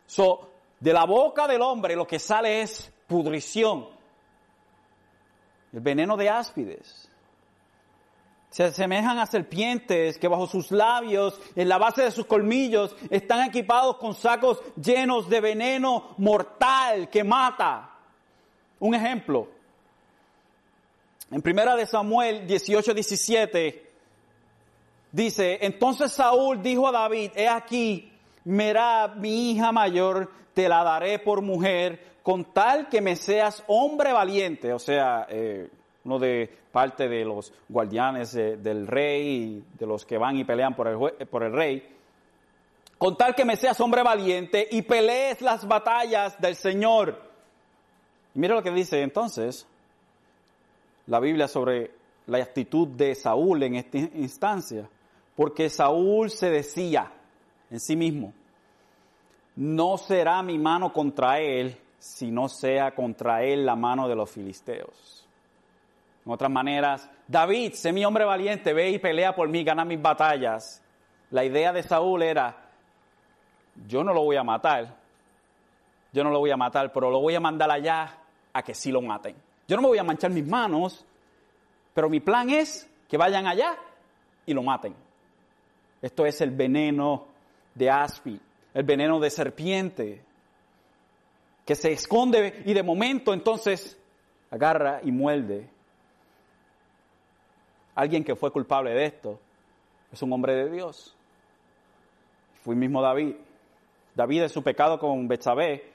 So, 0.07 0.49
de 0.79 0.93
la 0.93 1.03
boca 1.03 1.45
del 1.45 1.61
hombre 1.61 1.97
lo 1.97 2.07
que 2.07 2.17
sale 2.17 2.61
es 2.61 2.89
pudrición. 3.07 3.89
El 5.73 5.81
veneno 5.81 6.15
de 6.15 6.29
áspides 6.29 7.09
se 8.49 8.63
asemejan 8.63 9.19
a 9.19 9.27
serpientes 9.27 10.17
que 10.17 10.27
bajo 10.27 10.47
sus 10.47 10.71
labios, 10.71 11.39
en 11.55 11.69
la 11.69 11.77
base 11.77 12.01
de 12.01 12.11
sus 12.11 12.25
colmillos, 12.25 12.95
están 13.09 13.47
equipados 13.47 13.97
con 13.97 14.15
sacos 14.15 14.59
llenos 14.75 15.29
de 15.29 15.39
veneno 15.39 16.15
mortal 16.17 17.09
que 17.09 17.23
mata. 17.23 17.91
Un 18.79 18.95
ejemplo. 18.95 19.47
En 21.31 21.43
primera 21.43 21.75
de 21.75 21.85
Samuel 21.85 22.47
18, 22.47 22.93
17, 22.95 23.91
dice, 25.11 25.59
entonces 25.61 26.11
Saúl 26.11 26.61
dijo 26.63 26.87
a 26.87 26.91
David, 26.91 27.31
he 27.35 27.47
aquí, 27.47 28.11
Merab, 28.45 29.17
mi 29.17 29.51
hija 29.51 29.71
mayor, 29.71 30.31
te 30.55 30.67
la 30.67 30.83
daré 30.83 31.19
por 31.19 31.43
mujer, 31.43 32.17
con 32.23 32.45
tal 32.45 32.89
que 32.89 32.99
me 32.99 33.15
seas 33.15 33.63
hombre 33.67 34.11
valiente, 34.11 34.73
o 34.73 34.79
sea, 34.79 35.27
eh, 35.29 35.69
uno 36.05 36.19
de 36.19 36.49
parte 36.71 37.07
de 37.07 37.25
los 37.25 37.53
guardianes 37.67 38.33
del 38.33 38.87
rey, 38.87 39.63
de 39.77 39.85
los 39.85 40.05
que 40.05 40.17
van 40.17 40.37
y 40.37 40.43
pelean 40.43 40.75
por 40.75 40.87
el, 40.87 41.27
por 41.27 41.43
el 41.43 41.53
rey, 41.53 41.95
con 42.97 43.15
tal 43.15 43.35
que 43.35 43.45
me 43.45 43.55
seas 43.55 43.79
hombre 43.79 44.03
valiente 44.03 44.67
y 44.71 44.81
pelees 44.81 45.41
las 45.41 45.67
batallas 45.67 46.39
del 46.39 46.55
Señor. 46.55 47.21
Y 48.35 48.39
mira 48.39 48.55
lo 48.55 48.63
que 48.63 48.71
dice 48.71 49.01
entonces 49.01 49.65
la 51.07 51.19
Biblia 51.19 51.47
sobre 51.47 51.91
la 52.27 52.37
actitud 52.37 52.87
de 52.87 53.15
Saúl 53.15 53.63
en 53.63 53.75
esta 53.75 53.97
instancia, 53.97 54.87
porque 55.35 55.69
Saúl 55.69 56.29
se 56.29 56.49
decía 56.49 57.11
en 57.71 57.79
sí 57.79 57.95
mismo, 57.95 58.33
no 59.55 59.97
será 59.97 60.41
mi 60.43 60.57
mano 60.57 60.93
contra 60.93 61.39
él, 61.39 61.77
si 61.97 62.31
no 62.31 62.47
sea 62.47 62.93
contra 62.93 63.43
él 63.43 63.65
la 63.65 63.75
mano 63.75 64.07
de 64.07 64.15
los 64.15 64.29
filisteos. 64.29 65.27
En 66.30 66.34
otras 66.34 66.51
maneras, 66.51 67.09
David, 67.27 67.73
sé 67.73 67.91
mi 67.91 68.05
hombre 68.05 68.23
valiente, 68.23 68.71
ve 68.71 68.91
y 68.91 68.99
pelea 68.99 69.34
por 69.34 69.49
mí, 69.49 69.63
gana 69.63 69.84
mis 69.84 69.99
batallas. 69.99 70.80
La 71.32 71.43
idea 71.43 71.73
de 71.73 71.82
Saúl 71.82 72.21
era, 72.21 72.55
yo 73.88 74.03
no 74.03 74.13
lo 74.13 74.21
voy 74.21 74.36
a 74.36 74.43
matar, 74.43 74.95
yo 76.13 76.23
no 76.23 76.30
lo 76.30 76.38
voy 76.38 76.51
a 76.51 76.55
matar, 76.55 76.93
pero 76.93 77.09
lo 77.09 77.19
voy 77.19 77.34
a 77.34 77.39
mandar 77.39 77.71
allá 77.71 78.15
a 78.53 78.61
que 78.61 78.75
sí 78.75 78.91
lo 78.91 79.01
maten. 79.01 79.36
Yo 79.67 79.75
no 79.75 79.82
me 79.82 79.88
voy 79.88 79.97
a 79.97 80.03
manchar 80.03 80.30
mis 80.30 80.45
manos, 80.45 81.03
pero 81.95 82.11
mi 82.11 82.19
plan 82.19 82.51
es 82.51 82.88
que 83.07 83.17
vayan 83.17 83.47
allá 83.47 83.75
y 84.45 84.53
lo 84.53 84.61
maten. 84.61 84.93
Esto 85.99 86.27
es 86.27 86.41
el 86.41 86.51
veneno 86.51 87.25
de 87.73 87.89
aspi, 87.89 88.39
el 88.75 88.84
veneno 88.84 89.19
de 89.19 89.32
serpiente, 89.32 90.21
que 91.65 91.73
se 91.73 91.91
esconde 91.91 92.61
y 92.67 92.73
de 92.75 92.84
momento 92.84 93.34
entonces 93.34 93.97
agarra 94.51 95.01
y 95.03 95.11
muerde. 95.11 95.78
Alguien 97.99 98.23
que 98.23 98.37
fue 98.37 98.49
culpable 98.49 98.93
de 98.93 99.03
esto 99.03 99.37
es 100.09 100.21
un 100.21 100.31
hombre 100.31 100.53
de 100.53 100.71
Dios. 100.71 101.13
Fue 102.63 102.73
el 102.73 102.79
mismo 102.79 103.01
David. 103.01 103.35
David 104.15 104.43
en 104.43 104.49
su 104.49 104.63
pecado 104.63 104.97
con 104.97 105.27
Betsabé 105.27 105.91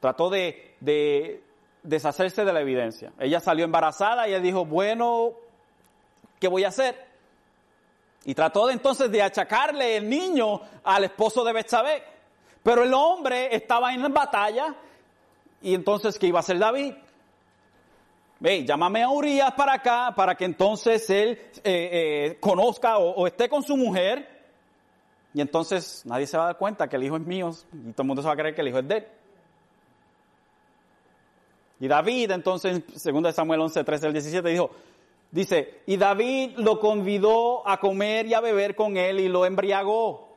trató 0.00 0.30
de, 0.30 0.76
de 0.80 1.42
deshacerse 1.82 2.42
de 2.42 2.52
la 2.54 2.62
evidencia. 2.62 3.12
Ella 3.18 3.38
salió 3.38 3.66
embarazada 3.66 4.26
y 4.26 4.30
ella 4.30 4.40
dijo, 4.40 4.64
bueno, 4.64 5.32
¿qué 6.38 6.48
voy 6.48 6.64
a 6.64 6.68
hacer? 6.68 6.96
Y 8.24 8.34
trató 8.34 8.68
de 8.68 8.72
entonces 8.72 9.10
de 9.10 9.22
achacarle 9.22 9.98
el 9.98 10.08
niño 10.08 10.62
al 10.82 11.04
esposo 11.04 11.44
de 11.44 11.52
Betsabé. 11.52 12.02
Pero 12.62 12.82
el 12.82 12.94
hombre 12.94 13.54
estaba 13.54 13.92
en 13.92 14.10
batalla 14.10 14.74
y 15.60 15.74
entonces, 15.74 16.18
¿qué 16.18 16.28
iba 16.28 16.38
a 16.38 16.40
hacer 16.40 16.58
David? 16.58 16.94
Ve, 18.40 18.64
llámame 18.64 19.02
a 19.02 19.10
Urias 19.10 19.52
para 19.52 19.74
acá 19.74 20.14
para 20.16 20.34
que 20.34 20.46
entonces 20.46 21.08
él 21.10 21.38
eh, 21.62 21.62
eh, 21.62 22.36
conozca 22.40 22.96
o, 22.96 23.26
esté 23.26 23.50
con 23.50 23.62
su 23.62 23.76
mujer. 23.76 24.40
Y 25.34 25.42
entonces 25.42 26.02
nadie 26.06 26.26
se 26.26 26.38
va 26.38 26.44
a 26.44 26.46
dar 26.46 26.58
cuenta 26.58 26.88
que 26.88 26.96
el 26.96 27.04
hijo 27.04 27.16
es 27.16 27.22
mío 27.22 27.50
y 27.72 27.92
todo 27.92 28.02
el 28.02 28.06
mundo 28.06 28.22
se 28.22 28.28
va 28.28 28.34
a 28.34 28.36
creer 28.36 28.54
que 28.54 28.62
el 28.62 28.68
hijo 28.68 28.78
es 28.78 28.88
de 28.88 28.96
él. 28.96 29.06
Y 31.80 31.88
David 31.88 32.30
entonces, 32.30 32.82
en 33.06 33.22
2 33.22 33.34
Samuel 33.34 33.60
11, 33.60 33.84
13 33.84 34.06
al 34.06 34.12
17, 34.14 34.48
dijo, 34.48 34.70
dice, 35.30 35.82
y 35.86 35.98
David 35.98 36.52
lo 36.56 36.80
convidó 36.80 37.66
a 37.68 37.78
comer 37.78 38.26
y 38.26 38.34
a 38.34 38.40
beber 38.40 38.74
con 38.74 38.96
él 38.96 39.20
y 39.20 39.28
lo 39.28 39.44
embriagó. 39.44 40.30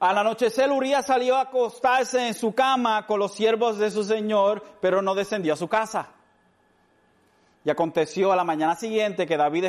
Al 0.00 0.18
anochecer 0.18 0.70
Urias 0.70 1.06
salió 1.06 1.36
a 1.36 1.42
acostarse 1.42 2.26
en 2.26 2.34
su 2.34 2.54
cama 2.54 3.06
con 3.06 3.18
los 3.18 3.32
siervos 3.32 3.78
de 3.78 3.90
su 3.90 4.04
señor, 4.04 4.62
pero 4.80 5.00
no 5.02 5.14
descendió 5.14 5.52
a 5.52 5.56
su 5.56 5.68
casa. 5.68 6.15
Y 7.66 7.70
aconteció 7.70 8.30
a 8.30 8.36
la 8.36 8.44
mañana 8.44 8.76
siguiente 8.76 9.26
que 9.26 9.36
David 9.36 9.64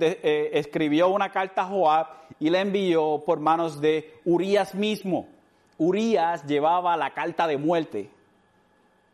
eh, 0.00 0.50
escribió 0.54 1.10
una 1.10 1.30
carta 1.30 1.60
a 1.60 1.66
Joab 1.66 2.06
y 2.40 2.48
la 2.48 2.62
envió 2.62 3.22
por 3.26 3.40
manos 3.40 3.78
de 3.78 4.20
Urias 4.24 4.74
mismo. 4.74 5.28
Urias 5.76 6.46
llevaba 6.46 6.96
la 6.96 7.12
carta 7.12 7.46
de 7.46 7.58
muerte, 7.58 8.08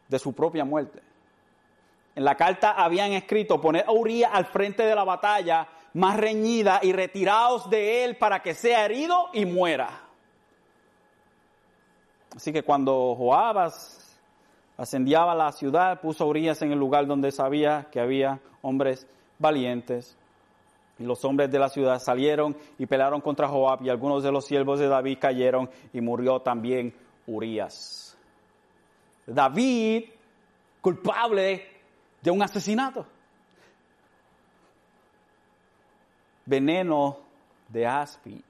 de 0.07 0.18
su 0.20 0.32
propia 0.34 0.64
muerte. 0.64 1.01
En 2.14 2.24
la 2.24 2.36
carta 2.36 2.74
habían 2.80 3.11
escrito 3.11 3.61
poner 3.61 3.84
a 3.89 3.91
Urias 3.91 4.30
al 4.32 4.47
frente 4.47 4.84
de 4.84 4.95
la 4.95 5.03
batalla 5.03 5.66
más 5.95 6.16
reñida 6.16 6.78
y 6.80 6.93
retiraos 6.93 7.68
de 7.68 8.05
él 8.05 8.18
para 8.18 8.41
que 8.41 8.55
sea 8.55 8.84
herido 8.84 9.30
y 9.32 9.47
muera. 9.47 10.03
Así 12.36 12.53
que 12.53 12.62
cuando 12.62 13.16
Joab 13.16 13.72
ascendiaba 14.79 15.35
la 15.35 15.53
ciudad, 15.53 16.01
puso 16.01 16.24
a 16.24 16.26
Urias 16.29 16.62
en 16.62 16.72
el 16.72 16.79
lugar 16.79 17.07
donde 17.07 17.33
sabía 17.33 17.89
que 17.91 18.01
había 18.01 18.41
hombres 18.62 19.07
valientes. 19.39 20.16
Y 20.99 21.05
los 21.05 21.24
hombres 21.24 21.51
de 21.51 21.59
la 21.59 21.68
ciudad 21.68 22.01
salieron 22.01 22.57
y 22.79 22.87
pelearon 22.87 23.20
contra 23.20 23.49
Joab 23.49 23.83
y 23.83 23.91
algunos 23.91 24.22
de 24.22 24.33
los 24.33 24.47
siervos 24.47 24.79
de 24.79 24.89
David 24.89 25.18
cayeron 25.20 25.68
y 25.93 26.01
murió 26.01 26.41
también 26.41 26.95
Urias. 27.26 28.16
David, 29.26 30.05
culpable 30.81 31.66
de 32.22 32.31
un 32.31 32.43
asesinato. 32.43 33.07
Veneno 36.47 37.18
de 37.68 37.87
aspi, 37.87 38.43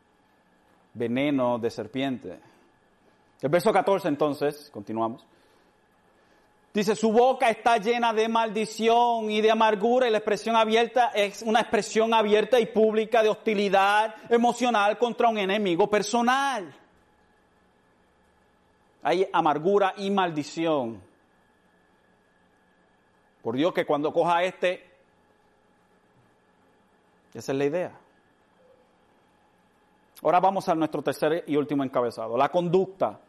veneno 0.94 1.58
de 1.58 1.70
serpiente. 1.70 2.38
El 3.40 3.48
verso 3.48 3.72
14 3.72 4.08
entonces, 4.08 4.70
continuamos. 4.72 5.26
Dice, 6.72 6.94
su 6.94 7.10
boca 7.10 7.48
está 7.48 7.78
llena 7.78 8.12
de 8.12 8.28
maldición 8.28 9.30
y 9.30 9.40
de 9.40 9.50
amargura 9.50 10.06
y 10.06 10.10
la 10.10 10.18
expresión 10.18 10.54
abierta 10.54 11.08
es 11.14 11.42
una 11.42 11.60
expresión 11.60 12.12
abierta 12.12 12.60
y 12.60 12.66
pública 12.66 13.22
de 13.22 13.30
hostilidad 13.30 14.14
emocional 14.28 14.98
contra 14.98 15.28
un 15.28 15.38
enemigo 15.38 15.88
personal. 15.88 16.72
Hay 19.02 19.26
amargura 19.32 19.94
y 19.96 20.10
maldición. 20.10 21.00
Por 23.42 23.56
Dios 23.56 23.72
que 23.72 23.86
cuando 23.86 24.12
coja 24.12 24.42
este, 24.44 24.84
esa 27.32 27.52
es 27.52 27.58
la 27.58 27.64
idea. 27.64 27.92
Ahora 30.22 30.40
vamos 30.40 30.68
a 30.68 30.74
nuestro 30.74 31.02
tercer 31.02 31.44
y 31.46 31.56
último 31.56 31.82
encabezado, 31.82 32.36
la 32.36 32.50
conducta. 32.50 33.20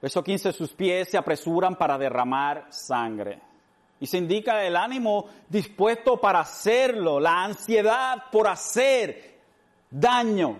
Verso 0.00 0.22
15, 0.22 0.52
sus 0.52 0.72
pies 0.72 1.10
se 1.10 1.18
apresuran 1.18 1.76
para 1.76 1.98
derramar 1.98 2.66
sangre. 2.70 3.40
Y 4.00 4.06
se 4.06 4.18
indica 4.18 4.64
el 4.64 4.76
ánimo 4.76 5.26
dispuesto 5.48 6.18
para 6.20 6.40
hacerlo, 6.40 7.18
la 7.18 7.44
ansiedad 7.44 8.24
por 8.30 8.46
hacer 8.46 9.38
daño. 9.90 10.58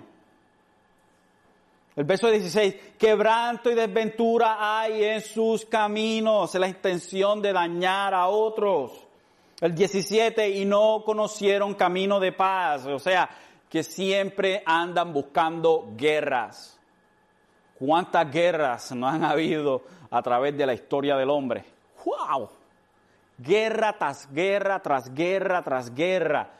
El 1.94 2.04
verso 2.04 2.30
16, 2.30 2.76
quebranto 2.96 3.70
y 3.70 3.74
desventura 3.74 4.80
hay 4.80 5.04
en 5.04 5.20
sus 5.20 5.64
caminos, 5.64 6.54
la 6.54 6.68
intención 6.68 7.40
de 7.40 7.52
dañar 7.52 8.14
a 8.14 8.28
otros. 8.28 8.92
El 9.60 9.74
17, 9.74 10.48
y 10.48 10.64
no 10.64 11.02
conocieron 11.04 11.74
camino 11.74 12.20
de 12.20 12.32
paz, 12.32 12.86
o 12.86 13.00
sea, 13.00 13.28
que 13.68 13.82
siempre 13.82 14.62
andan 14.64 15.12
buscando 15.12 15.92
guerras. 15.96 16.77
¿Cuántas 17.78 18.30
guerras 18.30 18.92
no 18.92 19.06
han 19.08 19.22
habido 19.24 19.82
a 20.10 20.20
través 20.20 20.56
de 20.56 20.66
la 20.66 20.74
historia 20.74 21.16
del 21.16 21.30
hombre? 21.30 21.64
¡Wow! 22.04 22.50
Guerra 23.38 23.96
tras 23.96 24.32
guerra, 24.32 24.80
tras 24.80 25.14
guerra, 25.14 25.62
tras 25.62 25.94
guerra. 25.94 26.50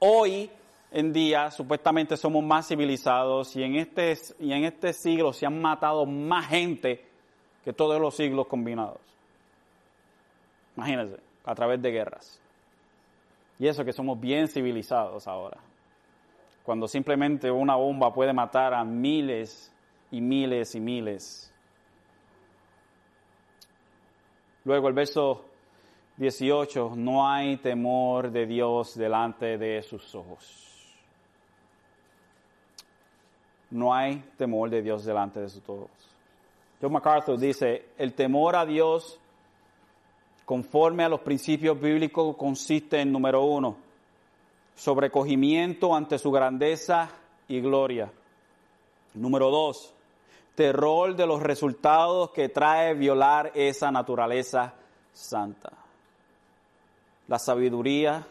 Hoy 0.00 0.50
en 0.90 1.12
día 1.12 1.52
supuestamente 1.52 2.16
somos 2.16 2.42
más 2.42 2.66
civilizados 2.66 3.54
y 3.54 3.62
en 3.62 3.76
este, 3.76 4.18
y 4.40 4.52
en 4.52 4.64
este 4.64 4.92
siglo 4.92 5.32
se 5.32 5.46
han 5.46 5.60
matado 5.60 6.04
más 6.04 6.48
gente 6.48 7.04
que 7.64 7.72
todos 7.72 8.00
los 8.00 8.16
siglos 8.16 8.48
combinados. 8.48 8.98
Imagínense, 10.76 11.20
a 11.44 11.54
través 11.54 11.80
de 11.80 11.92
guerras. 11.92 12.40
Y 13.60 13.68
eso 13.68 13.84
que 13.84 13.92
somos 13.92 14.18
bien 14.18 14.48
civilizados 14.48 15.28
ahora. 15.28 15.58
Cuando 16.64 16.88
simplemente 16.88 17.50
una 17.50 17.76
bomba 17.76 18.12
puede 18.12 18.32
matar 18.32 18.74
a 18.74 18.82
miles 18.82 19.70
y 20.10 20.20
miles 20.20 20.74
y 20.74 20.80
miles. 20.80 21.52
Luego 24.64 24.88
el 24.88 24.94
verso 24.94 25.44
18, 26.16 26.92
no 26.96 27.26
hay 27.26 27.56
temor 27.56 28.30
de 28.30 28.46
Dios 28.46 28.94
delante 28.94 29.56
de 29.56 29.82
sus 29.82 30.14
ojos. 30.14 30.96
No 33.70 33.94
hay 33.94 34.22
temor 34.36 34.68
de 34.68 34.82
Dios 34.82 35.04
delante 35.04 35.40
de 35.40 35.48
sus 35.48 35.66
ojos. 35.68 35.90
John 36.80 36.92
MacArthur 36.92 37.38
dice, 37.38 37.86
el 37.96 38.14
temor 38.14 38.56
a 38.56 38.66
Dios 38.66 39.18
conforme 40.44 41.04
a 41.04 41.08
los 41.08 41.20
principios 41.20 41.80
bíblicos 41.80 42.36
consiste 42.36 43.00
en 43.00 43.12
número 43.12 43.44
uno, 43.44 43.76
sobrecogimiento 44.74 45.94
ante 45.94 46.18
su 46.18 46.30
grandeza 46.32 47.08
y 47.46 47.60
gloria. 47.60 48.10
Número 49.14 49.48
dos, 49.50 49.94
terror 50.54 51.16
de 51.16 51.26
los 51.26 51.42
resultados 51.42 52.30
que 52.30 52.48
trae 52.48 52.94
violar 52.94 53.52
esa 53.54 53.90
naturaleza 53.90 54.74
santa. 55.12 55.72
la 57.28 57.38
sabiduría 57.38 58.26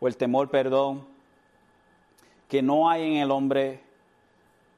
o 0.00 0.06
el 0.06 0.16
temor, 0.16 0.50
perdón, 0.50 1.06
que 2.48 2.62
no 2.62 2.90
hay 2.90 3.04
en 3.04 3.16
el 3.16 3.30
hombre 3.30 3.80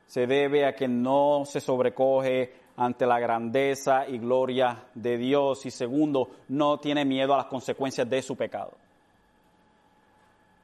se 0.07 0.27
debe 0.27 0.67
a 0.67 0.75
que 0.75 0.89
no 0.89 1.45
se 1.47 1.61
sobrecoge 1.61 2.53
ante 2.77 3.07
la 3.07 3.21
grandeza 3.21 4.09
y 4.09 4.19
gloria 4.19 4.87
de 4.95 5.17
Dios 5.17 5.67
y 5.67 5.71
segundo, 5.71 6.31
no 6.49 6.79
tiene 6.79 7.05
miedo 7.05 7.35
a 7.35 7.37
las 7.37 7.47
consecuencias 7.47 8.09
de 8.09 8.21
su 8.21 8.37
pecado. 8.37 8.73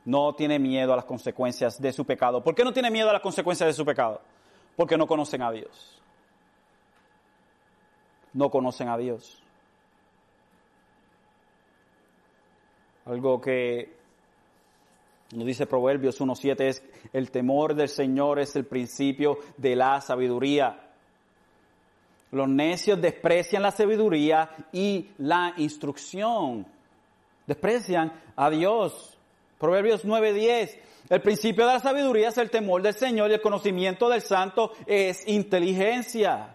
No 0.04 0.34
tiene 0.34 0.58
miedo 0.58 0.92
a 0.92 0.96
las 0.96 1.04
consecuencias 1.04 1.80
de 1.80 1.92
su 1.92 2.04
pecado. 2.04 2.42
¿Por 2.42 2.54
qué 2.54 2.64
no 2.64 2.72
tiene 2.72 2.90
miedo 2.90 3.10
a 3.10 3.12
las 3.12 3.22
consecuencias 3.22 3.68
de 3.68 3.72
su 3.72 3.84
pecado? 3.84 4.20
Porque 4.74 4.96
no 4.96 5.06
conocen 5.06 5.42
a 5.42 5.52
Dios. 5.52 5.95
No 8.36 8.50
conocen 8.50 8.90
a 8.90 8.98
Dios. 8.98 9.42
Algo 13.06 13.40
que 13.40 13.96
nos 15.32 15.46
dice 15.46 15.64
Proverbios 15.64 16.20
1.7 16.20 16.60
es, 16.60 16.82
el 17.14 17.30
temor 17.30 17.74
del 17.74 17.88
Señor 17.88 18.38
es 18.38 18.54
el 18.54 18.66
principio 18.66 19.38
de 19.56 19.74
la 19.74 20.02
sabiduría. 20.02 20.78
Los 22.30 22.46
necios 22.46 23.00
desprecian 23.00 23.62
la 23.62 23.70
sabiduría 23.70 24.50
y 24.70 25.08
la 25.16 25.54
instrucción. 25.56 26.66
Desprecian 27.46 28.12
a 28.36 28.50
Dios. 28.50 29.16
Proverbios 29.58 30.04
9.10. 30.04 30.78
El 31.08 31.22
principio 31.22 31.66
de 31.66 31.72
la 31.72 31.80
sabiduría 31.80 32.28
es 32.28 32.36
el 32.36 32.50
temor 32.50 32.82
del 32.82 32.92
Señor 32.92 33.30
y 33.30 33.34
el 33.34 33.40
conocimiento 33.40 34.10
del 34.10 34.20
Santo 34.20 34.72
es 34.86 35.26
inteligencia. 35.26 36.54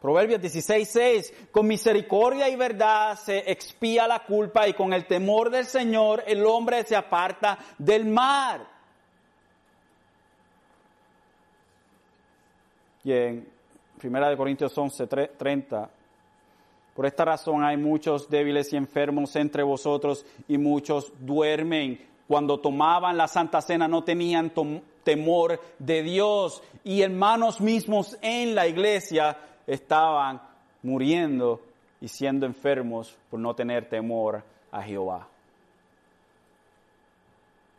Proverbios 0.00 0.40
16, 0.40 1.48
Con 1.50 1.66
misericordia 1.66 2.48
y 2.48 2.56
verdad 2.56 3.18
se 3.18 3.50
expía 3.50 4.08
la 4.08 4.24
culpa 4.24 4.66
y 4.66 4.72
con 4.72 4.94
el 4.94 5.06
temor 5.06 5.50
del 5.50 5.66
Señor 5.66 6.24
el 6.26 6.44
hombre 6.46 6.84
se 6.84 6.96
aparta 6.96 7.58
del 7.76 8.06
mar. 8.06 8.66
Y 13.04 13.12
en 13.12 13.48
Primera 13.98 14.30
de 14.30 14.36
Corintios 14.38 14.76
11, 14.76 15.06
30, 15.06 15.90
por 16.94 17.04
esta 17.04 17.24
razón 17.26 17.62
hay 17.62 17.76
muchos 17.76 18.30
débiles 18.30 18.72
y 18.72 18.76
enfermos 18.76 19.36
entre 19.36 19.62
vosotros 19.62 20.24
y 20.48 20.56
muchos 20.56 21.12
duermen. 21.20 22.00
Cuando 22.26 22.58
tomaban 22.58 23.18
la 23.18 23.28
Santa 23.28 23.60
Cena 23.60 23.86
no 23.86 24.02
tenían 24.02 24.52
temor 25.04 25.60
de 25.78 26.02
Dios 26.02 26.62
y 26.84 27.02
hermanos 27.02 27.60
mismos 27.60 28.16
en 28.22 28.54
la 28.54 28.66
iglesia 28.66 29.36
estaban 29.66 30.40
muriendo 30.82 31.60
y 32.00 32.08
siendo 32.08 32.46
enfermos 32.46 33.16
por 33.30 33.38
no 33.40 33.54
tener 33.54 33.88
temor 33.88 34.42
a 34.72 34.82
Jehová. 34.82 35.26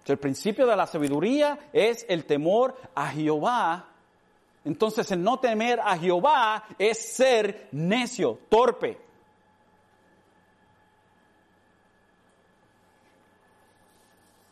el 0.05 0.17
principio 0.17 0.67
de 0.67 0.75
la 0.75 0.88
sabiduría 0.88 1.57
es 1.71 2.05
el 2.09 2.25
temor 2.25 2.75
a 2.93 3.07
Jehová. 3.07 3.86
Entonces 4.65 5.09
el 5.11 5.23
no 5.23 5.39
temer 5.39 5.79
a 5.79 5.97
Jehová 5.97 6.65
es 6.77 7.15
ser 7.15 7.69
necio, 7.71 8.38
torpe. 8.49 8.99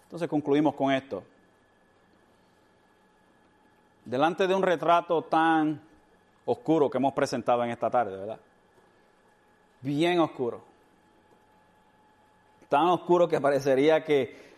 Entonces 0.06 0.30
concluimos 0.30 0.74
con 0.76 0.92
esto. 0.92 1.24
Delante 4.06 4.48
de 4.48 4.56
un 4.56 4.64
retrato 4.64 5.22
tan 5.24 5.89
oscuro 6.52 6.90
que 6.90 6.98
hemos 6.98 7.14
presentado 7.14 7.64
en 7.64 7.70
esta 7.70 7.90
tarde, 7.90 8.18
¿verdad? 8.18 8.40
Bien 9.82 10.20
oscuro. 10.20 10.62
Tan 12.68 12.88
oscuro 12.88 13.28
que 13.28 13.40
parecería 13.40 14.04
que 14.04 14.50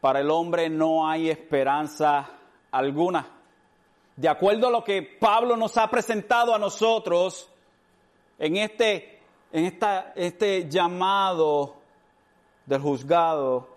para 0.00 0.20
el 0.20 0.30
hombre 0.30 0.68
no 0.68 1.08
hay 1.08 1.30
esperanza 1.30 2.28
alguna. 2.70 3.26
De 4.16 4.28
acuerdo 4.28 4.68
a 4.68 4.70
lo 4.70 4.84
que 4.84 5.02
Pablo 5.02 5.56
nos 5.56 5.76
ha 5.76 5.88
presentado 5.90 6.54
a 6.54 6.58
nosotros 6.58 7.48
en 8.38 8.56
este, 8.56 9.20
en 9.52 9.64
esta, 9.66 10.12
este 10.14 10.68
llamado 10.68 11.76
del 12.66 12.80
juzgado, 12.80 13.68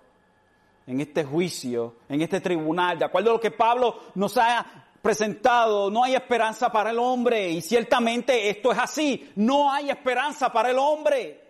en 0.85 1.01
este 1.01 1.25
juicio, 1.25 1.95
en 2.07 2.21
este 2.21 2.39
tribunal, 2.39 2.97
de 2.97 3.05
acuerdo 3.05 3.31
a 3.31 3.33
lo 3.33 3.39
que 3.39 3.51
Pablo 3.51 3.99
nos 4.15 4.37
ha 4.37 4.86
presentado, 5.07 5.89
no 5.89 6.03
hay 6.03 6.15
esperanza 6.15 6.69
para 6.69 6.89
el 6.89 6.99
hombre. 6.99 7.49
Y 7.49 7.61
ciertamente 7.61 8.49
esto 8.49 8.73
es 8.73 8.77
así, 8.77 9.31
no 9.37 9.71
hay 9.71 9.89
esperanza 9.89 10.51
para 10.51 10.69
el 10.69 10.77
hombre. 10.77 11.41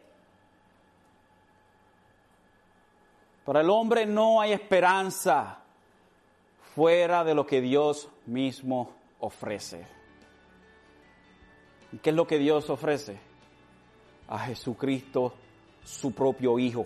Para 3.43 3.61
el 3.61 3.69
hombre 3.71 4.05
no 4.05 4.39
hay 4.39 4.51
esperanza 4.51 5.57
fuera 6.75 7.23
de 7.23 7.33
lo 7.33 7.47
que 7.47 7.59
Dios 7.59 8.07
mismo 8.27 8.91
ofrece. 9.21 9.87
¿Y 11.93 11.97
qué 11.97 12.11
es 12.11 12.15
lo 12.15 12.27
que 12.27 12.37
Dios 12.37 12.69
ofrece? 12.69 13.17
A 14.27 14.37
Jesucristo, 14.37 15.33
su 15.83 16.13
propio 16.13 16.59
Hijo. 16.59 16.85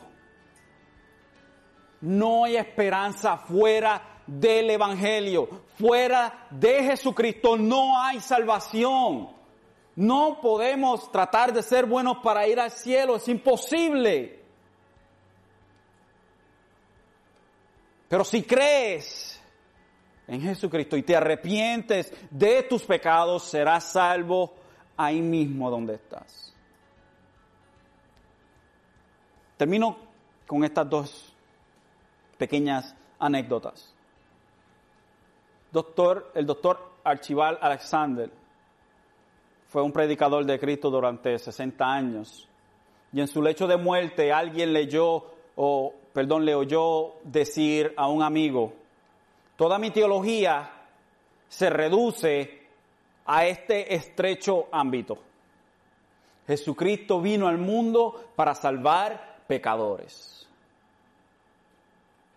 No 1.99 2.45
hay 2.45 2.55
esperanza 2.55 3.35
fuera 3.35 4.10
del 4.27 4.69
Evangelio. 4.69 5.47
Fuera 5.77 6.47
de 6.49 6.83
Jesucristo 6.83 7.57
no 7.57 8.01
hay 8.01 8.19
salvación. 8.19 9.29
No 9.95 10.39
podemos 10.41 11.11
tratar 11.11 11.53
de 11.53 11.61
ser 11.61 11.85
buenos 11.85 12.17
para 12.23 12.47
ir 12.47 12.59
al 12.59 12.71
cielo, 12.71 13.17
es 13.17 13.27
imposible. 13.27 14.39
Pero 18.07 18.23
si 18.23 18.43
crees 18.43 19.41
en 20.27 20.41
Jesucristo 20.41 20.97
y 20.97 21.03
te 21.03 21.15
arrepientes 21.15 22.13
de 22.29 22.63
tus 22.63 22.83
pecados, 22.83 23.43
serás 23.43 23.91
salvo 23.91 24.53
ahí 24.95 25.21
mismo 25.21 25.69
donde 25.69 25.95
estás. 25.95 26.53
Termino 29.57 29.97
con 30.47 30.63
estas 30.63 30.89
dos 30.89 31.33
pequeñas 32.37 32.95
anécdotas 33.19 33.90
doctor, 35.71 36.31
el 36.35 36.45
doctor 36.45 36.91
Archival 37.03 37.57
Alexander 37.61 38.29
fue 39.67 39.81
un 39.81 39.91
predicador 39.91 40.45
de 40.45 40.59
Cristo 40.59 40.89
durante 40.89 41.37
60 41.39 41.85
años. 41.85 42.47
Y 43.13 43.21
en 43.21 43.27
su 43.27 43.41
lecho 43.41 43.67
de 43.67 43.77
muerte 43.77 44.31
alguien 44.31 44.73
leyó, 44.73 45.23
o 45.55 45.93
perdón, 46.13 46.45
le 46.45 46.55
oyó 46.55 47.13
decir 47.23 47.93
a 47.95 48.07
un 48.07 48.21
amigo, 48.21 48.73
toda 49.55 49.79
mi 49.79 49.91
teología 49.91 50.69
se 51.47 51.69
reduce 51.69 52.61
a 53.25 53.45
este 53.45 53.95
estrecho 53.95 54.67
ámbito. 54.71 55.17
Jesucristo 56.47 57.21
vino 57.21 57.47
al 57.47 57.57
mundo 57.57 58.31
para 58.35 58.53
salvar 58.55 59.43
pecadores. 59.47 60.47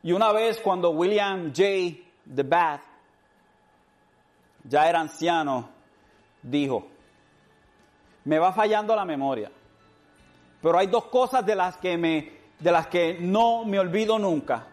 Y 0.05 0.13
una 0.13 0.33
vez 0.33 0.61
cuando 0.61 0.91
William 0.91 1.49
J. 1.49 1.65
de 2.25 2.43
Bath 2.45 2.94
ya 4.65 4.89
era 4.89 5.01
anciano, 5.01 5.69
dijo, 6.43 6.89
me 8.25 8.39
va 8.39 8.53
fallando 8.53 8.97
la 8.97 9.05
memoria, 9.05 9.51
pero 10.61 10.79
hay 10.79 10.87
dos 10.87 11.05
cosas 11.07 11.45
de 11.45 11.55
las 11.55 11.77
que 11.77 11.97
me, 11.97 12.33
de 12.59 12.73
las 12.73 12.87
que 12.87 13.19
no 13.21 13.65
me 13.65 13.79
olvido 13.79 14.19
nunca, 14.19 14.67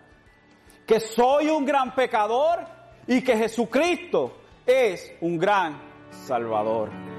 que 0.87 0.99
soy 0.99 1.49
un 1.49 1.65
gran 1.65 1.93
pecador 1.93 2.59
y 3.07 3.21
que 3.21 3.37
Jesucristo 3.37 4.37
es 4.65 5.13
un 5.21 5.37
gran 5.37 5.79
salvador. 6.09 7.10